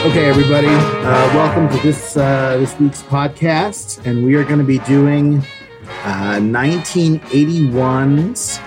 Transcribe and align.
Okay, 0.00 0.30
everybody, 0.30 0.66
uh, 0.66 1.34
welcome 1.34 1.68
to 1.68 1.76
this 1.82 2.16
uh, 2.16 2.56
this 2.56 2.74
week's 2.80 3.02
podcast, 3.02 4.02
and 4.06 4.24
we 4.24 4.34
are 4.34 4.44
going 4.44 4.58
to 4.58 4.64
be 4.64 4.78
doing 4.78 5.40
uh, 6.04 6.38
1981's 6.40 8.58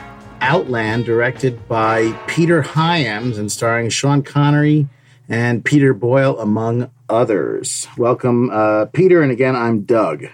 Outland, 0.42 1.06
directed 1.06 1.68
by 1.68 2.12
Peter 2.28 2.62
Hyams 2.62 3.40
and 3.40 3.52
starring 3.52 3.90
Sean 3.90 4.22
Connery 4.22 4.88
and 5.28 5.66
Peter 5.66 5.96
Boyle, 5.96 6.40
among 6.40 6.92
others. 7.10 7.88
Welcome, 7.98 8.52
uh, 8.52 8.86
Peter, 8.94 9.24
and 9.24 9.32
again, 9.32 9.56
I'm 9.56 9.86
Doug. 9.86 10.26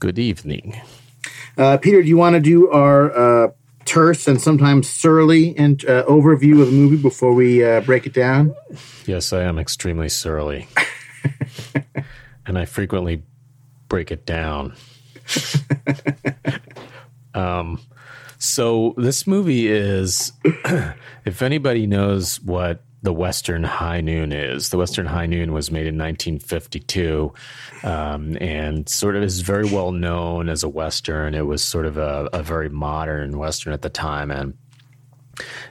Good 0.00 0.18
evening. 0.18 0.80
Uh, 1.56 1.76
Peter, 1.76 2.02
do 2.02 2.08
you 2.08 2.16
want 2.16 2.34
to 2.34 2.40
do 2.40 2.68
our 2.70 3.44
uh, 3.44 3.50
terse 3.90 4.28
and 4.28 4.40
sometimes 4.40 4.88
surly 4.88 5.56
and 5.58 5.84
uh, 5.86 6.04
overview 6.04 6.60
of 6.60 6.68
the 6.68 6.72
movie 6.72 6.96
before 6.96 7.34
we 7.34 7.64
uh, 7.64 7.80
break 7.80 8.06
it 8.06 8.12
down? 8.12 8.54
Yes, 9.04 9.32
I 9.32 9.42
am 9.42 9.58
extremely 9.58 10.08
surly. 10.08 10.68
and 12.46 12.56
I 12.56 12.66
frequently 12.66 13.24
break 13.88 14.12
it 14.12 14.24
down. 14.24 14.74
um, 17.34 17.80
so 18.38 18.94
this 18.96 19.26
movie 19.26 19.66
is, 19.66 20.32
if 21.24 21.42
anybody 21.42 21.88
knows 21.88 22.40
what 22.40 22.84
the 23.02 23.12
Western 23.12 23.64
High 23.64 24.00
Noon 24.00 24.32
is. 24.32 24.68
The 24.68 24.76
Western 24.76 25.06
High 25.06 25.26
Noon 25.26 25.52
was 25.52 25.70
made 25.70 25.86
in 25.86 25.96
1952 25.96 27.32
um, 27.82 28.36
and 28.40 28.88
sort 28.88 29.16
of 29.16 29.22
is 29.22 29.40
very 29.40 29.64
well 29.64 29.92
known 29.92 30.48
as 30.48 30.62
a 30.62 30.68
Western. 30.68 31.34
It 31.34 31.46
was 31.46 31.62
sort 31.62 31.86
of 31.86 31.96
a, 31.96 32.28
a 32.32 32.42
very 32.42 32.68
modern 32.68 33.38
Western 33.38 33.72
at 33.72 33.82
the 33.82 33.88
time. 33.88 34.30
And 34.30 34.54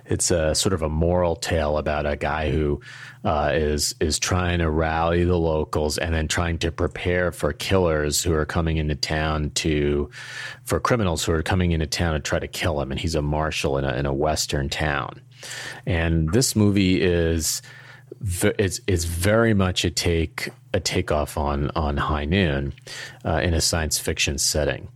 it's 0.05 0.31
a 0.31 0.55
sort 0.55 0.73
of 0.73 0.81
a 0.81 0.89
moral 0.89 1.35
tale 1.35 1.77
about 1.77 2.07
a 2.07 2.15
guy 2.15 2.49
who 2.51 2.81
uh, 3.23 3.51
is 3.53 3.93
is 3.99 4.17
trying 4.17 4.59
to 4.59 4.69
rally 4.69 5.23
the 5.23 5.37
locals 5.37 5.97
and 5.97 6.13
then 6.15 6.27
trying 6.27 6.57
to 6.59 6.71
prepare 6.71 7.31
for 7.31 7.53
killers 7.53 8.23
who 8.23 8.33
are 8.33 8.45
coming 8.45 8.77
into 8.77 8.95
town 8.95 9.51
to 9.51 10.09
for 10.63 10.79
criminals 10.79 11.23
who 11.23 11.33
are 11.33 11.43
coming 11.43 11.71
into 11.71 11.85
town 11.85 12.13
to 12.13 12.19
try 12.19 12.39
to 12.39 12.47
kill 12.47 12.81
him. 12.81 12.91
And 12.91 12.99
he's 12.99 13.15
a 13.15 13.21
marshal 13.21 13.77
in 13.77 13.85
a 13.85 13.93
in 13.93 14.05
a 14.07 14.13
western 14.13 14.69
town. 14.69 15.21
And 15.85 16.31
this 16.31 16.55
movie 16.55 17.01
is 17.01 17.61
it's 18.41 18.81
it's 18.87 19.05
very 19.05 19.53
much 19.53 19.85
a 19.85 19.89
take 19.89 20.49
a 20.73 20.79
takeoff 20.79 21.37
on 21.37 21.71
on 21.75 21.97
High 21.97 22.25
Noon 22.25 22.73
uh, 23.25 23.39
in 23.43 23.53
a 23.53 23.61
science 23.61 23.97
fiction 23.97 24.37
setting. 24.37 24.89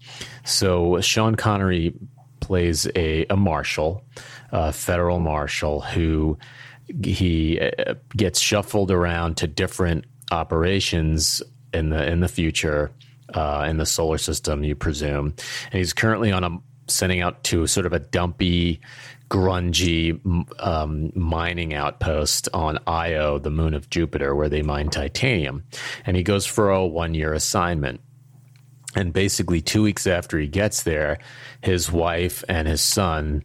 So 0.44 1.00
Sean 1.02 1.36
Connery 1.36 1.94
plays 2.40 2.88
a 2.96 3.26
a 3.30 3.38
marshal, 3.38 4.04
a 4.52 4.74
federal 4.74 5.20
marshal 5.20 5.82
who 5.82 6.38
he 7.04 7.60
uh, 7.60 7.96
gets 8.16 8.40
shuffled 8.40 8.92
around 8.92 9.38
to 9.38 9.48
different 9.48 10.06
operations 10.32 11.42
in 11.74 11.90
the 11.90 12.06
in 12.06 12.20
the 12.20 12.28
future 12.28 12.92
uh, 13.34 13.66
in 13.68 13.78
the 13.78 13.86
solar 13.86 14.18
system, 14.18 14.64
you 14.64 14.76
presume, 14.76 15.34
and 15.72 15.80
he's 15.80 15.94
currently 15.94 16.32
on 16.32 16.44
a 16.44 16.58
sending 16.88 17.22
out 17.22 17.44
to 17.46 17.66
sort 17.66 17.86
of 17.86 17.94
a 17.94 18.00
dumpy 18.00 18.82
grungy 19.34 20.20
um, 20.60 21.12
mining 21.16 21.74
outpost 21.74 22.48
on 22.54 22.78
Io, 22.86 23.40
the 23.40 23.50
moon 23.50 23.74
of 23.74 23.90
Jupiter, 23.90 24.36
where 24.36 24.48
they 24.48 24.62
mine 24.62 24.90
titanium. 24.90 25.64
And 26.06 26.16
he 26.16 26.22
goes 26.22 26.46
for 26.46 26.70
a 26.70 26.86
one 26.86 27.16
year 27.16 27.34
assignment. 27.34 28.00
And 28.96 29.12
basically, 29.12 29.60
two 29.60 29.82
weeks 29.82 30.06
after 30.06 30.38
he 30.38 30.48
gets 30.48 30.84
there, 30.84 31.18
his 31.62 31.92
wife 31.92 32.44
and 32.48 32.68
his 32.68 32.84
son 32.84 33.44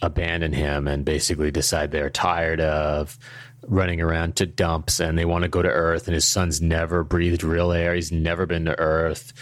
abandon 0.00 0.54
him 0.54 0.88
and 0.88 1.04
basically 1.04 1.50
decide 1.50 1.90
they're 1.90 2.08
tired 2.08 2.60
of 2.62 3.18
running 3.66 4.00
around 4.00 4.36
to 4.36 4.46
dumps 4.46 4.98
and 4.98 5.18
they 5.18 5.26
want 5.26 5.42
to 5.42 5.48
go 5.48 5.60
to 5.60 5.68
Earth. 5.68 6.06
And 6.06 6.14
his 6.14 6.26
son's 6.26 6.62
never 6.62 7.04
breathed 7.04 7.44
real 7.44 7.70
air, 7.70 7.94
he's 7.94 8.10
never 8.10 8.46
been 8.46 8.64
to 8.64 8.78
Earth. 8.78 9.34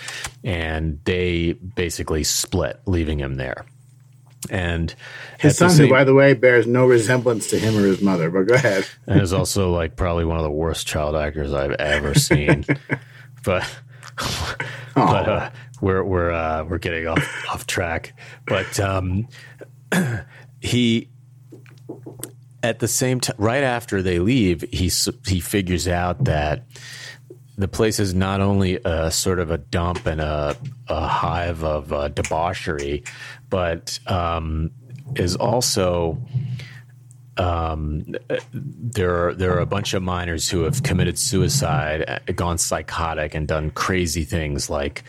And 0.42 0.98
they 1.04 1.52
basically 1.52 2.24
split, 2.24 2.80
leaving 2.86 3.20
him 3.20 3.36
there. 3.36 3.66
And 4.50 4.94
his 5.38 5.56
son, 5.56 5.70
same, 5.70 5.86
who 5.86 5.92
by 5.92 6.04
the 6.04 6.14
way 6.14 6.34
bears 6.34 6.66
no 6.66 6.86
resemblance 6.86 7.48
to 7.48 7.58
him 7.58 7.76
or 7.76 7.86
his 7.86 8.00
mother, 8.00 8.30
but 8.30 8.44
go 8.44 8.54
ahead. 8.54 8.86
and 9.06 9.20
is 9.20 9.32
also 9.32 9.70
like 9.70 9.96
probably 9.96 10.24
one 10.24 10.38
of 10.38 10.44
the 10.44 10.50
worst 10.50 10.86
child 10.86 11.16
actors 11.16 11.52
I've 11.52 11.72
ever 11.72 12.14
seen. 12.14 12.64
but 13.44 13.78
but 14.94 15.28
uh, 15.28 15.50
we're 15.80 16.02
we're 16.04 16.30
uh, 16.30 16.64
we're 16.64 16.78
getting 16.78 17.06
off 17.06 17.44
off 17.50 17.66
track. 17.66 18.14
But 18.46 18.78
um, 18.80 19.28
he 20.60 21.08
at 22.62 22.80
the 22.80 22.88
same 22.88 23.20
time, 23.20 23.36
right 23.38 23.62
after 23.62 24.02
they 24.02 24.18
leave, 24.18 24.62
he 24.72 24.90
he 25.26 25.40
figures 25.40 25.86
out 25.86 26.24
that 26.24 26.64
the 27.58 27.68
place 27.68 27.98
is 27.98 28.14
not 28.14 28.40
only 28.40 28.78
a 28.84 29.10
sort 29.10 29.40
of 29.40 29.50
a 29.50 29.58
dump 29.58 30.06
and 30.06 30.20
a, 30.20 30.56
a 30.88 31.06
hive 31.06 31.64
of 31.64 31.92
uh, 31.92 32.08
debauchery, 32.08 33.02
but 33.48 33.98
um, 34.06 34.70
is 35.14 35.36
also 35.36 36.18
um, 37.38 38.04
there 38.52 39.28
are 39.28 39.34
there 39.34 39.54
are 39.54 39.60
a 39.60 39.66
bunch 39.66 39.94
of 39.94 40.02
miners 40.02 40.48
who 40.48 40.62
have 40.62 40.82
committed 40.82 41.18
suicide, 41.18 42.20
gone 42.34 42.58
psychotic, 42.58 43.34
and 43.34 43.46
done 43.48 43.70
crazy 43.70 44.24
things 44.24 44.70
like 44.70 45.04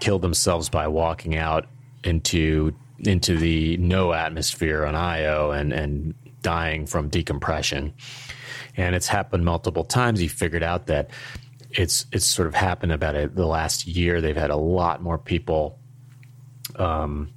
kill 0.00 0.18
themselves 0.18 0.68
by 0.68 0.88
walking 0.88 1.36
out 1.36 1.66
into 2.04 2.74
into 3.00 3.36
the 3.36 3.76
no 3.78 4.12
atmosphere 4.12 4.84
on 4.84 4.94
Io 4.94 5.50
and 5.50 5.72
and 5.72 6.14
dying 6.42 6.86
from 6.86 7.08
decompression. 7.08 7.92
And 8.76 8.94
it's 8.94 9.08
happened 9.08 9.44
multiple 9.44 9.84
times. 9.84 10.20
He 10.20 10.28
figured 10.28 10.62
out 10.62 10.86
that 10.86 11.10
it's 11.76 12.06
it's 12.12 12.26
sort 12.26 12.48
of 12.48 12.54
happened 12.54 12.92
about 12.92 13.14
it 13.14 13.36
the 13.36 13.46
last 13.46 13.86
year. 13.86 14.20
They've 14.20 14.36
had 14.36 14.50
a 14.50 14.56
lot 14.56 15.02
more 15.02 15.18
people 15.18 15.78
um, 16.76 17.30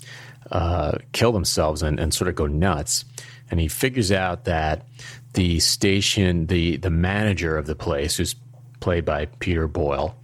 uh, 0.52 0.98
kill 1.12 1.32
themselves 1.32 1.84
and, 1.84 2.00
and 2.00 2.14
sort 2.14 2.28
of 2.28 2.36
go 2.36 2.48
nuts. 2.48 3.06
And 3.52 3.60
he 3.60 3.68
figures 3.68 4.12
out 4.12 4.46
that 4.46 4.86
the 5.34 5.60
station, 5.60 6.48
the 6.48 6.78
the 6.78 6.90
manager 6.90 7.58
of 7.58 7.66
the 7.66 7.76
place, 7.76 8.18
who's 8.18 8.36
played 8.80 9.06
by 9.06 9.26
Peter 9.40 9.68
Boyle, 9.68 10.16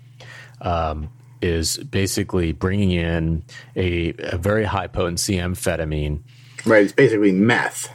um, 0.61 1.09
is 1.41 1.77
basically 1.77 2.51
bringing 2.51 2.91
in 2.91 3.43
a, 3.75 4.13
a 4.19 4.37
very 4.37 4.63
high 4.63 4.87
potency 4.87 5.37
amphetamine. 5.37 6.21
Right, 6.65 6.83
it's 6.83 6.93
basically 6.93 7.31
meth. 7.31 7.91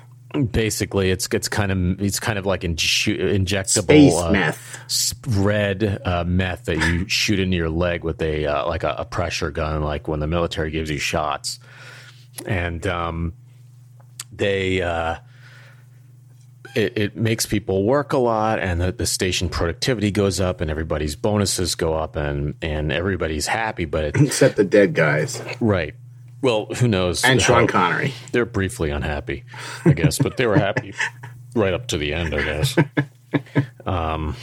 Basically, 0.52 1.10
it's 1.10 1.28
it's 1.32 1.48
kind 1.48 1.72
of 1.72 2.00
it's 2.00 2.20
kind 2.20 2.38
of 2.38 2.46
like 2.46 2.62
in, 2.62 2.76
injectable 2.76 3.82
Space 3.82 4.14
uh, 4.14 4.30
meth, 4.30 5.14
red 5.38 6.00
uh, 6.04 6.22
meth 6.24 6.66
that 6.66 6.76
you 6.76 7.08
shoot 7.08 7.40
into 7.40 7.56
your 7.56 7.68
leg 7.68 8.04
with 8.04 8.22
a 8.22 8.46
uh, 8.46 8.66
like 8.66 8.84
a, 8.84 8.94
a, 8.98 9.04
pressure 9.04 9.50
gun, 9.50 9.82
like 9.82 10.06
when 10.06 10.20
the 10.20 10.28
military 10.28 10.70
gives 10.70 10.88
you 10.88 10.98
shots, 10.98 11.58
and 12.46 12.86
um, 12.86 13.32
they 14.32 14.80
uh, 14.82 15.16
it, 16.76 16.96
it, 16.96 17.16
makes 17.16 17.46
people 17.46 17.84
work 17.84 18.12
a 18.12 18.18
lot, 18.18 18.60
and 18.60 18.80
the, 18.80 18.92
the 18.92 19.06
station 19.06 19.48
productivity 19.48 20.10
goes 20.10 20.40
up, 20.40 20.60
and 20.60 20.70
everybody's 20.70 21.16
bonuses 21.16 21.74
go 21.74 21.94
up, 21.94 22.14
and 22.16 22.54
and 22.62 22.92
everybody's 22.92 23.46
happy, 23.46 23.84
but 23.84 24.04
it, 24.04 24.16
except 24.20 24.56
the 24.56 24.64
dead 24.64 24.94
guys, 24.94 25.42
right? 25.60 25.94
Well, 26.42 26.66
who 26.66 26.88
knows? 26.88 27.24
And 27.24 27.40
Sean 27.40 27.66
Connery. 27.66 28.12
They're 28.32 28.46
briefly 28.46 28.90
unhappy, 28.90 29.44
I 29.84 29.92
guess, 29.92 30.18
but 30.18 30.36
they 30.36 30.46
were 30.46 30.58
happy 30.58 30.94
right 31.54 31.74
up 31.74 31.88
to 31.88 31.98
the 31.98 32.14
end, 32.14 32.34
I 32.34 32.42
guess. 32.42 32.76
Um, 33.86 34.36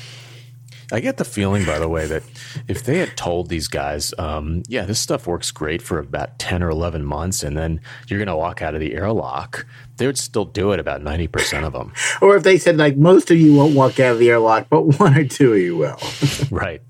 I 0.92 1.02
get 1.02 1.18
the 1.18 1.26
feeling, 1.26 1.66
by 1.66 1.80
the 1.80 1.90
way, 1.90 2.06
that 2.08 2.24
if 2.68 2.84
they 2.84 3.00
had 3.00 3.18
told 3.18 3.50
these 3.50 3.68
guys, 3.68 4.14
um, 4.18 4.64
yeah, 4.70 4.86
this 4.86 5.00
stuff 5.00 5.28
works 5.28 5.52
great 5.52 5.82
for 5.82 6.00
about 6.00 6.40
10 6.40 6.64
or 6.64 6.70
11 6.70 7.04
months, 7.04 7.44
and 7.44 7.58
then 7.58 7.82
you're 8.08 8.20
going 8.20 8.28
to 8.28 8.38
walk 8.38 8.62
out 8.62 8.74
of 8.74 8.80
the 8.80 8.94
airlock, 8.94 9.66
they 9.98 10.06
would 10.06 10.18
still 10.18 10.46
do 10.46 10.72
it 10.72 10.80
about 10.80 11.02
90% 11.02 11.66
of 11.66 11.74
them. 11.74 11.94
or 12.22 12.38
if 12.38 12.44
they 12.44 12.58
said, 12.58 12.78
like, 12.78 12.96
most 12.96 13.30
of 13.32 13.38
you 13.38 13.54
won't 13.54 13.76
walk 13.76 14.00
out 14.00 14.14
of 14.14 14.20
the 14.20 14.30
airlock, 14.30 14.68
but 14.70 15.00
one 15.00 15.18
or 15.18 15.26
two 15.26 15.54
of 15.54 15.60
you 15.60 15.76
will. 15.76 16.00
right. 16.52 16.82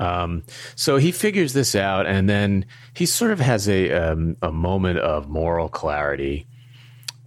Um, 0.00 0.44
so 0.74 0.96
he 0.96 1.12
figures 1.12 1.52
this 1.52 1.76
out, 1.76 2.06
and 2.06 2.28
then 2.28 2.64
he 2.94 3.06
sort 3.06 3.30
of 3.30 3.38
has 3.38 3.68
a 3.68 3.92
um, 3.92 4.36
a 4.40 4.50
moment 4.50 4.98
of 4.98 5.28
moral 5.28 5.68
clarity, 5.68 6.46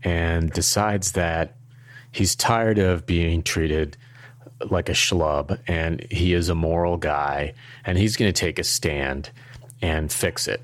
and 0.04 0.52
decides 0.52 1.12
that 1.14 1.56
he's 2.12 2.36
tired 2.36 2.80
of 2.80 3.06
being 3.06 3.44
treated 3.44 3.96
like 4.70 4.90
a 4.90 4.94
schlub, 4.94 5.60
and 5.68 6.06
he 6.10 6.34
is 6.34 6.50
a 6.50 6.56
moral 6.56 6.98
guy, 6.98 7.54
and 7.86 7.98
he's 7.98 8.18
going 8.18 8.34
to 8.34 8.40
take 8.40 8.58
a 8.58 8.64
stand 8.64 9.30
and 9.82 10.12
fix 10.12 10.48
it. 10.48 10.62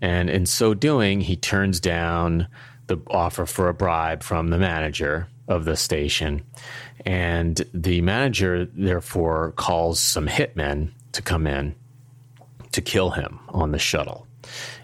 And 0.00 0.28
in 0.28 0.46
so 0.46 0.74
doing, 0.74 1.20
he 1.20 1.36
turns 1.36 1.78
down 1.78 2.48
the 2.88 2.98
offer 3.06 3.46
for 3.46 3.68
a 3.68 3.74
bribe 3.74 4.24
from 4.24 4.48
the 4.48 4.58
manager 4.58 5.28
of 5.46 5.64
the 5.64 5.76
station. 5.76 6.42
And 7.06 7.60
the 7.72 8.00
manager, 8.00 8.64
therefore, 8.64 9.52
calls 9.52 10.00
some 10.00 10.26
hitmen 10.26 10.92
to 11.12 11.22
come 11.22 11.46
in 11.46 11.74
to 12.72 12.80
kill 12.80 13.10
him 13.10 13.40
on 13.48 13.72
the 13.72 13.78
shuttle. 13.78 14.26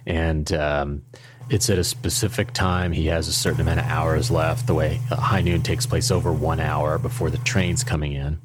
And 0.06 0.52
um, 0.52 1.02
it's 1.49 1.70
at 1.70 1.78
a 1.78 1.84
specific 1.84 2.52
time. 2.52 2.93
He 2.93 3.06
has 3.06 3.28
a 3.28 3.32
certain 3.32 3.61
amount 3.61 3.81
of 3.81 3.87
hours 3.87 4.31
left. 4.31 4.67
The 4.67 4.75
way 4.75 5.00
uh, 5.11 5.17
High 5.17 5.43
Noon 5.43 5.62
takes 5.62 5.87
place 5.87 6.11
over 6.11 6.32
one 6.32 6.61
hour 6.61 6.99
before 6.99 7.31
the 7.31 7.38
train's 7.38 7.84
coming 7.84 8.12
in, 8.12 8.40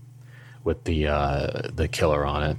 with 0.63 0.83
the 0.83 1.07
uh, 1.07 1.69
the 1.74 1.88
killer 1.88 2.25
on 2.25 2.44
it. 2.44 2.57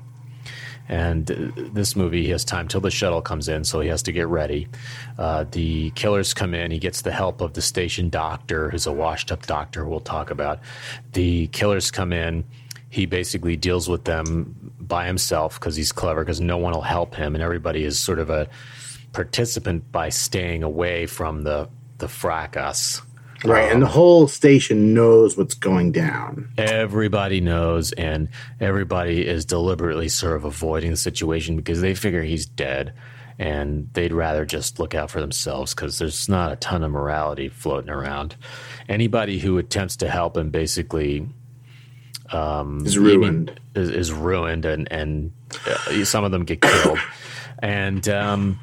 And 0.89 1.31
uh, 1.31 1.63
this 1.73 1.95
movie, 1.95 2.25
he 2.25 2.31
has 2.31 2.45
time 2.45 2.67
till 2.67 2.81
the 2.81 2.91
shuttle 2.91 3.23
comes 3.23 3.49
in, 3.49 3.65
so 3.65 3.81
he 3.81 3.89
has 3.89 4.03
to 4.03 4.13
get 4.13 4.27
ready. 4.27 4.67
Uh, 5.17 5.45
the 5.51 5.91
killers 5.93 6.35
come 6.35 6.55
in. 6.55 6.73
He 6.73 6.79
gets 6.79 7.03
the 7.03 7.13
help 7.13 7.41
of 7.41 7.55
the 7.55 7.63
station 7.63 8.11
doctor, 8.11 8.71
who's 8.71 8.87
a 8.87 8.93
washed 8.93 9.31
up 9.31 9.47
doctor 9.47 9.87
we'll 9.87 10.01
talk 10.01 10.31
about. 10.31 10.59
The 11.13 11.47
killers 11.49 11.91
come 11.91 12.13
in. 12.13 12.45
He 12.93 13.07
basically 13.07 13.57
deals 13.57 13.89
with 13.89 14.05
them 14.05 14.75
by 14.79 15.07
himself 15.07 15.59
because 15.59 15.77
he's 15.77 15.93
clever, 15.93 16.23
because 16.23 16.43
no 16.43 16.59
one 16.59 16.75
will 16.75 16.83
help 16.83 17.15
him, 17.15 17.35
and 17.35 17.43
everybody 17.43 17.85
is 17.85 17.99
sort 17.99 18.19
of 18.19 18.29
a 18.29 18.51
participant 19.15 19.91
by 19.91 20.11
staying 20.11 20.63
away 20.63 21.07
from 21.07 21.43
the, 21.43 21.71
the 21.97 22.07
fracas. 22.07 23.01
Right, 23.47 23.73
and 23.73 23.81
the 23.81 23.87
whole 23.87 24.29
station 24.29 24.93
knows 24.93 25.39
what's 25.39 25.55
going 25.55 25.93
down. 25.93 26.53
Everybody 26.59 27.41
knows, 27.41 27.93
and 27.93 28.29
everybody 28.61 29.27
is 29.27 29.47
deliberately 29.47 30.11
sort 30.11 30.37
of 30.37 30.45
avoiding 30.45 30.91
the 30.91 30.99
situation 30.99 31.57
because 31.57 31.81
they 31.81 31.95
figure 31.95 32.23
he's 32.23 32.45
dead, 32.45 32.93
and 33.39 33.89
they'd 33.95 34.13
rather 34.13 34.45
just 34.45 34.79
look 34.79 34.95
out 34.95 35.11
for 35.11 35.23
themselves 35.23 35.75
because 35.75 35.99
there's 35.99 36.29
not 36.29 36.53
a 36.53 36.57
ton 36.57 36.85
of 36.85 36.91
morality 36.91 37.49
floating 37.49 37.89
around. 37.89 38.37
Anybody 38.87 39.39
who 39.39 39.57
attempts 39.57 39.97
to 39.97 40.11
help 40.11 40.37
him 40.37 40.51
basically 40.51 41.27
Is 42.87 42.99
ruined. 42.99 43.61
is, 43.75 43.91
is 43.91 44.13
ruined, 44.13 44.65
and 44.65 44.91
and 44.91 45.33
uh, 45.67 46.05
some 46.05 46.25
of 46.25 46.33
them 46.33 46.45
get 46.45 46.61
killed, 46.63 46.99
and 47.61 48.09
um, 48.09 48.61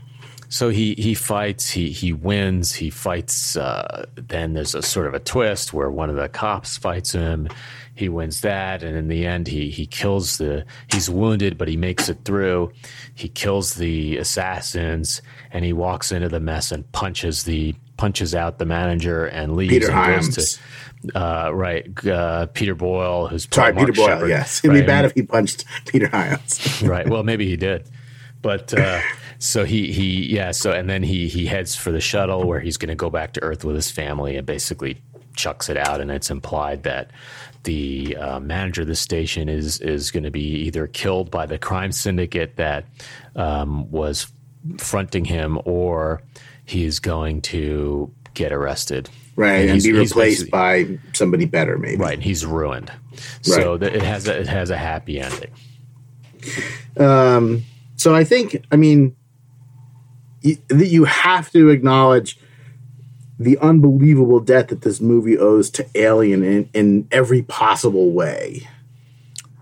so 0.49 0.69
he 0.69 0.95
he 0.95 1.13
fights, 1.13 1.69
he 1.69 1.91
he 1.91 2.11
wins, 2.11 2.73
he 2.73 2.89
fights. 2.89 3.55
Uh, 3.55 4.05
then 4.15 4.53
there's 4.53 4.73
a 4.73 4.81
sort 4.81 5.05
of 5.05 5.13
a 5.13 5.19
twist 5.19 5.73
where 5.73 5.91
one 5.91 6.09
of 6.09 6.15
the 6.15 6.27
cops 6.27 6.77
fights 6.77 7.11
him. 7.11 7.47
He 7.93 8.09
wins 8.09 8.41
that, 8.41 8.81
and 8.81 8.97
in 8.97 9.09
the 9.09 9.25
end, 9.27 9.47
he 9.47 9.69
he 9.69 9.85
kills 9.85 10.39
the. 10.39 10.65
He's 10.91 11.09
wounded, 11.09 11.57
but 11.57 11.67
he 11.67 11.77
makes 11.77 12.09
it 12.09 12.19
through. 12.25 12.71
He 13.13 13.29
kills 13.29 13.75
the 13.75 14.17
assassins, 14.17 15.21
and 15.51 15.63
he 15.63 15.73
walks 15.73 16.11
into 16.11 16.29
the 16.29 16.39
mess 16.39 16.71
and 16.71 16.89
punches 16.93 17.43
the 17.43 17.75
punches 17.97 18.33
out 18.33 18.57
the 18.57 18.65
manager 18.65 19.25
and 19.25 19.55
leaves 19.55 19.73
Peter 19.73 19.91
and 19.91 20.15
goes 20.15 20.57
to. 20.57 20.61
Uh, 21.15 21.51
right, 21.53 22.05
uh, 22.07 22.47
Peter 22.47 22.75
Boyle, 22.75 23.27
who's 23.27 23.47
Sorry, 23.51 23.73
Mark 23.73 23.87
Peter 23.87 23.93
Boyle. 23.93 24.07
Sheppard. 24.07 24.29
Yes, 24.29 24.59
it'd 24.63 24.71
Right, 24.71 24.81
be 24.81 24.85
bad 24.85 25.05
if 25.05 25.13
he 25.13 25.23
punched 25.23 25.65
Peter 25.87 26.07
Hyams. 26.09 26.81
right. 26.83 27.07
Well, 27.07 27.23
maybe 27.23 27.47
he 27.47 27.55
did, 27.57 27.89
but 28.41 28.73
uh, 28.73 29.01
so 29.39 29.65
he 29.65 29.91
he 29.93 30.27
yeah. 30.33 30.51
So 30.51 30.71
and 30.71 30.89
then 30.89 31.03
he 31.03 31.27
he 31.29 31.45
heads 31.45 31.75
for 31.75 31.91
the 31.91 32.01
shuttle 32.01 32.45
where 32.47 32.59
he's 32.59 32.77
going 32.77 32.89
to 32.89 32.95
go 32.95 33.09
back 33.09 33.33
to 33.33 33.43
Earth 33.43 33.63
with 33.63 33.75
his 33.75 33.89
family 33.91 34.35
and 34.35 34.45
basically 34.45 35.01
chucks 35.35 35.69
it 35.69 35.77
out. 35.77 36.01
And 36.01 36.11
it's 36.11 36.29
implied 36.29 36.83
that 36.83 37.11
the 37.63 38.17
uh, 38.17 38.39
manager 38.41 38.81
of 38.81 38.87
the 38.87 38.95
station 38.95 39.49
is 39.49 39.79
is 39.79 40.11
going 40.11 40.23
to 40.23 40.31
be 40.31 40.41
either 40.65 40.87
killed 40.87 41.31
by 41.31 41.45
the 41.45 41.57
crime 41.57 41.91
syndicate 41.93 42.57
that 42.57 42.85
um, 43.37 43.89
was 43.89 44.27
fronting 44.77 45.25
him, 45.25 45.59
or 45.65 46.21
he's 46.65 46.99
going 46.99 47.41
to 47.41 48.11
get 48.33 48.51
arrested. 48.51 49.09
Right, 49.39 49.61
and 49.61 49.69
he's- 49.71 49.83
be 49.85 49.93
replaced 49.93 50.51
by 50.51 50.99
somebody 51.13 51.45
better, 51.45 51.77
maybe. 51.77 51.95
Right, 51.95 52.15
and 52.15 52.23
he's 52.23 52.45
ruined. 52.45 52.91
So 53.41 53.77
that 53.77 53.95
it 53.95 54.01
has 54.01 54.27
a, 54.27 54.39
it 54.41 54.47
has 54.47 54.69
a 54.69 54.77
happy 54.77 55.19
ending. 55.21 55.51
um 56.97 57.63
So 57.95 58.13
I 58.15 58.23
think, 58.23 58.63
I 58.71 58.75
mean, 58.75 59.15
you, 60.41 60.57
that 60.69 60.87
you 60.87 61.05
have 61.05 61.51
to 61.51 61.69
acknowledge 61.69 62.37
the 63.39 63.57
unbelievable 63.59 64.39
debt 64.41 64.67
that 64.69 64.81
this 64.81 64.99
movie 64.99 65.37
owes 65.37 65.69
to 65.71 65.85
Alien 65.95 66.43
in, 66.43 66.69
in 66.73 67.07
every 67.11 67.41
possible 67.41 68.11
way. 68.11 68.67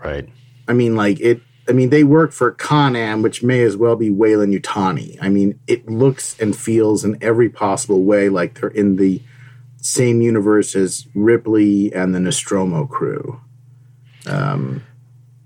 Right. 0.03 0.27
I 0.67 0.73
mean, 0.73 0.95
like 0.95 1.19
it. 1.19 1.41
I 1.69 1.73
mean, 1.73 1.89
they 1.89 2.03
work 2.05 2.31
for 2.31 2.53
Conam, 2.53 3.21
which 3.21 3.43
may 3.43 3.61
as 3.61 3.75
well 3.75 3.97
be 3.97 4.09
Weyland-Yutani. 4.09 5.17
I 5.21 5.27
mean, 5.27 5.59
it 5.67 5.89
looks 5.89 6.39
and 6.39 6.55
feels 6.55 7.03
in 7.03 7.17
every 7.21 7.49
possible 7.49 8.03
way 8.03 8.29
like 8.29 8.59
they're 8.59 8.69
in 8.69 8.95
the 8.95 9.21
same 9.81 10.21
universe 10.21 10.75
as 10.75 11.07
Ripley 11.15 11.93
and 11.93 12.13
the 12.13 12.19
Nostromo 12.19 12.85
crew. 12.85 13.39
Um, 14.25 14.83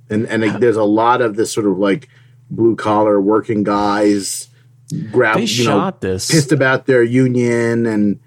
and 0.09 0.25
and 0.25 0.43
there's 0.61 0.75
a 0.77 0.83
lot 0.83 1.21
of 1.21 1.35
this 1.35 1.51
sort 1.53 1.67
of 1.67 1.77
like 1.77 2.09
blue 2.49 2.75
collar 2.75 3.21
working 3.21 3.63
guys 3.63 4.49
grab 5.11 5.37
They 5.37 5.43
you 5.45 5.63
know 5.65 5.71
shot 5.71 6.01
this. 6.01 6.29
pissed 6.29 6.51
about 6.51 6.85
their 6.85 7.01
union 7.03 7.85
and 7.85 8.19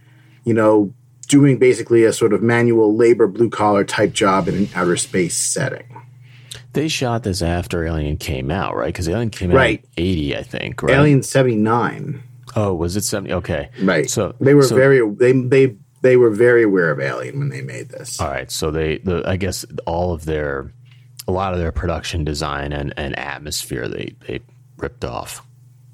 you 0.44 0.54
know 0.54 0.94
doing 1.28 1.58
basically 1.58 2.04
a 2.04 2.12
sort 2.12 2.32
of 2.32 2.42
manual 2.42 2.94
labor 2.96 3.26
blue 3.26 3.50
collar 3.50 3.84
type 3.84 4.12
job 4.12 4.46
in 4.48 4.54
an 4.54 4.68
outer 4.74 4.96
space 4.96 5.36
setting. 5.36 5.84
They 6.72 6.88
shot 6.88 7.22
this 7.22 7.40
after 7.42 7.84
Alien 7.86 8.16
came 8.16 8.50
out, 8.50 8.76
right? 8.76 8.86
Because 8.88 9.08
Alien 9.08 9.30
came 9.30 9.50
out 9.50 9.56
Right. 9.56 9.84
in 9.96 10.04
eighty, 10.04 10.36
I 10.36 10.42
think. 10.42 10.82
Right? 10.82 10.94
Alien 10.96 11.22
79. 11.22 12.22
Oh, 12.56 12.72
was 12.74 12.96
it 12.96 13.02
seventy? 13.04 13.32
Okay. 13.34 13.68
Right. 13.82 14.08
So 14.08 14.34
they 14.40 14.54
were 14.54 14.62
so- 14.62 14.74
very 14.76 15.00
they 15.16 15.32
they 15.32 15.76
they 16.04 16.16
were 16.16 16.30
very 16.30 16.62
aware 16.62 16.90
of 16.90 17.00
Alien 17.00 17.38
when 17.38 17.48
they 17.48 17.62
made 17.62 17.88
this. 17.88 18.20
All 18.20 18.28
right. 18.28 18.50
So 18.50 18.70
they, 18.70 18.98
the 18.98 19.22
I 19.26 19.36
guess, 19.36 19.64
all 19.86 20.12
of 20.12 20.24
their, 20.24 20.72
a 21.26 21.32
lot 21.32 21.52
of 21.52 21.58
their 21.58 21.72
production 21.72 22.24
design 22.24 22.72
and, 22.72 22.94
and 22.96 23.18
atmosphere, 23.18 23.88
they 23.88 24.14
they 24.26 24.40
ripped 24.76 25.04
off, 25.04 25.44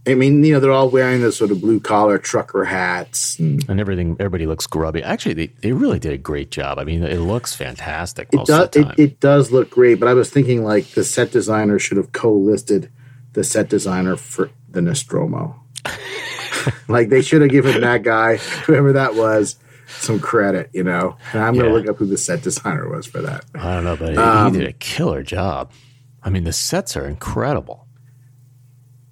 I 0.07 0.15
mean, 0.15 0.43
you 0.43 0.55
know, 0.55 0.61
they're 0.61 0.73
all 0.73 0.89
wearing 0.89 1.21
those 1.21 1.37
sort 1.37 1.51
of 1.51 1.61
blue 1.61 1.79
collar 1.79 2.17
trucker 2.19 2.65
hats. 2.65 3.39
And 3.39 3.63
and 3.69 3.79
everything. 3.79 4.17
Everybody 4.19 4.47
looks 4.47 4.67
grubby. 4.67 5.03
Actually, 5.03 5.35
they, 5.35 5.47
they 5.61 5.73
really 5.73 5.99
did 5.99 6.13
a 6.13 6.19
great 6.19 6.51
job. 6.51 6.79
I 6.79 6.85
mean, 6.85 7.05
it 7.05 7.19
looks 7.19 7.55
fantastic 7.55 8.29
it 8.33 8.47
does 8.47 8.69
it, 8.75 8.99
it 8.99 9.21
does 9.21 9.53
look 9.53 9.71
great, 9.71 10.01
but 10.01 10.09
I 10.09 10.15
was 10.15 10.31
thinking 10.31 10.65
like 10.65 10.89
the 10.89 11.05
set 11.05 11.31
designer 11.31 11.79
should 11.79 11.99
have 11.99 12.13
co-listed 12.13 12.91
the 13.35 13.45
set 13.45 13.69
designer 13.69 14.17
for 14.17 14.51
the 14.71 14.81
Nostromo. 14.81 15.63
like 16.89 17.11
they 17.11 17.23
should 17.23 17.43
have 17.43 17.51
given 17.51 17.83
that 17.83 18.03
guy, 18.03 18.37
whoever 18.37 18.95
that 18.95 19.15
was, 19.15 19.57
some 19.99 20.21
credit, 20.21 20.71
you 20.73 20.83
know. 20.85 21.17
And 21.33 21.43
I'm 21.43 21.55
Yeah. 21.55 21.63
gonna 21.63 21.75
look 21.75 21.89
up 21.89 21.97
who 21.99 22.07
the 22.07 22.17
set 22.17 22.43
designer 22.43 22.89
was 22.89 23.07
for 23.07 23.21
that. 23.23 23.45
I 23.55 23.75
don't 23.75 23.85
know, 23.85 23.97
but 23.97 24.17
Um, 24.17 24.53
he 24.53 24.59
did 24.59 24.69
a 24.69 24.73
killer 24.73 25.23
job. 25.23 25.71
I 26.23 26.31
mean, 26.31 26.45
the 26.45 26.53
sets 26.53 26.97
are 26.97 27.07
incredible. 27.07 27.87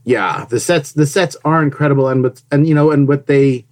yeah 0.04 0.46
the 0.48 0.60
sets 0.60 0.92
the 0.92 1.06
sets 1.06 1.36
are 1.44 1.62
incredible 1.62 2.08
and 2.08 2.22
but 2.22 2.42
and 2.50 2.66
you 2.66 2.74
know 2.74 2.90
and 2.90 3.06
what 3.08 3.26
they 3.26 3.66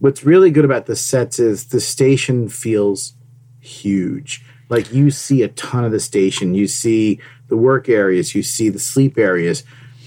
what's 0.00 0.24
really 0.24 0.50
good 0.50 0.64
about 0.64 0.86
the 0.86 0.96
sets 0.96 1.38
is 1.38 1.66
the 1.66 1.80
station 1.80 2.48
feels 2.48 3.12
huge 3.60 4.44
like 4.68 4.92
you 4.92 5.10
see 5.10 5.42
a 5.42 5.48
ton 5.48 5.84
of 5.84 5.92
the 5.92 6.00
station 6.00 6.54
you 6.54 6.66
see 6.66 7.20
the 7.48 7.56
work 7.56 7.88
areas 7.88 8.34
you 8.34 8.42
see 8.42 8.68
the 8.68 8.78
sleep 8.80 9.16
areas 9.16 9.62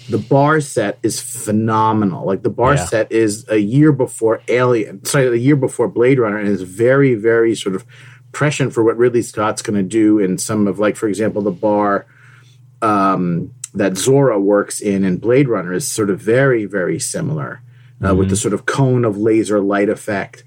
the 0.10 0.18
bar 0.18 0.60
set 0.60 0.98
is 1.04 1.20
phenomenal 1.22 2.26
like 2.26 2.42
the 2.44 2.50
bar 2.50 2.76
Yeah. 2.76 2.86
set 2.86 3.12
is 3.12 3.46
a 3.50 3.58
year 3.58 3.92
before 3.92 4.42
alien 4.48 5.04
sorry 5.06 5.28
a 5.28 5.36
year 5.36 5.56
before 5.56 5.88
blade 5.88 6.20
runner 6.20 6.38
and 6.38 6.48
is 6.48 6.64
very 6.64 7.16
very 7.16 7.56
sort 7.56 7.76
of 7.76 7.86
prescient 8.32 8.74
for 8.74 8.84
what 8.84 8.98
ridley 8.98 9.22
scott's 9.22 9.62
going 9.62 9.78
to 9.78 9.84
do 9.84 10.20
in 10.20 10.38
some 10.38 10.68
of 10.68 10.80
like 10.80 10.96
for 10.96 11.08
example 11.08 11.42
the 11.42 11.52
bar 11.52 12.06
that 13.74 13.94
Zhora 13.94 14.42
works 14.42 14.82
in 14.82 15.04
in 15.04 15.18
Blade 15.18 15.48
Runner 15.48 15.74
is 15.74 15.88
sort 15.88 16.10
of 16.10 16.20
very, 16.20 16.66
very 16.66 17.00
similar 17.00 17.62
uh, 18.04 18.16
with 18.16 18.30
the 18.30 18.36
sort 18.36 18.54
of 18.54 18.66
cone 18.66 19.06
of 19.06 19.18
laser 19.18 19.60
light 19.60 19.90
effect. 19.90 20.44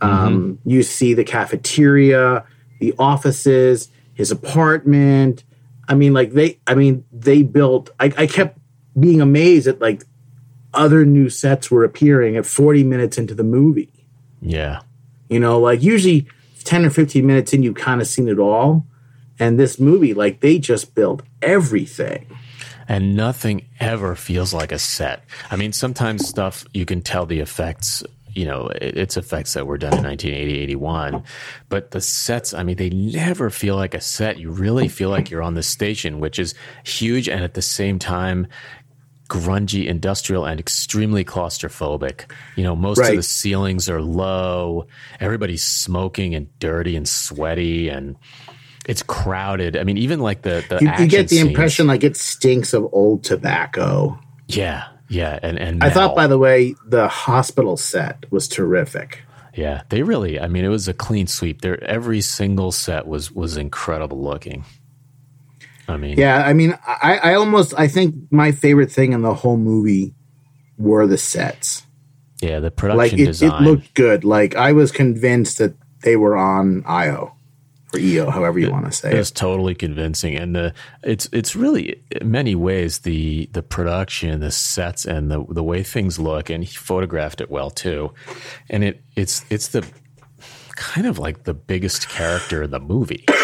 Um, 0.00 0.58
You 0.64 0.82
see 0.82 1.14
the 1.14 1.24
cafeteria, 1.24 2.44
the 2.80 2.94
offices, 2.98 3.88
his 4.14 4.30
apartment. 4.30 5.44
I 5.88 5.94
mean, 5.94 6.12
like 6.14 6.32
they, 6.32 6.58
I 6.66 6.74
mean, 6.74 7.04
they 7.12 7.42
built. 7.42 7.90
I, 8.00 8.06
I 8.16 8.26
kept 8.26 8.58
being 8.98 9.20
amazed 9.20 9.66
at 9.66 9.80
like 9.80 10.04
other 10.72 11.04
new 11.04 11.28
sets 11.30 11.70
were 11.70 11.84
appearing 11.84 12.36
at 12.36 12.46
40 12.46 12.84
minutes 12.84 13.18
into 13.18 13.34
the 13.34 13.44
movie. 13.44 14.06
Yeah. 14.40 14.80
You 15.28 15.40
know, 15.40 15.58
like 15.60 15.82
usually 15.82 16.26
10 16.64 16.84
or 16.84 16.90
15 16.90 17.26
minutes 17.26 17.52
in, 17.52 17.62
you've 17.62 17.76
kind 17.76 18.00
of 18.00 18.06
seen 18.06 18.28
it 18.28 18.38
all. 18.38 18.86
And 19.38 19.58
this 19.58 19.78
movie, 19.80 20.14
like 20.14 20.40
they 20.40 20.58
just 20.58 20.94
built 20.94 21.22
everything. 21.42 22.26
and 22.86 23.16
nothing 23.16 23.64
ever 23.80 24.14
feels 24.14 24.52
like 24.52 24.70
a 24.70 24.78
set. 24.78 25.24
I 25.50 25.56
mean, 25.56 25.72
sometimes 25.72 26.28
stuff 26.28 26.66
you 26.74 26.84
can 26.84 27.00
tell 27.00 27.24
the 27.24 27.40
effects, 27.40 28.02
you 28.34 28.44
know, 28.44 28.66
it- 28.66 28.98
it's 28.98 29.16
effects 29.16 29.54
that 29.54 29.66
were 29.66 29.78
done 29.78 29.94
in 29.96 30.02
1980, 30.02 30.58
81, 30.58 31.22
but 31.70 31.92
the 31.92 32.02
sets, 32.02 32.52
I 32.52 32.62
mean, 32.62 32.76
they 32.76 32.90
never 32.90 33.48
feel 33.48 33.76
like 33.76 33.94
a 33.94 34.02
set. 34.02 34.38
You 34.38 34.50
really 34.50 34.88
feel 34.88 35.08
like 35.08 35.30
you're 35.30 35.40
on 35.42 35.54
the 35.54 35.62
station, 35.62 36.20
which 36.20 36.38
is 36.38 36.54
huge 36.84 37.26
and 37.26 37.42
at 37.42 37.54
the 37.54 37.62
same 37.62 37.98
time, 37.98 38.48
grungy, 39.28 39.86
industrial, 39.86 40.44
and 40.44 40.60
extremely 40.60 41.24
claustrophobic. 41.24 42.30
You 42.56 42.64
know, 42.64 42.76
most 42.76 42.98
of 42.98 43.16
the 43.16 43.22
ceilings 43.22 43.88
are 43.88 44.02
low, 44.02 44.86
everybody's 45.20 45.64
smoking 45.64 46.34
and 46.34 46.46
dirty 46.58 46.96
and 46.96 47.08
sweaty 47.08 47.88
and 47.88 48.16
it's 48.86 49.02
crowded. 49.02 49.76
I 49.78 49.84
mean, 49.84 49.96
even 49.96 50.20
like 50.20 50.42
the, 50.42 50.62
the 50.68 50.78
You, 50.80 50.90
you 51.04 51.08
get 51.08 51.28
the 51.28 51.36
scenes- 51.36 51.48
impression 51.48 51.86
like 51.86 52.04
it 52.04 52.16
stinks 52.16 52.74
of 52.74 52.86
old 52.92 53.24
tobacco. 53.24 54.18
Yeah, 54.46 54.84
yeah, 55.08 55.38
and 55.42 55.58
and 55.58 55.82
I 55.82 55.88
thought, 55.88 56.14
by 56.14 56.26
the 56.26 56.36
way, 56.38 56.74
the 56.86 57.08
hospital 57.08 57.78
set 57.78 58.30
was 58.30 58.46
terrific. 58.46 59.22
yeah, 59.54 59.82
they 59.88 60.02
really. 60.02 60.38
I 60.38 60.48
mean, 60.48 60.66
it 60.66 60.68
was 60.68 60.86
a 60.86 60.92
clean 60.92 61.26
sweep. 61.26 61.62
There, 61.62 61.82
every 61.82 62.20
single 62.20 62.72
set 62.72 63.06
was 63.06 63.32
was 63.32 63.56
incredible 63.56 64.22
looking. 64.22 64.64
I 65.88 65.96
mean, 65.96 66.18
Yeah, 66.18 66.44
I 66.44 66.52
mean, 66.52 66.78
I, 66.86 67.18
I 67.22 67.34
almost 67.34 67.74
I 67.76 67.88
think 67.88 68.14
my 68.30 68.52
favorite 68.52 68.90
thing 68.92 69.12
in 69.12 69.22
the 69.22 69.34
whole 69.34 69.56
movie 69.56 70.14
were 70.78 71.06
the 71.06 71.18
sets. 71.18 71.82
yeah, 72.40 72.60
the 72.60 72.70
production 72.70 73.18
it, 73.18 73.22
it 73.22 73.26
design. 73.26 73.64
looked 73.64 73.94
good. 73.94 74.24
Like 74.24 74.54
I 74.56 74.72
was 74.72 74.90
convinced 74.92 75.58
that 75.58 75.74
they 76.02 76.16
were 76.16 76.36
on 76.36 76.82
IO 76.86 77.32
or 77.92 77.98
EO, 78.00 78.28
however 78.30 78.58
you 78.58 78.70
want 78.70 78.86
to 78.86 78.92
say 78.92 79.10
It 79.10 79.14
it. 79.14 79.18
was 79.18 79.30
totally 79.30 79.74
convincing, 79.74 80.36
and 80.36 80.54
the 80.56 80.74
it's 81.04 81.28
it's 81.32 81.54
really 81.54 82.02
in 82.10 82.30
many 82.30 82.54
ways 82.54 83.00
the 83.00 83.48
the 83.52 83.62
production, 83.62 84.40
the 84.40 84.50
sets, 84.50 85.04
and 85.06 85.30
the 85.30 85.44
the 85.48 85.62
way 85.62 85.82
things 85.82 86.18
look, 86.18 86.50
and 86.50 86.64
he 86.64 86.74
photographed 86.74 87.40
it 87.40 87.50
well 87.50 87.70
too, 87.70 88.12
and 88.68 88.82
it 88.84 89.02
it's 89.16 89.44
it's 89.50 89.68
the 89.68 89.86
kind 90.76 91.06
of 91.06 91.18
like 91.18 91.44
the 91.44 91.54
biggest 91.54 92.08
character 92.08 92.62
in 92.62 92.70
the 92.70 92.80
movie. 92.80 93.24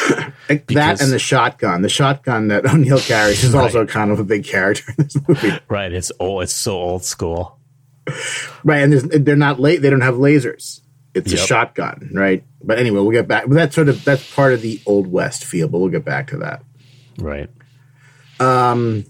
That 0.48 1.00
and 1.00 1.12
the 1.12 1.18
shotgun. 1.20 1.82
The 1.82 1.88
shotgun 1.88 2.48
that 2.48 2.66
O'Neill 2.66 2.98
carries 2.98 3.44
is 3.44 3.54
also 3.54 3.86
kind 3.86 4.10
of 4.10 4.18
a 4.18 4.24
big 4.24 4.44
character 4.44 4.92
in 4.98 5.04
this 5.04 5.16
movie. 5.28 5.60
right? 5.68 5.92
It's 5.92 6.10
old. 6.18 6.42
It's 6.42 6.52
so 6.52 6.72
old 6.72 7.04
school. 7.04 7.58
Right, 8.64 8.82
and 8.82 8.92
there's, 8.92 9.04
they're 9.04 9.36
not 9.36 9.60
late. 9.60 9.80
They 9.80 9.90
don't 9.90 10.00
have 10.00 10.14
lasers. 10.14 10.80
It's 11.14 11.32
a 11.32 11.36
shotgun, 11.36 12.10
right? 12.12 12.44
But 12.62 12.78
anyway, 12.78 13.00
we'll 13.00 13.10
get 13.10 13.28
back. 13.28 13.44
But 13.46 13.54
that's 13.54 13.74
sort 13.74 13.88
of 13.88 14.04
that's 14.04 14.34
part 14.34 14.52
of 14.52 14.62
the 14.62 14.80
old 14.86 15.06
west 15.06 15.44
feel. 15.44 15.68
But 15.68 15.78
we'll 15.78 15.88
get 15.90 16.04
back 16.04 16.28
to 16.28 16.38
that. 16.38 16.62
Right. 17.18 17.50
Um. 18.38 19.04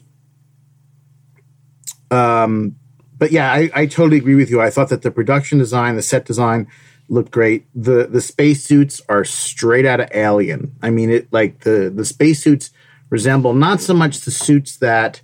Um. 2.11 2.77
But 3.17 3.33
yeah, 3.33 3.53
I, 3.53 3.71
I 3.75 3.87
totally 3.87 4.17
agree 4.17 4.35
with 4.35 4.51
you. 4.51 4.61
I 4.61 4.71
thought 4.71 4.89
that 4.89 5.03
the 5.03 5.11
production 5.11 5.59
design, 5.59 5.97
the 5.97 6.03
set 6.03 6.25
design, 6.25 6.69
looked 7.11 7.33
great. 7.33 7.67
the 7.75 8.07
The 8.07 8.21
spacesuits 8.21 9.03
are 9.09 9.25
straight 9.25 9.85
out 9.85 10.01
of 10.01 10.09
Alien. 10.15 10.75
I 10.81 10.91
mean, 10.91 11.11
it 11.11 11.31
like 11.33 11.61
the 11.61 11.93
the 11.95 12.05
spacesuits 12.05 12.71
resemble 13.11 13.53
not 13.53 13.81
so 13.81 13.93
much 13.93 14.21
the 14.21 14.31
suits 14.31 14.77
that 14.79 15.21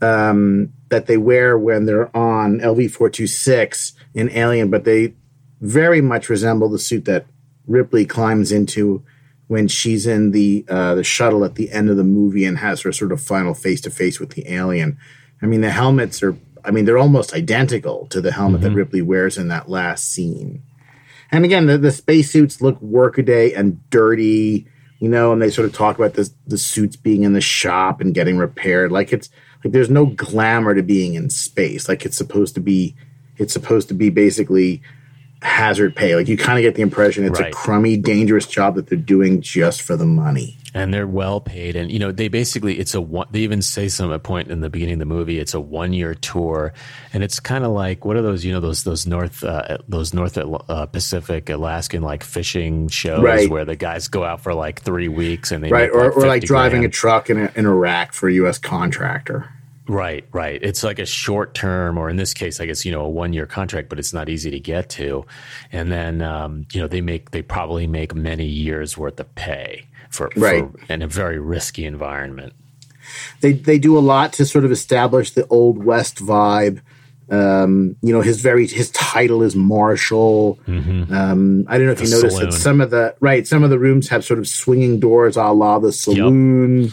um, 0.00 0.72
that 0.88 1.06
they 1.06 1.18
wear 1.18 1.56
when 1.58 1.84
they're 1.84 2.14
on 2.16 2.58
LV 2.58 2.90
four 2.90 3.10
two 3.10 3.26
six 3.26 3.92
in 4.14 4.30
Alien, 4.30 4.70
but 4.70 4.84
they 4.84 5.14
very 5.60 6.00
much 6.00 6.30
resemble 6.30 6.70
the 6.70 6.78
suit 6.78 7.04
that 7.04 7.26
Ripley 7.66 8.06
climbs 8.06 8.50
into 8.50 9.04
when 9.46 9.68
she's 9.68 10.06
in 10.06 10.30
the 10.30 10.64
uh, 10.68 10.94
the 10.94 11.04
shuttle 11.04 11.44
at 11.44 11.56
the 11.56 11.70
end 11.70 11.90
of 11.90 11.98
the 11.98 12.04
movie 12.04 12.46
and 12.46 12.58
has 12.58 12.80
her 12.80 12.92
sort 12.92 13.12
of 13.12 13.20
final 13.20 13.52
face 13.52 13.82
to 13.82 13.90
face 13.90 14.18
with 14.18 14.30
the 14.30 14.50
alien. 14.50 14.98
I 15.42 15.46
mean, 15.46 15.60
the 15.60 15.70
helmets 15.70 16.22
are. 16.22 16.36
I 16.62 16.70
mean, 16.72 16.84
they're 16.84 16.98
almost 16.98 17.32
identical 17.32 18.06
to 18.08 18.20
the 18.20 18.32
helmet 18.32 18.60
that 18.60 18.72
Ripley 18.72 19.00
wears 19.00 19.38
in 19.38 19.48
that 19.48 19.70
last 19.70 20.12
scene. 20.12 20.62
And 21.32 21.44
again, 21.44 21.66
the, 21.66 21.78
the 21.78 21.92
spacesuits 21.92 22.60
look 22.60 22.80
workaday 22.80 23.52
and 23.52 23.88
dirty, 23.90 24.66
you 24.98 25.08
know, 25.08 25.32
and 25.32 25.40
they 25.40 25.50
sort 25.50 25.66
of 25.66 25.74
talk 25.74 25.96
about 25.96 26.14
this, 26.14 26.34
the 26.46 26.58
suits 26.58 26.96
being 26.96 27.22
in 27.22 27.32
the 27.32 27.40
shop 27.40 28.00
and 28.00 28.14
getting 28.14 28.36
repaired. 28.36 28.90
Like 28.90 29.12
it's 29.12 29.30
like 29.64 29.72
there's 29.72 29.90
no 29.90 30.06
glamour 30.06 30.74
to 30.74 30.82
being 30.82 31.14
in 31.14 31.30
space. 31.30 31.88
Like 31.88 32.04
it's 32.04 32.16
supposed 32.16 32.54
to 32.54 32.60
be, 32.60 32.96
it's 33.36 33.52
supposed 33.52 33.88
to 33.88 33.94
be 33.94 34.10
basically 34.10 34.82
hazard 35.42 35.96
pay. 35.96 36.14
Like 36.16 36.28
you 36.28 36.36
kind 36.36 36.58
of 36.58 36.62
get 36.62 36.74
the 36.74 36.82
impression 36.82 37.24
it's 37.24 37.40
a 37.40 37.50
crummy, 37.50 37.96
dangerous 37.96 38.46
job 38.46 38.74
that 38.74 38.88
they're 38.88 38.98
doing 38.98 39.40
just 39.40 39.82
for 39.82 39.96
the 39.96 40.04
money. 40.06 40.56
and 40.74 40.94
they're 40.94 41.06
well 41.06 41.40
paid 41.40 41.74
and 41.74 41.90
you 41.90 41.98
know 41.98 42.12
they 42.12 42.28
basically 42.28 42.78
it's 42.78 42.94
a 42.94 43.00
one 43.00 43.26
they 43.32 43.40
even 43.40 43.60
say 43.60 43.88
some 43.88 44.12
at 44.12 44.22
point 44.22 44.48
in 44.48 44.60
the 44.60 44.70
beginning 44.70 44.92
of 44.94 44.98
the 45.00 45.04
movie 45.04 45.40
it's 45.40 45.52
a 45.52 45.58
one 45.60 45.92
year 45.92 46.14
tour 46.14 46.72
and 47.12 47.24
it's 47.24 47.40
kind 47.40 47.64
of 47.64 47.72
like 47.72 48.04
what 48.04 48.14
are 48.16 48.22
those 48.22 48.44
you 48.44 48.52
know 48.52 48.60
those 48.60 48.84
those 48.84 49.04
north 49.04 49.42
uh, 49.42 49.78
those 49.88 50.14
north 50.14 50.38
uh, 50.38 50.86
pacific 50.86 51.50
alaskan 51.50 52.02
like 52.02 52.22
fishing 52.22 52.86
shows 52.86 53.20
Right. 53.20 53.50
where 53.50 53.64
the 53.64 53.74
guys 53.74 54.06
go 54.06 54.22
out 54.22 54.42
for 54.42 54.54
like 54.54 54.82
three 54.82 55.08
weeks 55.08 55.50
and 55.50 55.64
they 55.64 55.70
Right. 55.70 55.90
make, 55.90 55.94
Or, 55.94 56.12
or 56.12 56.26
like 56.28 56.42
50 56.42 56.46
driving 56.46 56.80
grand. 56.82 56.92
a 56.92 56.96
truck 56.96 57.30
in, 57.30 57.38
a, 57.38 57.50
in 57.56 57.66
Iraq 57.66 58.12
for 58.12 58.28
a 58.28 58.32
U.S. 58.34 58.58
contractor. 58.58 59.48
Right, 59.92 60.24
right. 60.30 60.60
It's 60.62 60.84
like 60.84 61.00
a 61.00 61.04
short 61.06 61.52
term, 61.52 61.98
or 61.98 62.08
in 62.08 62.14
this 62.14 62.32
case, 62.32 62.60
I 62.60 62.66
guess 62.66 62.84
you 62.84 62.92
know 62.92 63.00
a 63.02 63.08
one 63.08 63.32
year 63.32 63.44
contract, 63.46 63.88
but 63.88 63.98
it's 63.98 64.12
not 64.12 64.28
easy 64.28 64.48
to 64.52 64.60
get 64.60 64.88
to. 64.90 65.26
And 65.72 65.90
then 65.90 66.22
um, 66.22 66.66
you 66.72 66.80
know 66.80 66.86
they 66.86 67.00
make 67.00 67.32
they 67.32 67.42
probably 67.42 67.88
make 67.88 68.14
many 68.14 68.46
years 68.46 68.96
worth 68.96 69.18
of 69.18 69.34
pay 69.34 69.86
for, 70.08 70.30
Right. 70.36 70.64
for 70.86 70.92
in 70.92 71.02
a 71.02 71.08
very 71.08 71.40
risky 71.40 71.84
environment. 71.86 72.52
they 73.40 73.52
they 73.52 73.78
do 73.80 73.98
a 73.98 74.00
lot 74.00 74.32
to 74.34 74.46
sort 74.46 74.64
of 74.64 74.70
establish 74.70 75.32
the 75.32 75.44
old 75.48 75.82
west 75.84 76.18
vibe. 76.18 76.80
Um, 77.28 77.96
you 78.00 78.12
know, 78.12 78.20
his 78.20 78.40
very 78.40 78.68
his 78.68 78.90
title 78.92 79.42
is 79.42 79.56
Marshal. 79.56 80.56
Um, 80.68 81.64
I 81.68 81.78
don't 81.78 81.86
know 81.86 81.92
if 81.92 81.98
The 81.98 82.04
you 82.04 82.10
noticed 82.10 82.36
saloon. 82.36 82.50
that 82.50 82.56
some 82.56 82.80
of 82.80 82.90
the 82.90 83.16
right 83.18 83.44
some 83.44 83.64
of 83.64 83.70
the 83.70 83.78
rooms 83.80 84.08
have 84.10 84.24
sort 84.24 84.38
of 84.38 84.46
swinging 84.46 85.00
doors, 85.00 85.36
a 85.36 85.46
la 85.50 85.80
the 85.80 85.90
saloon. 85.92 86.92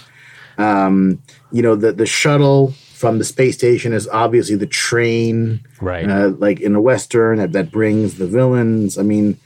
Um, 0.57 1.21
you 1.51 1.61
know, 1.61 1.75
the 1.75 1.91
the 1.91 2.07
shuttle 2.07 2.73
from 2.97 3.19
the 3.19 3.23
space 3.23 3.53
station 3.53 3.93
is 3.93 4.07
obviously 4.07 4.55
the 4.55 4.65
train, 4.65 5.63
Right. 5.79 6.09
Uh, 6.09 6.29
like 6.29 6.59
in 6.59 6.73
a 6.73 6.81
western 6.81 7.37
that, 7.37 7.51
that 7.51 7.71
brings 7.71 8.15
the 8.15 8.25
villains. 8.25 8.97
I 8.97 9.03
mean, 9.03 9.37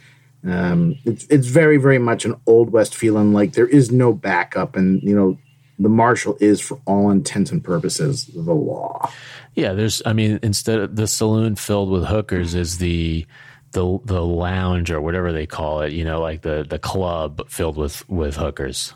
um, 0.47 0.95
it's 1.03 1.25
it's 1.29 1.47
very 1.47 1.75
very 1.75 1.97
much 1.97 2.23
an 2.23 2.35
old 2.45 2.71
west 2.71 2.95
feeling. 2.95 3.33
Like 3.33 3.51
there 3.51 3.67
is 3.67 3.91
no 3.91 4.13
backup, 4.13 4.77
and 4.77 5.03
you 5.03 5.13
know, 5.13 5.37
the 5.77 5.89
marshal 5.89 6.37
is 6.39 6.61
for 6.61 6.79
all 6.85 7.11
intents 7.11 7.51
and 7.51 7.61
purposes 7.61 8.27
the 8.27 8.53
law. 8.53 9.11
Yeah, 9.53 9.73
there's. 9.73 10.01
I 10.05 10.13
mean, 10.13 10.39
instead 10.41 10.79
of 10.79 10.95
the 10.95 11.05
saloon 11.05 11.57
filled 11.57 11.91
with 11.91 12.05
hookers 12.05 12.55
is 12.55 12.77
the 12.77 13.25
the 13.73 13.99
the 14.05 14.23
lounge 14.25 14.91
or 14.91 15.01
whatever 15.01 15.33
they 15.33 15.45
call 15.45 15.81
it. 15.81 15.91
You 15.91 16.05
know, 16.05 16.21
like 16.21 16.41
the 16.41 16.65
the 16.67 16.79
club 16.79 17.49
filled 17.49 17.75
with 17.75 18.07
with 18.09 18.37
hookers. 18.37 18.93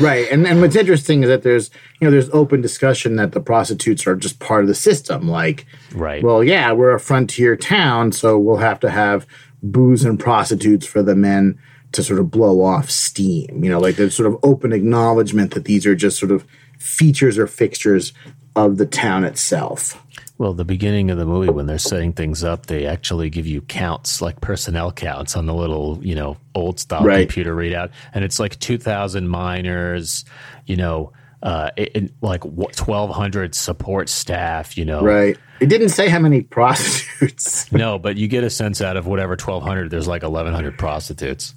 Right 0.00 0.26
and 0.30 0.46
and 0.46 0.60
what's 0.60 0.76
interesting 0.76 1.22
is 1.22 1.28
that 1.28 1.42
there's 1.42 1.70
you 2.00 2.04
know 2.06 2.10
there's 2.10 2.30
open 2.30 2.60
discussion 2.60 3.16
that 3.16 3.32
the 3.32 3.40
prostitutes 3.40 4.06
are 4.06 4.14
just 4.16 4.38
part 4.38 4.62
of 4.62 4.68
the 4.68 4.74
system 4.74 5.28
like 5.28 5.66
Right. 5.94 6.22
well 6.22 6.42
yeah 6.44 6.72
we're 6.72 6.94
a 6.94 7.00
frontier 7.00 7.56
town 7.56 8.12
so 8.12 8.38
we'll 8.38 8.56
have 8.58 8.80
to 8.80 8.90
have 8.90 9.26
booze 9.62 10.04
and 10.04 10.18
prostitutes 10.18 10.86
for 10.86 11.02
the 11.02 11.14
men 11.16 11.58
to 11.92 12.02
sort 12.02 12.18
of 12.20 12.30
blow 12.30 12.62
off 12.62 12.90
steam 12.90 13.62
you 13.64 13.70
know 13.70 13.78
like 13.80 13.96
there's 13.96 14.14
sort 14.14 14.26
of 14.32 14.38
open 14.42 14.72
acknowledgement 14.72 15.52
that 15.54 15.64
these 15.64 15.86
are 15.86 15.94
just 15.94 16.18
sort 16.18 16.32
of 16.32 16.44
features 16.78 17.38
or 17.38 17.46
fixtures 17.46 18.12
of 18.56 18.76
the 18.78 18.86
town 18.86 19.24
itself 19.24 20.01
Well, 20.42 20.54
the 20.54 20.64
beginning 20.64 21.08
of 21.12 21.18
the 21.18 21.24
movie, 21.24 21.50
when 21.50 21.66
they're 21.66 21.78
setting 21.78 22.12
things 22.12 22.42
up, 22.42 22.66
they 22.66 22.84
actually 22.84 23.30
give 23.30 23.46
you 23.46 23.60
counts, 23.60 24.20
like 24.20 24.40
personnel 24.40 24.90
counts 24.90 25.36
on 25.36 25.46
the 25.46 25.54
little, 25.54 26.00
you 26.02 26.16
know, 26.16 26.36
old 26.56 26.80
style 26.80 27.04
Right. 27.04 27.28
computer 27.28 27.54
readout. 27.54 27.90
And 28.12 28.24
it's 28.24 28.40
like 28.40 28.58
2,000 28.58 29.28
miners, 29.28 30.24
you 30.66 30.74
know, 30.74 31.12
uh, 31.44 31.70
it, 31.76 31.90
it- 31.94 32.12
like 32.22 32.44
1,200 32.44 33.54
support 33.54 34.08
staff, 34.08 34.76
you 34.76 34.84
know. 34.84 35.00
right 35.02 35.38
it 35.60 35.66
didn't 35.68 35.90
say 35.90 36.08
how 36.08 36.18
many 36.18 36.40
prostitutes 36.56 37.70
No, 37.70 38.00
but 38.00 38.16
you 38.16 38.26
get 38.26 38.42
a 38.42 38.50
sense 38.50 38.82
out 38.82 38.96
of 38.96 39.06
whatever 39.06 39.34
1,200, 39.34 39.90
there's 39.90 40.08
like 40.08 40.24
1,100 40.24 40.76
prostitutes. 40.76 41.54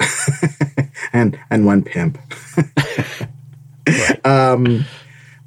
and 1.12 1.40
and 1.50 1.66
one 1.66 1.84
pimp 1.84 2.20
um 4.26 4.86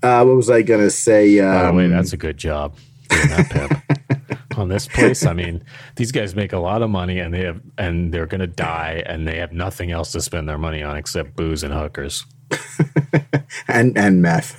uh 0.02 0.24
what 0.24 0.34
was 0.36 0.50
i 0.50 0.60
gonna 0.62 0.90
say 0.90 1.40
By 1.40 1.66
um, 1.66 1.76
the 1.76 1.82
way, 1.82 1.86
that's 1.88 2.12
a 2.12 2.16
good 2.16 2.36
job. 2.36 2.74
Doing 3.08 3.28
that 3.28 3.50
pimp. 3.50 4.38
On 4.58 4.68
this 4.68 4.88
place, 4.88 5.24
I 5.24 5.34
mean, 5.34 5.62
these 5.94 6.10
guys 6.10 6.34
make 6.34 6.52
a 6.52 6.58
lot 6.58 6.82
of 6.82 6.90
money, 6.90 7.20
and 7.20 7.32
they 7.32 7.44
have, 7.44 7.60
and 7.76 8.12
they're 8.12 8.26
going 8.26 8.40
to 8.40 8.48
die, 8.48 9.04
and 9.06 9.26
they 9.26 9.38
have 9.38 9.52
nothing 9.52 9.92
else 9.92 10.10
to 10.12 10.20
spend 10.20 10.48
their 10.48 10.58
money 10.58 10.82
on 10.82 10.96
except 10.96 11.36
booze 11.36 11.62
and 11.62 11.72
hookers. 11.72 12.26
and 13.68 13.96
and 13.96 14.22
meth 14.22 14.58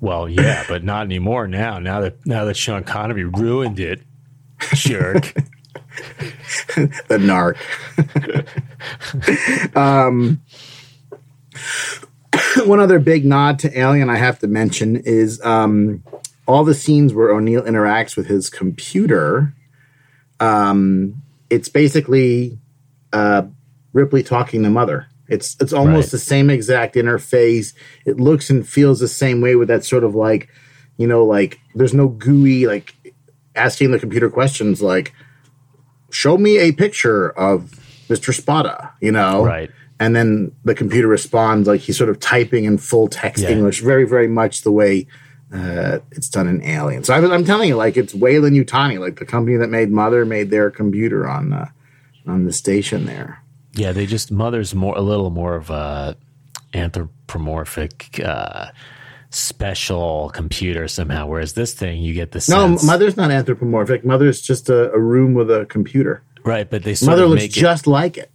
Well, 0.00 0.28
yeah, 0.28 0.64
but 0.68 0.84
not 0.84 1.04
anymore 1.04 1.48
now. 1.48 1.78
Now 1.78 2.00
that 2.00 2.24
now 2.26 2.44
that 2.44 2.56
Sean 2.56 2.84
Connery 2.84 3.24
ruined 3.24 3.80
it, 3.80 4.02
jerk. 4.74 5.34
the 6.76 7.18
narc. 7.18 7.56
um, 9.76 10.40
one 12.66 12.80
other 12.80 12.98
big 12.98 13.24
nod 13.24 13.58
to 13.60 13.78
Alien 13.78 14.10
I 14.10 14.16
have 14.16 14.38
to 14.40 14.46
mention 14.46 14.96
is 14.96 15.40
um, 15.42 16.02
all 16.46 16.64
the 16.64 16.74
scenes 16.74 17.12
where 17.12 17.30
O'Neill 17.30 17.62
interacts 17.62 18.16
with 18.16 18.26
his 18.26 18.48
computer. 18.50 19.54
Um, 20.40 21.22
it's 21.50 21.68
basically 21.68 22.58
uh, 23.12 23.42
Ripley 23.92 24.22
talking 24.22 24.62
to 24.62 24.70
Mother. 24.70 25.06
It's 25.28 25.56
it's 25.60 25.72
almost 25.72 26.06
Right. 26.06 26.10
the 26.12 26.18
same 26.18 26.50
exact 26.50 26.94
interface. 26.94 27.72
It 28.04 28.20
looks 28.20 28.48
and 28.50 28.66
feels 28.68 29.00
the 29.00 29.08
same 29.08 29.40
way 29.40 29.56
with 29.56 29.68
that 29.68 29.84
sort 29.84 30.04
of 30.04 30.14
like, 30.14 30.48
you 30.98 31.06
know, 31.06 31.24
like 31.24 31.58
there's 31.74 31.94
no 31.94 32.08
GUI 32.08 32.66
like 32.66 32.94
asking 33.56 33.90
the 33.90 33.98
computer 33.98 34.30
questions 34.30 34.82
like 34.82 35.12
show 36.10 36.36
me 36.38 36.58
a 36.58 36.70
picture 36.72 37.30
of 37.30 37.72
Mr. 38.08 38.32
Spada, 38.32 38.92
you 39.00 39.10
know? 39.10 39.44
Right. 39.44 39.70
And 39.98 40.14
then 40.14 40.52
the 40.64 40.74
computer 40.74 41.08
responds 41.08 41.66
like 41.66 41.80
he's 41.80 41.96
sort 41.96 42.10
of 42.10 42.20
typing 42.20 42.64
in 42.64 42.78
full 42.78 43.08
text 43.08 43.42
Yeah. 43.42 43.50
English, 43.50 43.80
very, 43.80 44.04
very 44.06 44.28
much 44.28 44.62
the 44.62 44.70
way 44.70 45.06
uh, 45.52 45.98
it's 46.10 46.28
done 46.28 46.48
in 46.48 46.62
Alien. 46.64 47.04
So 47.04 47.14
I, 47.14 47.20
was- 47.20 47.30
I'm 47.30 47.44
telling 47.44 47.68
you, 47.68 47.76
like 47.76 47.96
it's 47.96 48.14
Weyland-Yutani, 48.14 48.98
like 48.98 49.18
the 49.18 49.26
company 49.26 49.56
that 49.58 49.68
made 49.68 49.90
Mother 49.90 50.24
made 50.24 50.50
their 50.50 50.70
computer 50.70 51.28
on 51.28 51.52
uh, 51.52 51.68
on 52.26 52.44
the 52.44 52.52
station 52.52 53.06
there. 53.06 53.42
Yeah, 53.74 53.92
they 53.92 54.06
just 54.06 54.30
mother's 54.32 54.74
more 54.74 54.96
a 54.96 55.02
little 55.02 55.30
more 55.30 55.54
of 55.54 55.70
a 55.70 56.16
anthropomorphic 56.74 58.20
uh, 58.24 58.66
special 59.30 60.30
computer 60.34 60.88
somehow. 60.88 61.26
Whereas 61.26 61.52
this 61.54 61.74
thing, 61.74 62.00
you 62.02 62.14
get 62.14 62.32
the 62.32 62.44
No, 62.48 62.76
Mother's 62.84 63.16
not 63.16 63.30
anthropomorphic. 63.30 64.04
Mother's 64.04 64.40
just 64.40 64.68
a, 64.68 64.90
a 64.92 64.98
room 64.98 65.34
with 65.34 65.50
a 65.50 65.66
computer. 65.66 66.22
right? 66.44 66.68
But 66.68 66.82
they 66.84 66.96
Mother 67.04 67.26
looks 67.26 67.48
just 67.48 67.86
like 67.86 68.16
it. 68.16 68.30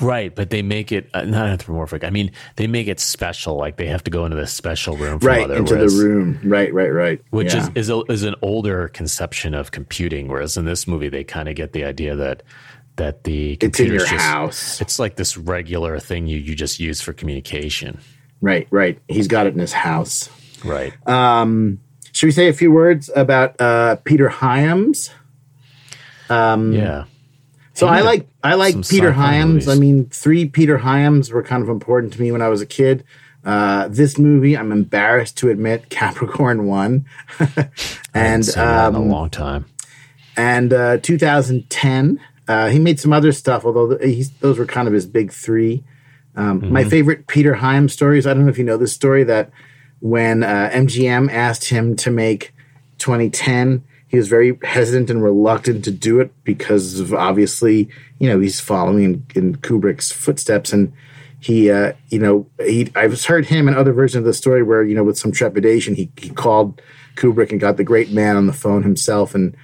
Right, 0.00 0.34
but 0.34 0.50
they 0.50 0.62
make 0.62 0.92
it 0.92 1.08
uh, 1.14 1.22
not 1.24 1.46
anthropomorphic. 1.48 2.04
I 2.04 2.10
mean, 2.10 2.32
they 2.56 2.66
make 2.66 2.88
it 2.88 3.00
special. 3.00 3.56
Like 3.56 3.76
they 3.76 3.86
have 3.86 4.02
to 4.04 4.10
go 4.10 4.24
into 4.24 4.36
this 4.36 4.52
special 4.52 4.96
room 4.96 5.18
for 5.20 5.26
Right 5.28 5.42
Mother, 5.42 5.56
into 5.56 5.74
whereas- 5.74 5.96
the 5.98 6.04
room. 6.08 6.40
Right, 6.44 6.72
right, 6.72 6.88
right. 6.90 7.20
which 7.30 7.54
Yeah. 7.54 7.68
is 7.74 7.88
is, 7.88 7.90
a, 7.90 8.00
is 8.08 8.22
an 8.24 8.34
older 8.42 8.88
conception 8.88 9.54
of 9.54 9.70
computing. 9.70 10.28
Whereas 10.28 10.56
in 10.56 10.64
this 10.64 10.86
movie, 10.86 11.08
they 11.08 11.24
kind 11.24 11.48
of 11.48 11.54
get 11.54 11.72
the 11.72 11.84
idea 11.84 12.16
that 12.16 12.42
that 12.96 13.24
the 13.24 13.52
it's 13.52 13.60
computer's 13.60 14.02
your 14.02 14.18
just 14.18 14.24
house. 14.24 14.80
it's 14.80 14.98
like 14.98 15.16
this 15.16 15.36
regular 15.36 15.98
thing 15.98 16.26
you 16.26 16.38
you 16.38 16.54
just 16.54 16.80
use 16.80 17.00
for 17.00 17.12
communication. 17.12 18.00
Right, 18.40 18.66
right. 18.70 18.98
He's 19.08 19.28
got 19.28 19.46
it 19.46 19.54
in 19.54 19.58
his 19.60 19.72
house. 19.72 20.28
Right. 20.64 20.92
Um, 21.08 21.80
should 22.12 22.26
we 22.26 22.32
say 22.32 22.48
a 22.48 22.52
few 22.52 22.70
words 22.72 23.10
about 23.14 23.60
uh, 23.60 23.96
Peter 24.04 24.28
Hyams? 24.30 25.10
yeah. 26.30 27.04
So 27.76 27.86
I 27.86 28.00
like 28.00 28.26
I 28.42 28.54
like 28.54 28.88
Peter 28.88 29.12
Hyams. 29.12 29.66
movies. 29.66 29.68
I 29.68 29.74
mean, 29.74 30.06
three 30.06 30.48
Peter 30.48 30.78
Hyams 30.78 31.30
were 31.30 31.42
kind 31.42 31.62
of 31.62 31.68
important 31.68 32.14
to 32.14 32.20
me 32.20 32.32
when 32.32 32.40
I 32.40 32.48
was 32.48 32.62
a 32.62 32.66
kid. 32.66 33.04
Uh, 33.44 33.86
this 33.88 34.18
movie, 34.18 34.56
I'm 34.56 34.72
embarrassed 34.72 35.36
to 35.38 35.50
admit, 35.50 35.88
Capricorn 35.90 36.66
one, 36.66 37.04
and 38.14 38.48
in 38.48 38.58
a 38.58 38.88
um, 38.88 39.08
long 39.08 39.30
time. 39.30 39.66
and 40.36 40.72
uh, 40.72 40.98
2010. 40.98 42.20
Uh, 42.48 42.68
he 42.68 42.78
made 42.78 43.00
some 43.00 43.12
other 43.12 43.32
stuff, 43.32 43.64
although 43.64 43.98
he's, 43.98 44.30
those 44.38 44.56
were 44.56 44.66
kind 44.66 44.86
of 44.86 44.94
his 44.94 45.04
big 45.04 45.32
three. 45.32 45.82
Um, 46.36 46.72
My 46.72 46.84
favorite 46.84 47.26
Peter 47.26 47.54
Hyams 47.54 47.92
stories. 47.92 48.24
I 48.24 48.34
don't 48.34 48.44
know 48.44 48.50
if 48.50 48.58
you 48.58 48.62
know 48.62 48.76
this 48.76 48.92
story 48.92 49.24
that 49.24 49.50
when 49.98 50.44
uh, 50.44 50.70
MGM 50.72 51.32
asked 51.32 51.68
him 51.70 51.96
to 51.96 52.10
make 52.12 52.54
2010, 52.98 53.82
he 54.16 54.18
was 54.18 54.28
very 54.28 54.58
hesitant 54.62 55.10
and 55.10 55.22
reluctant 55.22 55.84
to 55.84 55.90
do 55.90 56.20
it 56.20 56.32
because 56.42 56.98
of 56.98 57.12
obviously, 57.12 57.90
you 58.18 58.26
know, 58.26 58.40
he's 58.40 58.58
following 58.58 59.04
in, 59.04 59.26
in 59.34 59.56
Kubrick's 59.56 60.10
footsteps 60.10 60.72
and 60.72 60.90
he, 61.38 61.70
uh, 61.70 61.92
you 62.08 62.18
know, 62.18 62.46
he, 62.58 62.90
I've 62.94 63.22
heard 63.22 63.44
him 63.44 63.68
and 63.68 63.76
other 63.76 63.92
versions 63.92 64.20
of 64.20 64.24
the 64.24 64.32
story 64.32 64.62
where, 64.62 64.82
you 64.82 64.94
know, 64.94 65.04
with 65.04 65.18
some 65.18 65.32
trepidation, 65.32 65.94
he, 65.94 66.10
he 66.16 66.30
called 66.30 66.80
Kubrick 67.16 67.50
and 67.50 67.60
got 67.60 67.76
the 67.76 67.84
great 67.84 68.10
man 68.10 68.38
on 68.38 68.46
the 68.46 68.54
phone 68.54 68.82
himself 68.84 69.34
and 69.34 69.54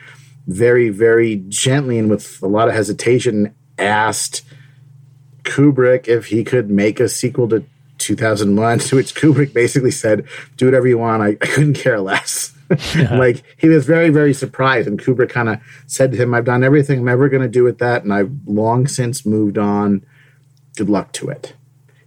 very, 0.46 0.90
very 0.90 1.36
gently 1.48 1.98
and 1.98 2.10
with 2.10 2.42
a 2.42 2.46
lot 2.46 2.68
of 2.68 2.74
hesitation 2.74 3.54
asked 3.78 4.42
Kubrick 5.44 6.08
if 6.08 6.26
he 6.26 6.44
could 6.44 6.68
make 6.68 7.00
a 7.00 7.08
sequel 7.08 7.48
to 7.48 7.64
2001, 7.96 8.78
to 8.80 8.96
which 8.96 9.14
Kubrick 9.14 9.54
basically 9.54 9.92
said, 9.92 10.26
Do 10.58 10.66
whatever 10.66 10.88
you 10.88 10.98
want. 10.98 11.22
I, 11.22 11.28
I 11.28 11.46
couldn't 11.46 11.74
care 11.74 12.00
less. 12.00 12.54
like 13.12 13.42
he 13.58 13.68
was 13.68 13.86
very, 13.86 14.10
very 14.10 14.32
surprised. 14.34 14.88
And 14.88 15.00
Kubrick 15.00 15.30
kind 15.30 15.48
of 15.48 15.58
said 15.86 16.12
to 16.12 16.16
him, 16.16 16.34
I've 16.34 16.44
done 16.44 16.64
everything 16.64 17.00
I'm 17.00 17.08
ever 17.08 17.28
going 17.28 17.42
to 17.42 17.48
do 17.48 17.64
with 17.64 17.78
that. 17.78 18.02
And 18.02 18.12
I've 18.12 18.32
long 18.46 18.86
since 18.86 19.26
moved 19.26 19.58
on. 19.58 20.04
Good 20.76 20.88
luck 20.88 21.12
to 21.14 21.28
it. 21.28 21.54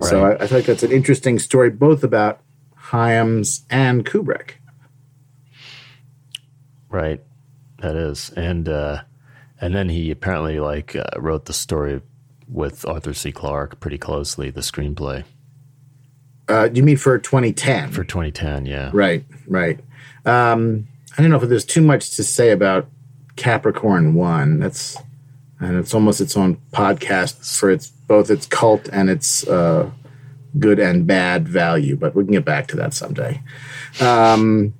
So 0.02 0.26
I, 0.26 0.44
I 0.44 0.48
think 0.48 0.66
that's 0.66 0.84
an 0.84 0.92
interesting 0.92 1.40
story, 1.40 1.70
both 1.70 2.04
about 2.04 2.42
Hyams 2.76 3.64
and 3.70 4.06
Kubrick. 4.06 4.52
Right. 6.90 7.22
That 7.80 7.96
is. 7.96 8.30
And 8.32 8.70
uh 8.70 9.02
and 9.60 9.74
then 9.74 9.90
he 9.90 10.12
apparently 10.12 10.60
like 10.60 10.96
uh, 10.96 11.20
wrote 11.20 11.46
the 11.46 11.54
story 11.54 12.02
with 12.48 12.88
Arthur 12.88 13.14
C. 13.14 13.32
Clarke 13.32 13.80
pretty 13.80 13.98
closely, 13.98 14.52
the 14.52 14.62
screenplay 14.62 15.24
Uh, 16.48 16.70
you 16.74 16.84
mean 16.84 16.98
for 16.98 17.18
2010? 17.18 17.92
for 17.92 18.04
2010, 18.04 18.66
yeah. 18.66 18.92
Right, 18.94 19.26
right. 19.48 19.80
Um, 20.26 20.88
I 21.18 21.22
don't 21.22 21.32
know 21.32 21.38
if 21.38 21.48
there's 21.48 21.66
too 21.66 21.82
much 21.82 22.12
to 22.12 22.24
say 22.24 22.52
about 22.52 22.88
Capricorn 23.36 24.14
One. 24.14 24.60
That's 24.60 24.98
and 25.60 25.78
it's 25.78 25.94
almost 25.94 26.22
its 26.22 26.36
own 26.36 26.58
podcast 26.72 27.58
for 27.58 27.70
its 27.70 27.90
both 27.90 28.30
its 28.30 28.46
cult 28.46 28.90
and 28.92 29.10
its 29.10 29.48
uh, 29.48 29.90
good 30.60 30.80
and 30.80 31.08
bad 31.08 31.48
value. 31.48 31.96
But 31.96 32.16
we 32.16 32.24
can 32.24 32.34
get 32.34 32.46
back 32.46 32.68
to 32.68 32.76
that 32.78 32.94
someday. 32.94 33.42
Um, 34.02 34.74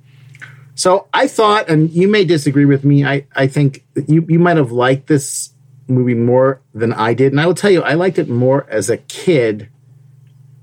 so 0.74 1.08
I 1.14 1.26
thought, 1.26 1.70
and 1.70 1.90
you 1.90 2.08
may 2.08 2.24
disagree 2.24 2.66
with 2.66 2.84
me. 2.84 3.04
I 3.04 3.26
I 3.34 3.46
think 3.46 3.84
you 4.06 4.26
you 4.28 4.38
might 4.38 4.58
have 4.58 4.72
liked 4.72 5.06
this 5.06 5.50
movie 5.88 6.14
more 6.14 6.60
than 6.74 6.92
I 6.92 7.14
did, 7.14 7.32
and 7.32 7.40
I 7.40 7.46
will 7.46 7.54
tell 7.54 7.70
you, 7.70 7.82
I 7.82 7.94
liked 7.94 8.18
it 8.18 8.28
more 8.28 8.66
as 8.68 8.90
a 8.90 8.98
kid 8.98 9.70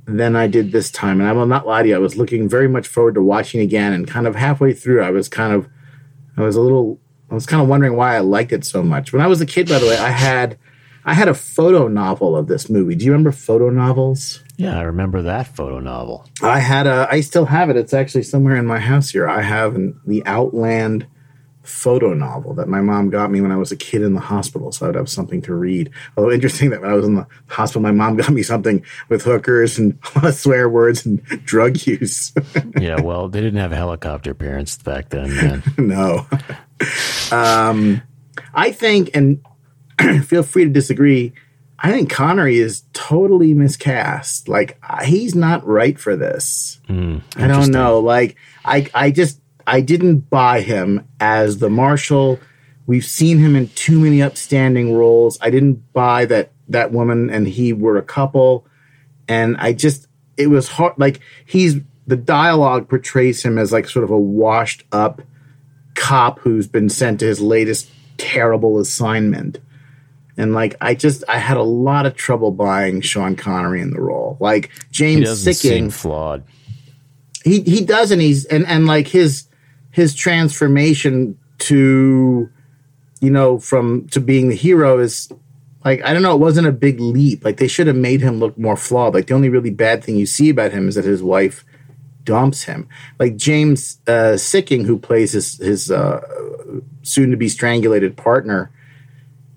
than 0.05 0.35
I 0.35 0.47
did 0.47 0.71
this 0.71 0.91
time. 0.91 1.19
And 1.19 1.29
I 1.29 1.33
will 1.33 1.45
not 1.45 1.65
lie 1.65 1.83
to 1.83 1.89
you, 1.89 1.95
I 1.95 1.99
was 1.99 2.17
looking 2.17 2.49
very 2.49 2.67
much 2.67 2.87
forward 2.87 3.15
to 3.15 3.23
watching 3.23 3.61
again. 3.61 3.93
And 3.93 4.07
kind 4.07 4.27
of 4.27 4.35
halfway 4.35 4.73
through, 4.73 5.01
I 5.01 5.11
was 5.11 5.29
kind 5.29 5.53
of, 5.53 5.67
I 6.37 6.41
was 6.41 6.55
a 6.55 6.61
little, 6.61 6.99
I 7.31 7.33
was 7.33 7.45
kind 7.45 7.61
of 7.61 7.67
wondering 7.67 7.95
why 7.95 8.15
I 8.15 8.19
liked 8.19 8.51
it 8.51 8.65
so 8.65 8.83
much. 8.83 9.13
When 9.13 9.21
I 9.21 9.27
was 9.27 9.41
a 9.41 9.45
kid, 9.45 9.69
by 9.69 9.79
the 9.79 9.87
way, 9.87 9.97
I 9.97 10.09
had, 10.09 10.57
I 11.05 11.13
had 11.13 11.27
a 11.27 11.33
photo 11.33 11.87
novel 11.87 12.35
of 12.35 12.47
this 12.47 12.69
movie. 12.69 12.95
Do 12.95 13.05
you 13.05 13.11
remember 13.11 13.31
photo 13.31 13.69
novels? 13.69 14.43
Yeah, 14.57 14.77
I 14.77 14.83
remember 14.83 15.21
that 15.23 15.47
photo 15.47 15.79
novel. 15.79 16.29
I 16.41 16.59
had 16.59 16.87
a, 16.87 17.07
I 17.09 17.21
still 17.21 17.45
have 17.45 17.69
it. 17.69 17.77
It's 17.77 17.93
actually 17.93 18.23
somewhere 18.23 18.55
in 18.55 18.65
my 18.65 18.79
house 18.79 19.09
here. 19.09 19.27
I 19.27 19.41
have 19.41 19.75
an, 19.75 19.99
the 20.05 20.25
Outland 20.25 21.07
photo 21.63 22.13
novel 22.13 22.53
that 22.53 22.67
my 22.67 22.81
mom 22.81 23.09
got 23.09 23.31
me 23.31 23.39
when 23.41 23.51
I 23.51 23.55
was 23.55 23.71
a 23.71 23.77
kid 23.77 24.01
in 24.01 24.13
the 24.13 24.19
hospital, 24.19 24.71
so 24.71 24.87
I'd 24.87 24.95
have 24.95 25.09
something 25.09 25.41
to 25.43 25.55
read. 25.55 25.89
Although 26.15 26.31
interesting 26.33 26.69
that 26.69 26.81
when 26.81 26.91
I 26.91 26.93
was 26.93 27.05
in 27.05 27.15
the 27.15 27.27
hospital, 27.47 27.81
my 27.81 27.91
mom 27.91 28.17
got 28.17 28.29
me 28.31 28.43
something 28.43 28.83
with 29.09 29.23
hookers 29.23 29.79
and 29.79 29.97
a 30.15 30.19
lot 30.19 30.27
of 30.27 30.35
swear 30.35 30.69
words 30.69 31.05
and 31.05 31.23
drug 31.45 31.85
use. 31.85 32.33
Yeah, 32.79 32.99
well, 33.01 33.29
they 33.29 33.39
didn't 33.39 33.59
have 33.59 33.71
helicopter 33.71 34.33
parents 34.33 34.77
back 34.77 35.09
then, 35.09 35.35
man. 35.35 35.63
no. 35.77 36.27
um, 37.31 38.01
I 38.53 38.71
think, 38.71 39.11
and 39.13 39.41
feel 40.25 40.43
free 40.43 40.65
to 40.65 40.69
disagree. 40.69 41.33
I 41.79 41.91
think 41.91 42.09
Connery 42.09 42.57
is 42.57 42.83
totally 42.93 43.53
miscast. 43.53 44.49
Like 44.49 44.79
he's 45.03 45.35
not 45.35 45.65
right 45.65 45.99
for 45.99 46.15
this. 46.15 46.81
I 47.37 47.47
don't 47.47 47.71
know. 47.71 47.99
Like 47.99 48.37
I, 48.65 48.89
I 48.93 49.11
just 49.11 49.39
I 49.65 49.81
didn't 49.81 50.29
buy 50.29 50.61
him 50.61 51.07
as 51.19 51.59
the 51.59 51.69
marshal. 51.69 52.39
We've 52.85 53.05
seen 53.05 53.39
him 53.39 53.55
in 53.55 53.69
too 53.69 53.99
many 53.99 54.21
upstanding 54.21 54.93
roles. 54.93 55.37
I 55.41 55.49
didn't 55.49 55.93
buy 55.93 56.25
that 56.25 56.51
that 56.69 56.91
woman 56.91 57.29
and 57.29 57.47
he 57.47 57.73
were 57.73 57.97
a 57.97 58.01
couple, 58.03 58.65
and 59.27 59.55
I 59.57 59.73
just 59.73 60.07
it 60.37 60.47
was 60.47 60.67
hard. 60.67 60.93
Like 60.97 61.19
he's 61.45 61.75
the 62.07 62.17
dialogue 62.17 62.89
portrays 62.89 63.43
him 63.43 63.57
as 63.57 63.71
like 63.71 63.87
sort 63.87 64.03
of 64.03 64.11
a 64.11 64.17
washed 64.17 64.83
up 64.91 65.21
cop 65.95 66.39
who's 66.39 66.67
been 66.67 66.89
sent 66.89 67.19
to 67.21 67.25
his 67.25 67.39
latest 67.39 67.89
terrible 68.17 68.79
assignment. 68.79 69.59
And 70.35 70.53
like 70.53 70.75
I 70.81 70.95
just 70.95 71.23
I 71.29 71.37
had 71.37 71.57
a 71.57 71.63
lot 71.63 72.05
of 72.05 72.15
trouble 72.15 72.51
buying 72.51 72.99
Sean 73.01 73.35
Connery 73.35 73.81
in 73.81 73.91
the 73.91 74.01
role. 74.01 74.35
Like 74.41 74.69
He 74.69 74.83
James 74.91 75.25
doesn't 75.25 75.53
seem 75.53 75.87
Sikking, 75.89 75.93
flawed. 75.93 76.43
he 77.45 77.61
he 77.61 77.85
does 77.85 78.11
and 78.11 78.21
he's 78.21 78.43
and 78.45 78.65
and 78.65 78.85
like 78.87 79.07
his 79.07 79.45
his 79.93 80.13
transformation 80.13 81.37
to 81.59 82.49
you 83.21 83.29
know 83.29 83.57
from 83.57 84.07
to 84.09 84.19
being 84.19 84.49
the 84.49 84.55
hero 84.55 84.99
is 84.99 85.31
like 85.85 86.03
I 86.03 86.11
don't 86.11 86.23
know 86.23 86.35
it 86.35 86.39
wasn't 86.39 86.67
a 86.67 86.73
big 86.73 86.99
leap. 86.99 87.45
Like 87.45 87.57
they 87.57 87.67
should 87.69 87.87
have 87.87 87.95
made 87.95 88.19
him 88.19 88.39
look 88.39 88.57
more 88.57 88.75
flawed. 88.75 89.13
Like 89.13 89.27
the 89.27 89.35
only 89.35 89.49
really 89.49 89.69
bad 89.69 90.03
thing 90.03 90.17
you 90.17 90.25
see 90.25 90.49
about 90.49 90.73
him 90.73 90.89
is 90.89 90.95
that 90.95 91.05
his 91.05 91.23
wife 91.23 91.63
dumps 92.23 92.63
him. 92.63 92.89
Like 93.19 93.37
James 93.37 93.99
uh, 94.07 94.35
Sikking 94.35 94.85
who 94.85 94.97
plays 94.97 95.31
his 95.31 95.57
his 95.59 95.91
uh, 95.91 96.21
soon 97.03 97.31
to 97.31 97.37
be 97.37 97.47
strangulated 97.47 98.17
partner 98.17 98.71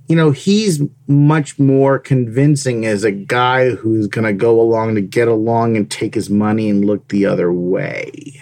you 0.08 0.14
know 0.14 0.30
he's 0.30 0.80
much 1.08 1.58
more 1.58 1.98
convincing 1.98 2.86
as 2.86 3.04
a 3.04 3.10
guy 3.10 3.70
who's 3.70 4.06
going 4.06 4.24
to 4.24 4.32
go 4.32 4.60
along 4.60 4.94
to 4.94 5.00
get 5.00 5.28
along 5.28 5.76
and 5.76 5.90
take 5.90 6.14
his 6.14 6.30
money 6.30 6.70
and 6.70 6.84
look 6.84 7.08
the 7.08 7.26
other 7.26 7.52
way. 7.52 8.40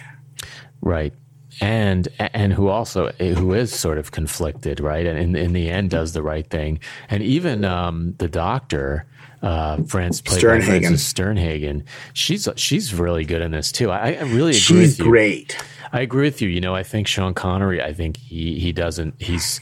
Right. 0.83 1.15
And 1.61 2.09
and 2.19 2.53
who 2.53 2.69
also 2.69 3.11
who 3.13 3.53
is 3.55 3.73
sort 3.73 3.99
of 3.99 4.11
conflicted, 4.11 4.81
right? 4.81 5.07
And 5.07 5.19
in 5.19 5.37
in 5.37 5.53
the 5.53 5.71
end 5.71 5.91
does 5.91 6.13
the 6.13 6.23
right 6.23 6.49
thing. 6.49 6.81
And 7.09 7.23
even 7.23 7.65
um, 7.65 8.15
the 8.19 8.29
doctor, 8.29 9.07
uh, 9.43 9.83
Frances 9.85 10.21
played 10.21 10.43
by 10.43 10.59
Sternhagen. 10.59 10.93
Sternhagen, 10.95 11.85
she's 12.13 12.49
she's 12.57 12.93
really 12.95 13.25
good 13.25 13.41
in 13.41 13.53
this 13.53 13.71
too. 13.71 13.91
I, 13.91 14.15
I 14.15 14.21
really 14.23 14.51
agree 14.51 14.53
she's 14.55 14.79
with 14.79 14.99
you. 14.99 15.05
great 15.05 15.57
I 15.93 16.01
agree 16.01 16.27
with 16.27 16.43
you. 16.43 16.49
You 16.49 16.61
know, 16.61 16.75
I 16.75 16.83
think 16.83 17.07
Sean 17.07 17.35
Connery. 17.35 17.81
I 17.81 17.93
think 17.93 18.17
he 18.17 18.59
he 18.59 18.73
doesn't. 18.73 19.15
He's 19.23 19.61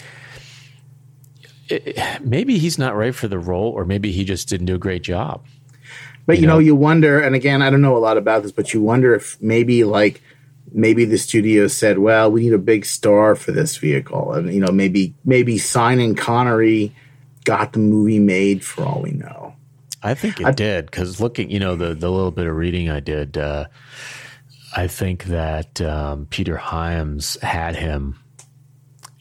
it- 1.69 1.99
maybe 2.25 2.59
he's 2.59 2.79
not 2.79 2.97
right 2.97 3.15
for 3.15 3.29
the 3.29 3.39
role, 3.39 3.71
or 3.71 3.85
maybe 3.85 4.13
he 4.13 4.25
just 4.25 4.49
didn't 4.49 4.67
do 4.67 4.75
a 4.75 4.79
great 4.79 5.03
job. 5.03 5.45
But 6.27 6.37
you, 6.37 6.43
You 6.43 6.47
know, 6.47 6.55
know? 6.55 6.59
you 6.61 6.75
wonder, 6.77 7.21
and 7.21 7.35
again, 7.35 7.63
I 7.63 7.71
don't 7.71 7.81
know 7.83 7.97
a 7.97 7.99
lot 7.99 8.17
about 8.17 8.45
this, 8.45 8.53
but 8.53 8.73
you 8.73 8.81
wonder 8.81 9.15
if 9.15 9.37
maybe 9.43 9.85
like 9.85 10.23
maybe 10.75 11.05
the 11.05 11.19
studio 11.19 11.69
said, 11.69 11.99
"Well, 11.99 12.31
we 12.31 12.43
need 12.43 12.53
a 12.53 12.59
big 12.59 12.85
star 12.85 13.35
for 13.35 13.53
this 13.53 13.77
vehicle," 13.77 14.33
and 14.33 14.53
you 14.53 14.61
know, 14.61 14.73
maybe 14.73 15.15
maybe 15.25 15.59
signing 15.59 16.15
Connery 16.15 16.95
got 17.45 17.73
the 17.73 17.79
movie 17.79 18.19
made 18.19 18.65
for 18.65 18.85
all 18.85 19.03
we 19.03 19.13
know. 19.13 19.55
I 20.03 20.15
think 20.15 20.41
it 20.41 20.57
did 20.57 20.87
because 20.87 21.21
looking, 21.21 21.51
you 21.51 21.61
know, 21.61 21.77
the 21.77 21.95
the 21.95 22.11
little 22.11 22.33
bit 22.33 22.47
of 22.47 22.57
reading 22.57 22.91
I 22.91 23.01
did, 23.01 23.39
uh, 23.39 23.67
I 24.75 24.89
think 24.89 25.25
that 25.25 25.81
um, 25.81 26.27
Peter 26.27 26.57
Hyams 26.57 27.41
had 27.41 27.77
him 27.77 28.19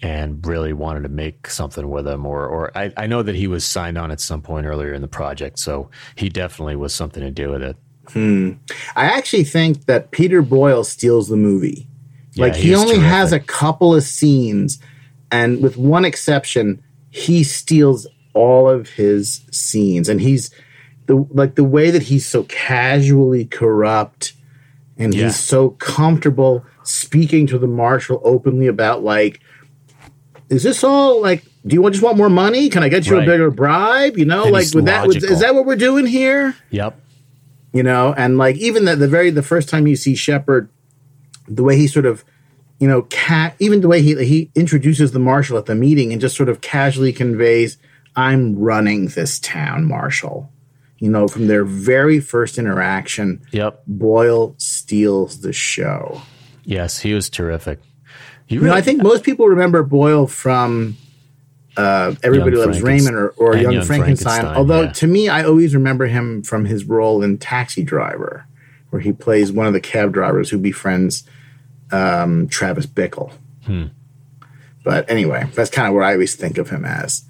and 0.02 0.46
really 0.46 0.74
wanted 0.74 1.04
to 1.04 1.10
make 1.10 1.48
something 1.48 1.88
with 1.88 2.08
him, 2.08 2.26
or 2.26 2.48
or 2.48 2.76
I, 2.76 2.92
I 2.98 3.08
know 3.08 3.22
that 3.22 3.36
he 3.36 3.48
was 3.48 3.64
signed 3.64 3.98
on 3.98 4.12
at 4.12 4.20
some 4.20 4.42
point 4.42 4.66
earlier 4.66 4.94
in 4.94 5.02
the 5.02 5.08
project, 5.08 5.60
so 5.60 5.92
he 6.16 6.30
definitely 6.30 6.76
was 6.76 6.94
something 6.94 7.22
to 7.22 7.32
do 7.32 7.50
with 7.50 7.62
it. 7.62 7.78
Hmm. 8.14 8.52
I 8.96 9.06
actually 9.06 9.44
think 9.44 9.86
that 9.86 10.12
Peter 10.12 10.42
Boyle 10.42 10.84
steals 10.84 11.30
the 11.30 11.38
movie. 11.38 11.88
Yeah, 12.34 12.46
like 12.46 12.56
he 12.56 12.70
he's 12.70 12.78
only 12.80 13.00
has 13.00 13.32
a 13.34 13.40
couple 13.40 13.94
of 13.96 14.04
scenes, 14.04 14.80
and 15.32 15.62
with 15.62 15.78
one 15.78 16.06
exception, 16.06 16.82
he 17.10 17.44
steals 17.44 18.08
all 18.34 18.70
of 18.70 18.90
his 18.90 19.42
scenes, 19.52 20.08
and 20.10 20.22
he's 20.22 20.50
the 21.08 21.16
like 21.32 21.56
the 21.56 21.64
way 21.64 21.92
that 21.92 22.04
he's 22.04 22.26
so 22.26 22.44
casually 22.44 23.46
corrupt, 23.46 24.34
and 24.98 25.14
Yeah. 25.14 25.26
he's 25.26 25.36
so 25.40 25.72
comfortable 25.72 26.66
speaking 26.84 27.48
to 27.48 27.58
the 27.60 27.68
marshal 27.68 28.22
openly 28.24 28.68
about 28.68 29.04
like, 29.04 29.40
is 30.50 30.64
this 30.64 30.84
all 30.84 31.22
like? 31.22 31.44
Do 31.68 31.76
you 31.76 31.82
want 31.82 31.94
just 31.94 32.04
want 32.04 32.18
more 32.18 32.30
money? 32.30 32.70
Can 32.70 32.82
I 32.82 32.90
get 32.90 33.06
you 33.08 33.16
Right. 33.18 33.24
a 33.28 33.30
bigger 33.32 33.52
bribe? 33.52 34.18
You 34.18 34.26
know, 34.26 34.44
And 34.46 34.52
like 34.54 34.64
he's 34.64 34.74
with 34.76 34.86
that, 34.86 35.06
with, 35.06 35.18
logical. 35.18 35.36
is 35.36 35.42
that 35.42 35.54
what 35.54 35.66
we're 35.66 35.76
doing 35.76 36.06
here? 36.08 36.56
Yep. 36.72 37.00
You 37.74 37.84
know 37.84 38.14
and 38.18 38.38
like 38.38 38.58
even 38.58 38.86
the, 38.86 38.96
the 38.96 39.08
very 39.08 39.30
the 39.30 39.44
first 39.44 39.70
time 39.70 39.88
you 39.88 39.96
see 39.96 40.16
sheppard 40.16 40.70
the 41.48 41.64
way 41.64 41.78
he 41.78 41.88
sort 41.88 42.06
of 42.06 42.24
you 42.80 42.88
know 42.88 43.04
ca- 43.10 43.54
even 43.60 43.82
the 43.82 43.88
way 43.88 44.02
he 44.02 44.16
he 44.26 44.52
introduces 44.56 45.12
the 45.12 45.20
marshal 45.20 45.58
at 45.58 45.66
the 45.68 45.76
meeting 45.76 46.12
and 46.12 46.20
just 46.20 46.36
sort 46.36 46.50
of 46.50 46.60
casually 46.62 47.14
conveys 47.14 47.78
i'm 48.16 48.58
running 48.58 49.08
this 49.08 49.40
town 49.40 49.86
marshal 49.86 50.52
you 50.98 51.10
know 51.10 51.28
from 51.28 51.48
their 51.48 51.64
very 51.64 52.20
first 52.20 52.58
interaction 52.58 53.42
Yep. 53.52 53.84
boyle 53.88 54.56
steals 54.58 55.42
the 55.42 55.54
show 55.54 56.22
Yes, 56.64 57.00
he 57.00 57.14
was 57.16 57.28
terrific. 57.30 57.80
You 58.48 58.60
you 58.62 58.68
know 58.68 58.74
i 58.74 58.82
think 58.82 59.02
most 59.02 59.24
people 59.24 59.48
remember 59.48 59.82
boyle 59.84 60.28
from 60.28 60.98
uh, 61.78 62.16
Everybody 62.24 62.58
Young 62.58 62.66
Loves 62.68 62.82
Raymond 62.82 63.16
or, 63.16 63.30
or 63.30 63.56
Young, 63.56 63.74
Young 63.74 63.86
Frankenstein. 63.86 64.42
Frankenstein, 64.42 64.58
Although 64.58 64.82
yeah. 64.84 64.92
to 64.92 65.08
me, 65.08 65.30
I 65.30 65.44
always 65.44 65.74
remember 65.74 66.08
him 66.08 66.44
from 66.44 66.66
his 66.66 66.86
role 66.86 67.24
in 67.24 67.38
Taxi 67.38 67.84
Driver, 67.84 68.46
where 68.90 69.02
he 69.02 69.14
plays 69.14 69.52
one 69.52 69.68
of 69.68 69.74
the 69.74 69.80
cab 69.82 70.12
drivers 70.14 70.50
who 70.50 70.58
befriends 70.58 71.24
um, 71.92 72.48
Travis 72.50 72.86
Bickle. 72.86 73.32
Hmm. 73.66 73.86
But 74.84 75.10
anyway, 75.10 75.48
that's 75.54 75.70
kind 75.70 75.88
of 75.88 75.94
where 75.94 76.04
I 76.04 76.14
always 76.14 76.36
think 76.36 76.58
of 76.58 76.70
him 76.70 76.86
as. 76.86 77.24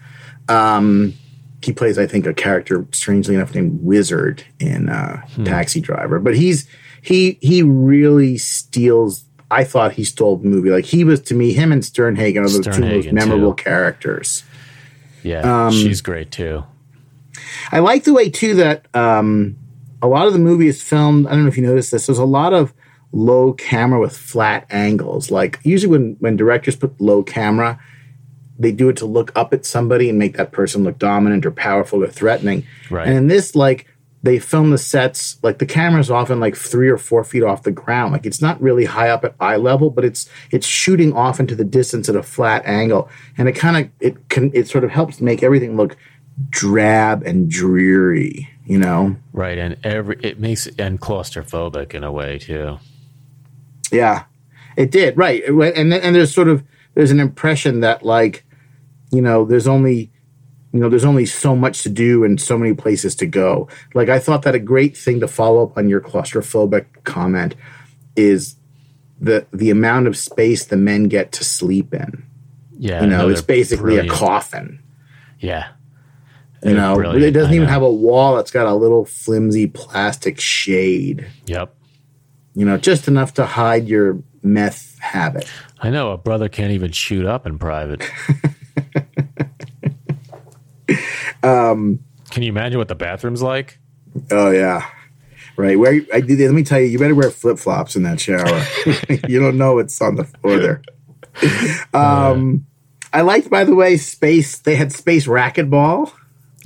Um, 0.48 1.14
he 1.62 1.74
plays, 1.74 2.00
I 2.00 2.08
think, 2.08 2.26
a 2.26 2.34
character 2.34 2.88
strangely 2.92 3.36
enough 3.36 3.54
named 3.54 3.80
Wizard 3.84 4.44
in 4.60 4.90
uh, 4.90 5.22
Hmm. 5.36 5.44
Taxi 5.44 5.82
Driver. 5.82 6.20
But 6.20 6.36
he's 6.36 6.68
he 7.02 7.38
he 7.42 7.62
really 7.64 8.38
steals. 8.38 9.26
I 9.52 9.64
thought 9.66 9.92
he 9.94 10.04
stole 10.04 10.38
the 10.38 10.48
movie. 10.48 10.70
Like 10.70 10.86
he 10.86 11.04
was 11.04 11.20
to 11.24 11.34
me, 11.36 11.54
him 11.54 11.72
and 11.72 11.82
Sternhagen 11.84 12.46
are 12.46 12.50
the 12.50 12.72
two 12.72 12.82
most 12.82 13.12
memorable 13.12 13.54
too. 13.54 13.64
characters. 13.64 14.44
Yeah, 15.24 15.68
Um, 15.68 15.72
she's 15.74 16.02
great 16.02 16.32
too. 16.32 16.64
I 17.72 17.80
like 17.80 18.06
the 18.06 18.14
way 18.14 18.30
too 18.30 18.56
that 18.56 18.88
um, 18.96 19.58
a 20.02 20.08
lot 20.08 20.26
of 20.28 20.34
the 20.34 20.40
movie 20.40 20.68
is 20.68 20.82
filmed. 20.82 21.28
I 21.28 21.32
don't 21.32 21.44
know 21.44 21.48
if 21.50 21.58
you 21.58 21.64
noticed 21.66 21.92
this. 21.92 22.08
There's 22.08 22.18
a 22.18 22.26
lot 22.26 22.54
of 22.54 22.74
low 23.12 23.54
camera 23.54 24.00
with 24.00 24.18
flat 24.18 24.66
angles. 24.72 25.30
Like 25.30 25.60
usually 25.64 25.92
when 25.92 26.16
when 26.20 26.38
directors 26.38 26.76
put 26.76 27.00
low 27.00 27.22
camera, 27.24 27.80
they 28.58 28.72
do 28.72 28.90
it 28.90 28.98
to 28.98 29.06
look 29.06 29.32
up 29.36 29.54
at 29.54 29.66
somebody 29.66 30.10
and 30.10 30.18
make 30.18 30.38
that 30.38 30.52
person 30.52 30.84
look 30.84 30.98
dominant 30.98 31.46
or 31.46 31.52
powerful 31.52 32.04
or 32.04 32.08
threatening. 32.08 32.66
Right. 32.90 33.08
And 33.08 33.18
in 33.18 33.28
this, 33.28 33.56
like 33.56 33.88
they 34.24 34.38
film 34.38 34.70
the 34.70 34.78
sets 34.78 35.38
like 35.42 35.58
the 35.58 35.66
camera's 35.66 36.12
often 36.12 36.40
like 36.40 36.56
three 36.56 36.90
or 36.90 36.98
four 36.98 37.24
feet 37.24 37.44
off 37.44 37.64
the 37.64 37.72
ground. 37.72 38.14
Like 38.14 38.26
it's 38.26 38.42
not 38.42 38.62
really 38.62 38.86
high 38.86 39.10
up 39.10 39.26
at 39.26 39.36
eye 39.40 39.56
level, 39.56 39.90
but 39.90 40.06
it's 40.06 40.30
it's 40.52 40.68
shooting 40.68 41.14
off 41.14 41.40
into 41.40 41.56
the 41.56 41.64
distance 41.64 42.08
at 42.08 42.16
a 42.16 42.24
flat 42.24 42.64
angle, 42.66 43.10
and 43.38 43.48
it 43.48 43.54
kind 43.54 43.78
of 43.78 43.92
it 44.00 44.30
can 44.30 44.52
it 44.54 44.68
sort 44.68 44.84
of 44.84 44.92
helps 44.92 45.22
make 45.22 45.42
everything 45.42 45.76
look 45.76 45.98
drab 46.50 47.24
and 47.24 47.50
dreary. 47.50 48.48
You 48.66 48.78
know? 48.78 49.18
Right, 49.34 49.58
and 49.58 49.76
every 49.84 50.18
it 50.22 50.40
makes 50.40 50.68
and 50.68 51.02
claustrophobic 51.02 51.94
in 51.94 52.04
a 52.04 52.12
way 52.12 52.38
too. 52.38 52.78
Yeah, 53.92 54.26
it 54.78 54.92
did. 54.92 55.18
Right, 55.18 55.44
and 55.44 55.94
and 55.94 56.16
there's 56.16 56.34
sort 56.34 56.48
of 56.48 56.64
there's 56.94 57.12
an 57.12 57.20
impression 57.20 57.80
that 57.80 58.04
like 58.04 58.46
you 59.12 59.22
know 59.22 59.46
there's 59.46 59.68
only 59.68 60.12
you 60.74 60.80
know 60.80 60.90
there's 60.90 61.06
only 61.06 61.26
so 61.26 61.56
much 61.56 61.84
to 61.84 61.90
do 61.90 62.24
and 62.24 62.40
so 62.40 62.58
many 62.58 62.74
places 62.74 63.16
to 63.16 63.26
go. 63.26 63.68
Like 63.94 64.10
I 64.10 64.20
thought 64.20 64.44
that 64.44 64.56
a 64.56 64.60
great 64.60 64.96
thing 64.98 65.20
to 65.20 65.28
follow 65.28 65.64
up 65.64 65.78
on 65.78 65.90
your 65.90 66.02
claustrophobic 66.02 66.86
comment 67.04 67.56
is 68.16 68.56
the 69.20 69.46
the 69.52 69.70
amount 69.70 70.08
of 70.08 70.18
space 70.18 70.66
the 70.66 70.78
men 70.78 71.06
get 71.10 71.32
to 71.34 71.44
sleep 71.44 71.94
in. 71.94 72.24
Yeah, 72.78 73.02
You 73.04 73.08
know, 73.08 73.18
no, 73.24 73.30
it's 73.30 73.42
basically 73.42 73.96
brilliant. 73.96 74.10
a 74.10 74.14
coffin. 74.14 74.80
Yeah, 75.40 75.68
You 76.64 76.72
They're 76.72 76.76
know, 76.76 76.96
brilliant, 76.96 77.24
it 77.26 77.32
doesn't 77.32 77.52
I 77.52 77.56
even 77.56 77.68
know. 77.68 77.74
have 77.74 77.84
a 77.84 77.94
wall. 77.94 78.40
It's 78.40 78.50
got 78.52 78.66
a 78.66 78.74
little 78.74 79.06
flimsy 79.06 79.68
plastic 79.68 80.40
shade. 80.40 81.28
Yep, 81.46 81.76
You 82.56 82.66
know, 82.66 82.78
just 82.78 83.08
enough 83.08 83.34
to 83.36 83.46
hide 83.46 83.88
your 83.88 84.18
meth 84.42 84.98
habit. 85.00 85.48
I 85.80 85.90
know. 85.92 86.12
A 86.12 86.18
brother 86.18 86.50
can't 86.50 86.72
even 86.72 86.92
shoot 86.92 87.26
up 87.26 87.46
in 87.46 87.60
private. 87.60 88.02
Um, 91.44 92.00
Can 92.30 92.44
you 92.44 92.50
imagine 92.50 92.78
what 92.78 92.88
the 92.88 92.96
bathroom's 92.96 93.42
like? 93.42 93.80
Oh 94.30 94.52
yeah, 94.52 94.86
right. 95.58 95.80
Where 95.80 96.02
I 96.14 96.22
did. 96.22 96.40
Let 96.40 96.54
me 96.54 96.64
tell 96.64 96.80
you, 96.80 96.88
you 96.88 97.00
better 97.00 97.16
wear 97.16 97.32
flip 97.32 97.58
flops 97.58 97.96
in 97.96 98.04
that 98.04 98.20
shower. 98.20 98.64
you 99.30 99.40
don't 99.40 99.58
know 99.58 99.76
what's 99.76 100.02
on 100.02 100.16
the 100.16 100.26
floor 100.26 100.58
there. 100.60 100.82
Um, 101.94 102.66
I 103.14 103.22
liked, 103.22 103.50
by 103.50 103.64
the 103.64 103.76
way, 103.76 103.98
space. 103.98 104.60
They 104.60 104.76
had 104.76 104.92
space 104.92 105.28
racquetball. 105.28 106.12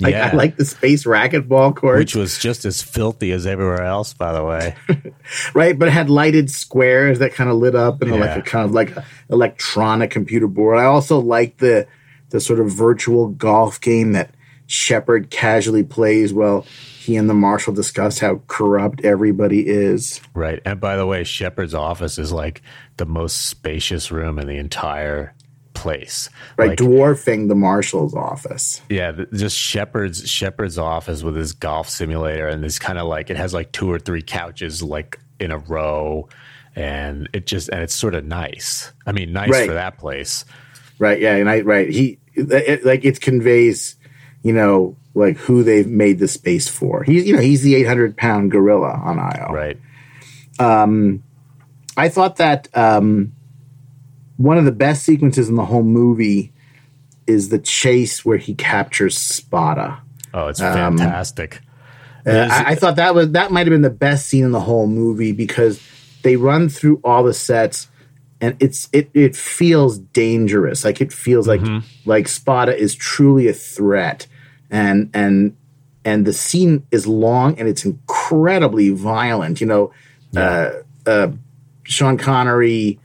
Like, 0.00 0.12
Yeah. 0.12 0.30
I 0.32 0.36
like 0.36 0.56
the 0.56 0.64
space 0.64 1.04
racquetball 1.04 1.74
court, 1.74 1.98
Which 1.98 2.14
was 2.14 2.38
just 2.38 2.64
as 2.64 2.82
filthy 2.82 3.32
as 3.32 3.46
everywhere 3.46 3.82
else, 3.82 4.12
by 4.12 4.32
the 4.32 4.44
way. 4.44 4.74
right? 5.54 5.78
But 5.78 5.88
it 5.88 5.92
had 5.92 6.10
lighted 6.10 6.50
squares 6.50 7.18
that 7.20 7.32
kind 7.32 7.48
of 7.48 7.56
lit 7.56 7.74
up 7.74 8.02
and 8.02 8.10
like 8.12 8.36
a 8.36 8.42
kind 8.42 8.64
of 8.64 8.72
like 8.72 8.92
electronic 9.30 10.10
computer 10.10 10.46
board. 10.46 10.78
I 10.78 10.84
also 10.84 11.18
liked 11.20 11.58
the 11.58 11.86
the 12.30 12.40
sort 12.40 12.58
of 12.58 12.70
virtual 12.70 13.28
golf 13.28 13.80
game 13.80 14.12
that 14.12 14.30
Sheppard 14.66 15.30
casually 15.30 15.84
plays 15.84 16.32
while 16.32 16.62
he 16.98 17.16
and 17.16 17.30
the 17.30 17.34
marshal 17.34 17.72
discuss 17.72 18.18
how 18.18 18.40
corrupt 18.48 19.04
everybody 19.04 19.66
is. 19.66 20.20
Right. 20.34 20.60
And 20.64 20.80
by 20.80 20.96
the 20.96 21.06
way, 21.06 21.22
Sheppard's 21.24 21.74
office 21.74 22.18
is 22.18 22.32
like 22.32 22.62
the 22.96 23.06
most 23.06 23.46
spacious 23.46 24.10
room 24.10 24.38
in 24.38 24.48
the 24.48 24.56
entire 24.56 25.32
place. 25.74 26.28
right? 26.56 26.70
Like, 26.70 26.78
dwarfing 26.78 27.48
the 27.48 27.54
marshal's 27.54 28.14
office. 28.14 28.80
yeah, 28.88 29.12
just 29.34 29.56
Sheppard's 29.56 30.28
Sheppard's 30.28 30.78
office 30.78 31.22
with 31.22 31.36
his 31.36 31.52
golf 31.52 31.88
simulator 31.88 32.48
and 32.48 32.64
this 32.64 32.78
kind 32.78 32.98
of 32.98 33.06
like 33.06 33.30
it 33.30 33.36
has 33.36 33.54
like 33.54 33.70
two 33.72 33.90
or 33.90 33.98
three 33.98 34.22
couches 34.22 34.82
like 34.82 35.20
in 35.38 35.50
a 35.52 35.58
row 35.58 36.28
and 36.74 37.28
it 37.32 37.46
just 37.46 37.68
and 37.68 37.82
it's 37.82 37.94
sort 37.94 38.14
of 38.14 38.24
nice. 38.24 38.90
I 39.06 39.12
mean, 39.12 39.32
nice 39.32 39.50
Right. 39.50 39.68
for 39.68 39.74
that 39.74 39.98
place. 39.98 40.44
Right? 40.98 41.20
Yeah, 41.20 41.36
and 41.36 41.48
I 41.48 41.60
right 41.60 41.88
he 41.90 42.18
it, 42.34 42.84
like 42.84 43.04
it 43.04 43.20
conveys, 43.20 43.96
you 44.42 44.52
know, 44.52 44.96
like 45.14 45.36
who 45.38 45.62
they've 45.62 45.86
made 45.86 46.18
the 46.18 46.28
space 46.28 46.68
for. 46.68 47.02
He's 47.02 47.26
you 47.26 47.34
know 47.34 47.42
he's 47.42 47.62
the 47.62 47.74
eight 47.74 47.86
hundred 47.86 48.16
pound 48.16 48.50
gorilla 48.50 49.00
on 49.04 49.18
Io. 49.18 49.52
Right. 49.52 49.78
Um, 50.58 51.22
I 51.96 52.08
thought 52.08 52.36
that 52.36 52.68
um, 52.76 53.32
one 54.36 54.58
of 54.58 54.64
the 54.64 54.72
best 54.72 55.02
sequences 55.02 55.48
in 55.48 55.54
the 55.54 55.64
whole 55.64 55.82
movie 55.82 56.52
is 57.26 57.48
the 57.48 57.58
chase 57.58 58.24
where 58.24 58.38
he 58.38 58.54
captures 58.54 59.16
Spada. 59.16 60.00
Oh, 60.32 60.48
it's 60.48 60.60
fantastic. 60.60 61.60
Uh, 62.26 62.48
I, 62.50 62.72
I 62.72 62.74
thought 62.74 62.96
that 62.96 63.14
was 63.14 63.30
that 63.32 63.52
might 63.52 63.66
have 63.66 63.72
been 63.72 63.82
the 63.82 63.90
best 63.90 64.26
scene 64.26 64.44
in 64.44 64.52
the 64.52 64.60
whole 64.60 64.86
movie 64.86 65.32
because 65.32 65.80
they 66.22 66.36
run 66.36 66.68
through 66.68 67.00
all 67.04 67.22
the 67.22 67.32
sets 67.32 67.88
and 68.40 68.56
it's 68.60 68.88
it 68.92 69.10
it 69.14 69.34
feels 69.36 69.98
dangerous. 69.98 70.84
Like 70.84 71.00
it 71.00 71.12
feels 71.12 71.48
like 71.48 71.60
like 72.04 72.28
Spada 72.28 72.76
is 72.76 72.94
truly 72.94 73.48
a 73.48 73.52
threat, 73.52 74.26
and 74.70 75.10
and 75.14 75.56
and 76.04 76.26
the 76.26 76.32
scene 76.32 76.86
is 76.90 77.06
long 77.06 77.58
and 77.58 77.68
it's 77.68 77.84
incredibly 77.84 78.90
violent. 78.90 79.60
You 79.60 79.66
know, 79.66 79.92
uh, 80.36 80.70
uh, 81.06 81.28
Sean 81.84 82.18
Connery. 82.18 83.00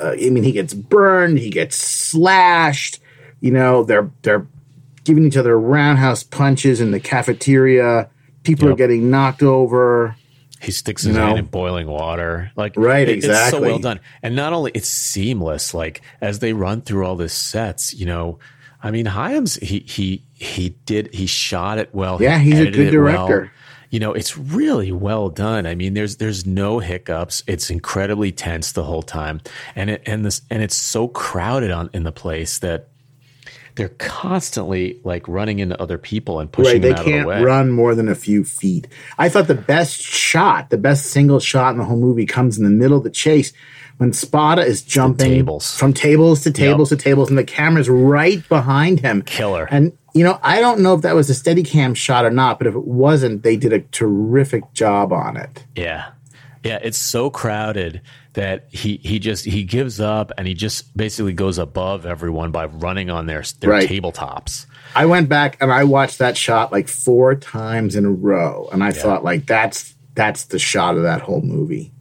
Uh, 0.00 0.12
I 0.12 0.30
mean, 0.30 0.44
he 0.44 0.52
gets 0.52 0.74
burned, 0.74 1.38
he 1.38 1.50
gets 1.50 1.76
slashed. 1.76 3.00
You 3.40 3.50
know, 3.50 3.82
they're 3.82 4.10
they're 4.22 4.46
giving 5.04 5.24
each 5.24 5.36
other 5.36 5.58
roundhouse 5.58 6.22
punches 6.22 6.80
in 6.80 6.92
the 6.92 7.00
cafeteria. 7.00 8.08
People 8.44 8.68
are 8.68 8.76
getting 8.76 9.10
knocked 9.10 9.42
over. 9.42 10.16
He 10.60 10.72
sticks 10.72 11.02
his 11.02 11.14
know? 11.16 11.26
hand 11.26 11.38
in 11.38 11.44
boiling 11.46 11.86
water. 11.86 12.50
Like 12.56 12.74
Right, 12.76 13.08
it- 13.08 13.24
It's 13.24 13.50
so 13.50 13.60
well 13.60 13.78
done. 13.78 14.00
And 14.22 14.34
not 14.36 14.52
only 14.52 14.72
it's 14.74 14.88
seamless, 14.88 15.74
like 15.74 16.02
as 16.20 16.38
they 16.40 16.52
run 16.52 16.82
through 16.82 17.06
all 17.06 17.16
this 17.16 17.32
sets, 17.34 17.94
you 17.94 18.06
know, 18.06 18.38
I 18.82 18.90
mean, 18.90 19.06
Hyams 19.06 19.56
he 19.56 19.80
he 19.80 20.24
he 20.34 20.70
did 20.86 21.12
he 21.14 21.26
shot 21.26 21.78
it 21.78 21.90
well. 21.92 22.18
Yeah, 22.20 22.38
he 22.38 22.50
he's 22.50 22.60
a 22.60 22.70
good 22.70 22.90
director. 22.90 23.40
Well. 23.40 23.50
You 23.90 24.00
know, 24.00 24.12
it's 24.12 24.36
really 24.36 24.92
well 24.92 25.30
done. 25.30 25.66
I 25.66 25.74
mean, 25.74 25.94
there's 25.94 26.16
there's 26.18 26.44
no 26.44 26.78
hiccups. 26.78 27.42
It's 27.46 27.70
incredibly 27.70 28.30
tense 28.32 28.72
the 28.72 28.84
whole 28.84 29.02
time, 29.02 29.40
and 29.74 29.88
it 29.88 30.02
and 30.04 30.26
this 30.26 30.42
and 30.50 30.62
it's 30.62 30.76
so 30.76 31.08
crowded 31.08 31.70
on 31.70 31.88
in 31.94 32.02
the 32.04 32.12
place 32.12 32.58
that 32.58 32.88
they're 33.78 33.88
constantly 33.96 35.00
like 35.04 35.26
running 35.26 35.60
into 35.60 35.80
other 35.80 35.96
people 35.98 36.40
and 36.40 36.52
pushing 36.52 36.82
right, 36.82 36.82
they 36.82 36.92
can't 36.94 37.20
of 37.20 37.22
the 37.22 37.26
way. 37.28 37.42
run 37.42 37.70
more 37.70 37.94
than 37.94 38.08
a 38.08 38.14
few 38.14 38.44
feet. 38.44 38.88
I 39.16 39.28
thought 39.28 39.46
the 39.46 39.54
best 39.54 40.00
shot, 40.02 40.68
the 40.70 40.76
best 40.78 41.06
single 41.06 41.40
shot 41.40 41.72
in 41.72 41.78
the 41.78 41.84
whole 41.84 41.96
movie 41.96 42.26
comes 42.26 42.58
in 42.58 42.64
the 42.64 42.70
middle 42.70 42.98
of 42.98 43.04
the 43.04 43.10
chase 43.10 43.52
when 43.96 44.12
Spada 44.12 44.62
is 44.62 44.82
jumping 44.82 45.30
tables. 45.30 45.74
from 45.76 45.92
tables 45.92 46.42
to 46.42 46.50
tables 46.52 46.90
Yep. 46.92 46.98
to 46.98 47.04
tables, 47.04 47.28
and 47.30 47.38
the 47.38 47.44
camera's 47.44 47.88
right 47.88 48.46
behind 48.48 49.00
him. 49.00 49.22
Killer. 49.22 49.66
And 49.70 49.92
you 50.14 50.24
know, 50.24 50.38
I 50.42 50.60
don't 50.60 50.80
know 50.80 50.94
if 50.94 51.02
that 51.02 51.14
was 51.14 51.30
a 51.30 51.34
steady 51.34 51.62
cam 51.62 51.94
shot 51.94 52.24
or 52.24 52.30
not, 52.30 52.58
but 52.58 52.66
if 52.66 52.74
it 52.74 52.84
wasn't, 52.86 53.42
they 53.42 53.56
did 53.56 53.72
a 53.72 53.80
terrific 53.80 54.72
job 54.72 55.12
on 55.12 55.36
it. 55.36 55.64
Yeah. 55.76 56.06
Yeah, 56.64 56.78
it's 56.82 56.98
so 56.98 57.30
crowded 57.30 58.00
that 58.38 58.68
he 58.70 58.98
he 59.02 59.18
just 59.18 59.44
he 59.44 59.64
gives 59.64 60.00
up 60.00 60.30
and 60.38 60.46
he 60.46 60.54
just 60.54 60.96
basically 60.96 61.32
goes 61.32 61.58
above 61.58 62.06
everyone 62.06 62.52
by 62.52 62.66
running 62.66 63.10
on 63.10 63.26
their 63.26 63.42
their 63.58 63.70
Right. 63.70 63.88
tabletops. 63.88 64.66
I 64.94 65.06
went 65.06 65.28
back 65.28 65.56
and 65.60 65.72
I 65.72 65.82
watched 65.82 66.18
that 66.18 66.36
shot 66.36 66.70
like 66.70 66.86
four 66.86 67.34
times 67.34 67.96
in 67.96 68.04
a 68.04 68.10
row, 68.10 68.68
and 68.72 68.84
I 68.84 68.92
thought 68.92 69.24
like 69.24 69.44
that's 69.46 69.92
that's 70.14 70.44
the 70.44 70.58
shot 70.60 70.96
of 70.96 71.02
that 71.02 71.20
whole 71.20 71.42
movie. 71.42 71.92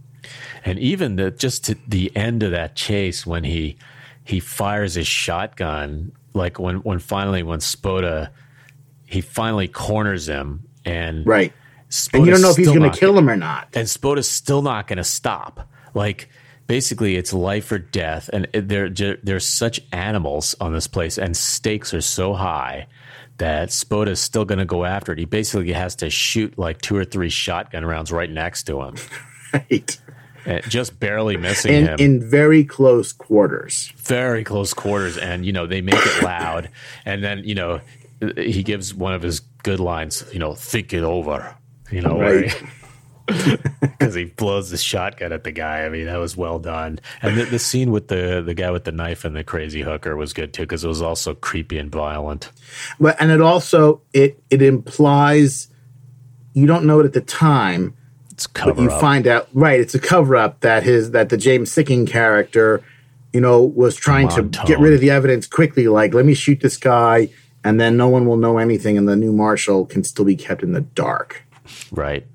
And 0.63 0.78
even 0.78 1.15
the 1.15 1.32
just 1.32 1.65
to 1.65 1.76
the 1.88 2.15
end 2.15 2.43
of 2.43 2.52
that 2.52 2.76
chase 2.76 3.26
when 3.26 3.43
he 3.43 3.78
he 4.23 4.39
fires 4.39 4.93
his 4.93 5.08
shotgun, 5.08 6.12
like 6.36 6.60
when 6.60 6.78
when 6.78 7.00
finally 7.00 7.41
when 7.41 7.62
Spada 7.62 8.32
he 9.06 9.21
finally 9.21 9.67
corners 9.67 10.28
him 10.28 10.67
and 10.86 11.26
Right. 11.26 11.52
Spada's 11.89 12.13
And 12.13 12.26
you 12.28 12.32
don't 12.34 12.41
know 12.43 12.50
if 12.52 12.58
he's 12.58 12.67
going 12.67 12.91
to 12.91 12.95
kill 13.00 13.17
him 13.17 13.28
or 13.28 13.38
not. 13.38 13.69
and 13.73 13.89
Spada's 13.89 14.30
still 14.30 14.62
not 14.62 14.86
going 14.88 14.97
to 14.97 15.04
stop. 15.06 15.67
Like 15.98 16.30
basically, 16.68 17.16
it's 17.16 17.34
life 17.34 17.72
or 17.72 17.80
death, 17.80 18.30
and 18.32 18.48
it, 18.54 18.68
there 18.70 18.90
there- 18.90 19.18
there's 19.24 19.48
such 19.48 19.82
animals 19.92 20.56
on 20.62 20.72
this 20.74 20.88
place, 20.88 21.18
and 21.18 21.36
stakes 21.36 21.94
are 21.94 22.02
so 22.02 22.34
high 22.34 22.88
that 23.38 23.72
Spada's 23.72 24.20
still 24.20 24.46
going 24.46 24.60
to 24.60 24.66
go 24.66 24.84
after 24.86 25.12
it. 25.14 25.20
He 25.20 25.26
basically 25.26 25.72
has 25.74 25.96
to 25.98 26.10
shoot 26.10 26.58
like 26.58 26.82
two 26.82 26.96
or 26.96 27.06
three 27.06 27.30
shotgun 27.30 27.86
rounds 27.86 28.12
right 28.12 28.30
next 28.32 28.64
to 28.64 28.82
him, 28.82 28.96
Right. 29.54 30.00
and 30.46 30.64
just 30.70 31.00
barely 31.00 31.38
missing 31.38 31.74
In, 31.74 31.86
him. 31.88 32.00
in 32.00 32.30
very 32.30 32.64
close 32.64 33.14
quarters. 33.14 33.92
very 33.98 34.44
close 34.44 34.74
quarters, 34.74 35.18
and 35.18 35.46
you 35.46 35.52
know 35.54 35.68
they 35.68 35.82
make 35.82 35.96
it 36.04 36.24
loud, 36.24 36.70
and 37.06 37.24
then 37.24 37.44
you 37.46 37.56
know 37.56 37.82
he 38.38 38.64
gives 38.64 38.94
one 38.96 39.14
of 39.14 39.22
his 39.22 39.40
good 39.64 39.80
lines. 39.80 40.24
You 40.34 40.40
know, 40.40 40.54
think 40.56 40.92
it 40.94 41.04
over. 41.04 41.56
You 41.92 42.02
know, 42.02 42.20
Right. 42.20 42.52
because 43.82 44.13
he 44.16 44.26
blows 44.26 44.70
the 44.70 44.78
shotgun 44.78 45.32
at 45.34 45.44
the 45.44 45.52
guy. 45.52 45.84
I 45.84 45.90
mean, 45.90 46.06
that 46.06 46.18
was 46.18 46.38
well 46.38 46.60
done. 46.60 47.00
And 47.22 47.38
the, 47.38 47.44
the 47.46 47.60
scene 47.60 47.92
with 47.92 48.08
the 48.08 48.42
the 48.46 48.54
guy 48.54 48.72
with 48.72 48.86
the 48.86 48.92
knife 48.92 49.26
and 49.26 49.36
the 49.36 49.44
crazy 49.44 49.82
hooker 49.82 50.16
was 50.16 50.34
good 50.34 50.54
too, 50.54 50.63
because 50.63 50.84
it 50.84 50.88
was 50.88 51.02
also 51.02 51.34
creepy 51.36 51.78
and 51.78 51.92
violent. 51.92 52.50
But 53.00 53.18
and 53.20 53.32
it 53.32 53.42
also 53.42 54.02
it 54.13 54.42
it 54.50 54.62
implies 54.62 55.68
you 56.54 56.66
don't 56.66 56.86
know 56.86 57.00
it 57.02 57.06
at 57.06 57.13
the 57.13 57.22
time, 57.22 57.96
It's 58.32 58.48
but 58.48 58.54
cover 58.54 58.82
you 58.82 58.90
up. 58.90 59.00
find 59.02 59.28
out 59.28 59.48
right. 59.54 59.80
It's 59.80 59.94
a 59.94 60.00
cover 60.00 60.36
up 60.36 60.62
that 60.62 60.84
his 60.84 61.12
that 61.12 61.30
the 61.30 61.38
James 61.38 61.70
Sikking 61.72 62.08
character, 62.08 62.82
you 63.34 63.42
know, 63.42 63.62
was 63.62 63.96
trying 63.96 64.30
to 64.30 64.44
get 64.66 64.80
rid 64.80 64.94
of 64.94 65.02
the 65.02 65.10
evidence 65.12 65.46
quickly. 65.48 65.88
Like, 65.88 66.13
let 66.13 66.26
me 66.26 66.34
shoot 66.34 66.62
this 66.62 66.78
guy, 66.78 67.30
and 67.63 67.80
then 67.80 67.98
no 67.98 68.08
one 68.08 68.26
will 68.26 68.38
know 68.38 68.58
anything, 68.58 68.98
and 68.98 69.08
the 69.08 69.16
new 69.16 69.34
marshal 69.34 69.86
can 69.86 70.04
still 70.04 70.26
be 70.26 70.36
kept 70.36 70.63
in 70.63 70.72
the 70.72 70.82
dark. 70.82 71.44
right. 71.92 72.26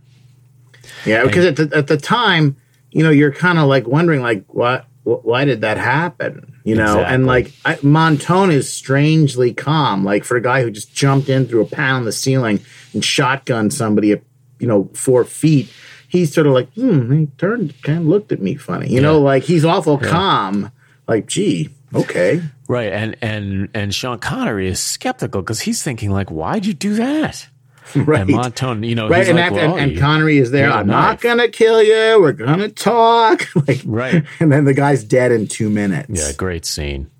Yeah, 1.07 1.25
because 1.25 1.45
at 1.47 1.57
the, 1.57 1.77
at 1.77 1.87
the 1.87 1.97
time, 1.97 2.57
you 2.91 3.03
know, 3.03 3.11
you're 3.11 3.33
kind 3.33 3.59
of 3.59 3.67
like 3.69 3.87
wondering, 3.87 4.21
like, 4.23 4.45
what, 4.49 4.87
wh- 5.05 5.25
why 5.25 5.45
did 5.45 5.63
that 5.63 5.79
happen? 5.79 6.55
You 6.65 6.77
know, 6.77 7.01
and 7.03 7.27
like 7.27 7.53
I, 7.65 7.75
Montone 7.77 8.53
is 8.53 8.73
strangely 8.73 9.53
calm, 9.53 10.05
like 10.05 10.23
for 10.25 10.37
a 10.37 10.43
guy 10.43 10.63
who 10.63 10.71
just 10.71 10.95
jumped 10.95 11.29
in 11.29 11.47
through 11.47 11.63
a 11.63 11.67
panel 11.67 11.99
in 11.99 12.05
the 12.05 12.13
ceiling 12.13 12.61
and 12.93 13.03
shotgunned 13.03 13.73
somebody 13.73 14.13
at 14.13 14.23
you 14.61 14.67
know 14.69 14.89
four 14.95 15.25
feet. 15.25 15.73
He's 16.09 16.33
sort 16.33 16.47
of 16.47 16.53
like, 16.53 16.73
hmm, 16.75 17.11
he 17.13 17.27
turned, 17.39 17.81
kind 17.83 18.01
of 18.01 18.07
looked 18.07 18.33
at 18.33 18.41
me 18.43 18.55
funny, 18.55 18.89
you 18.91 19.01
know, 19.01 19.19
like 19.19 19.45
he's 19.45 19.65
awful 19.65 19.99
calm. 19.99 20.71
Like, 21.09 21.27
gee, 21.27 21.71
okay, 21.95 22.43
Right, 22.69 22.93
and 22.93 23.17
and 23.21 23.69
and 23.75 23.93
Sean 23.95 24.19
Connery 24.19 24.69
is 24.69 24.79
skeptical 24.79 25.43
because 25.43 25.61
he's 25.61 25.83
thinking 25.83 26.11
like, 26.11 26.31
"Why'd 26.31 26.65
you 26.65 26.75
do 26.75 26.95
that?" 26.95 27.49
right, 27.97 28.21
And 28.23 28.31
Montone, 28.31 28.87
you 28.89 28.95
know, 28.95 29.09
right, 29.09 29.27
and, 29.27 29.37
like, 29.37 29.47
after, 29.53 29.67
well, 29.67 29.77
and, 29.77 29.93
and 29.93 30.01
Connery 30.01 30.39
is 30.39 30.51
there. 30.51 30.71
I'm 30.71 30.87
not 30.87 31.21
gonna 31.21 31.49
kill 31.49 31.83
you. 31.83 32.21
We're 32.21 32.33
gonna 32.33 32.69
talk. 32.69 33.47
like, 33.69 33.81
Right. 33.85 34.25
and 34.41 34.53
then 34.53 34.65
the 34.65 34.75
guy's 34.75 35.05
dead 35.05 35.33
in 35.33 35.49
two 35.49 35.69
minutes. 35.69 36.09
Yeah, 36.11 36.33
great 36.33 36.65
scene. 36.65 37.11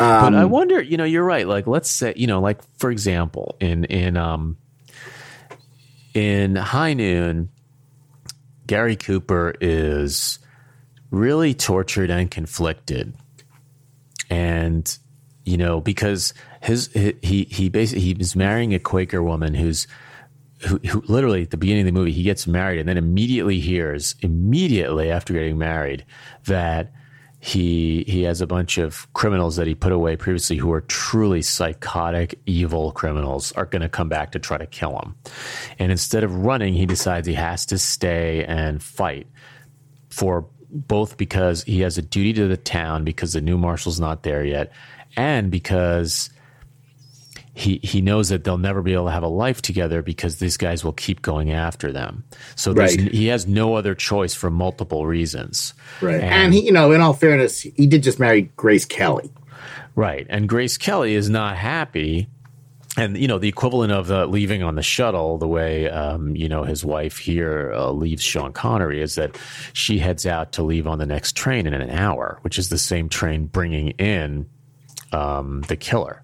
Um, 0.00 0.32
but 0.32 0.34
I 0.34 0.44
wonder, 0.44 0.80
you 0.80 0.96
know, 0.96 1.04
you're 1.04 1.24
right. 1.24 1.46
Like, 1.48 1.66
let's 1.66 1.90
say, 1.90 2.12
you 2.16 2.26
know, 2.26 2.40
like 2.40 2.60
for 2.78 2.90
example, 2.90 3.56
in 3.60 3.84
in 3.86 4.16
um 4.16 4.56
in 6.14 6.56
High 6.56 6.94
Noon, 6.94 7.48
Gary 8.66 8.96
Cooper 8.96 9.54
is 9.60 10.38
really 11.10 11.54
tortured 11.54 12.10
and 12.10 12.30
conflicted, 12.30 13.14
and 14.30 14.98
you 15.44 15.56
know 15.56 15.80
because 15.80 16.34
his 16.60 16.88
he 17.22 17.44
he 17.50 17.68
basically 17.68 18.02
he 18.02 18.14
was 18.14 18.34
marrying 18.34 18.74
a 18.74 18.78
Quaker 18.78 19.22
woman 19.22 19.54
who's 19.54 19.86
who, 20.66 20.78
who 20.78 21.02
literally 21.06 21.42
at 21.42 21.50
the 21.50 21.56
beginning 21.56 21.82
of 21.82 21.86
the 21.86 21.98
movie 21.98 22.12
he 22.12 22.22
gets 22.22 22.46
married 22.46 22.80
and 22.80 22.88
then 22.88 22.96
immediately 22.96 23.60
hears 23.60 24.16
immediately 24.20 25.10
after 25.10 25.32
getting 25.32 25.58
married 25.58 26.04
that 26.46 26.92
he 27.40 28.04
he 28.08 28.22
has 28.22 28.40
a 28.40 28.46
bunch 28.46 28.78
of 28.78 29.12
criminals 29.12 29.56
that 29.56 29.66
he 29.66 29.74
put 29.74 29.92
away 29.92 30.16
previously 30.16 30.56
who 30.56 30.72
are 30.72 30.80
truly 30.80 31.40
psychotic 31.40 32.38
evil 32.46 32.90
criminals 32.90 33.52
are 33.52 33.66
going 33.66 33.82
to 33.82 33.88
come 33.88 34.08
back 34.08 34.32
to 34.32 34.40
try 34.40 34.58
to 34.58 34.66
kill 34.66 34.98
him. 34.98 35.14
And 35.78 35.92
instead 35.92 36.24
of 36.24 36.34
running 36.34 36.74
he 36.74 36.86
decides 36.86 37.28
he 37.28 37.34
has 37.34 37.64
to 37.66 37.78
stay 37.78 38.44
and 38.44 38.82
fight 38.82 39.28
for 40.08 40.46
both 40.70 41.16
because 41.16 41.62
he 41.62 41.80
has 41.80 41.96
a 41.96 42.02
duty 42.02 42.32
to 42.32 42.48
the 42.48 42.56
town 42.56 43.04
because 43.04 43.32
the 43.32 43.40
new 43.40 43.56
marshal's 43.56 44.00
not 44.00 44.24
there 44.24 44.44
yet 44.44 44.72
and 45.16 45.50
because 45.50 46.30
he 47.58 47.80
he 47.82 48.00
knows 48.00 48.28
that 48.28 48.44
they'll 48.44 48.56
never 48.56 48.82
be 48.82 48.92
able 48.92 49.06
to 49.06 49.10
have 49.10 49.24
a 49.24 49.28
life 49.28 49.60
together 49.60 50.00
because 50.00 50.38
these 50.38 50.56
guys 50.56 50.84
will 50.84 50.92
keep 50.92 51.22
going 51.22 51.50
after 51.50 51.90
them. 51.92 52.22
So 52.54 52.72
there's, 52.72 52.96
Right. 52.96 53.10
he 53.10 53.26
has 53.26 53.48
no 53.48 53.74
other 53.74 53.96
choice 53.96 54.32
for 54.32 54.48
multiple 54.48 55.06
reasons. 55.06 55.74
Right. 56.00 56.20
And, 56.20 56.54
he, 56.54 56.64
you 56.64 56.72
know, 56.72 56.92
in 56.92 57.00
all 57.00 57.14
fairness, 57.14 57.60
he 57.60 57.86
did 57.88 58.04
just 58.04 58.20
marry 58.20 58.42
Grace 58.56 58.84
Kelly. 58.84 59.32
Right. 59.96 60.24
And 60.30 60.48
Grace 60.48 60.78
Kelly 60.78 61.14
is 61.14 61.28
not 61.28 61.56
happy. 61.56 62.28
And, 62.96 63.16
you 63.16 63.26
know, 63.26 63.38
the 63.38 63.48
equivalent 63.48 63.92
of 63.92 64.10
uh, 64.10 64.26
leaving 64.26 64.62
on 64.62 64.76
the 64.76 64.82
shuttle, 64.82 65.38
the 65.38 65.48
way, 65.48 65.88
um, 65.88 66.36
you 66.36 66.48
know, 66.48 66.62
his 66.62 66.84
wife 66.84 67.18
here 67.18 67.72
uh, 67.74 67.90
leaves 67.90 68.22
Sean 68.22 68.52
Connery, 68.52 69.02
is 69.02 69.16
that 69.16 69.36
she 69.72 69.98
heads 69.98 70.26
out 70.26 70.52
to 70.52 70.62
leave 70.62 70.86
on 70.86 70.98
the 70.98 71.06
next 71.06 71.36
train 71.36 71.66
in 71.66 71.74
an 71.74 71.90
hour, 71.90 72.38
which 72.42 72.58
is 72.58 72.68
the 72.68 72.78
same 72.78 73.08
train 73.08 73.46
bringing 73.46 73.90
in 73.98 74.46
um, 75.12 75.62
the 75.68 75.76
killer. 75.76 76.22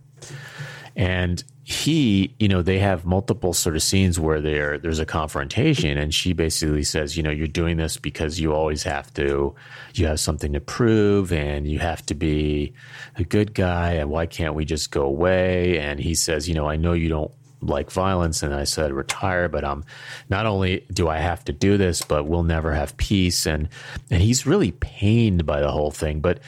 And 0.97 1.43
he, 1.65 2.35
you 2.39 2.47
know, 2.47 2.61
they 2.61 2.79
have 2.79 3.07
multiple 3.07 3.55
sort 3.55 3.75
of 3.75 3.83
scenes 3.83 4.21
where 4.21 4.41
there 4.41 4.77
there's 4.79 4.99
a 4.99 5.07
confrontation, 5.07 5.97
and 5.97 6.13
she 6.13 6.35
basically 6.35 6.85
says, 6.85 7.17
you 7.17 7.23
know, 7.23 7.31
you're 7.31 7.47
doing 7.47 7.79
this 7.79 7.97
because 7.97 8.39
you 8.39 8.53
always 8.53 8.83
have 8.83 9.13
to, 9.15 9.55
you 9.95 10.07
have 10.07 10.21
something 10.21 10.53
to 10.53 10.61
prove, 10.61 11.33
and 11.33 11.67
you 11.67 11.79
have 11.79 12.05
to 12.07 12.15
be 12.15 12.75
a 13.17 13.25
good 13.25 13.55
guy, 13.55 13.93
and 13.93 14.11
why 14.11 14.27
can't 14.27 14.55
we 14.55 14.67
just 14.67 14.91
go 14.91 15.03
away? 15.05 15.79
And 15.79 15.99
he 15.99 16.15
says, 16.15 16.49
you 16.49 16.55
know, 16.55 16.69
I 16.69 16.77
know 16.77 16.93
you 16.93 17.09
don't 17.09 17.33
like 17.63 17.91
violence, 17.91 18.43
and 18.43 18.55
I 18.55 18.65
said 18.65 18.93
retire, 18.93 19.49
but 19.49 19.65
um, 19.65 19.85
not 20.29 20.45
only 20.45 20.85
do 20.93 21.09
I 21.09 21.17
have 21.17 21.45
to 21.47 21.53
do 21.53 21.79
this, 21.79 22.03
but 22.03 22.27
we'll 22.27 22.43
never 22.43 22.73
have 22.75 22.95
peace, 22.99 23.47
and 23.47 23.71
and 24.11 24.21
he's 24.21 24.47
really 24.47 24.73
pained 24.73 25.47
by 25.47 25.61
the 25.61 25.71
whole 25.71 25.91
thing, 25.91 26.21
but 26.21 26.41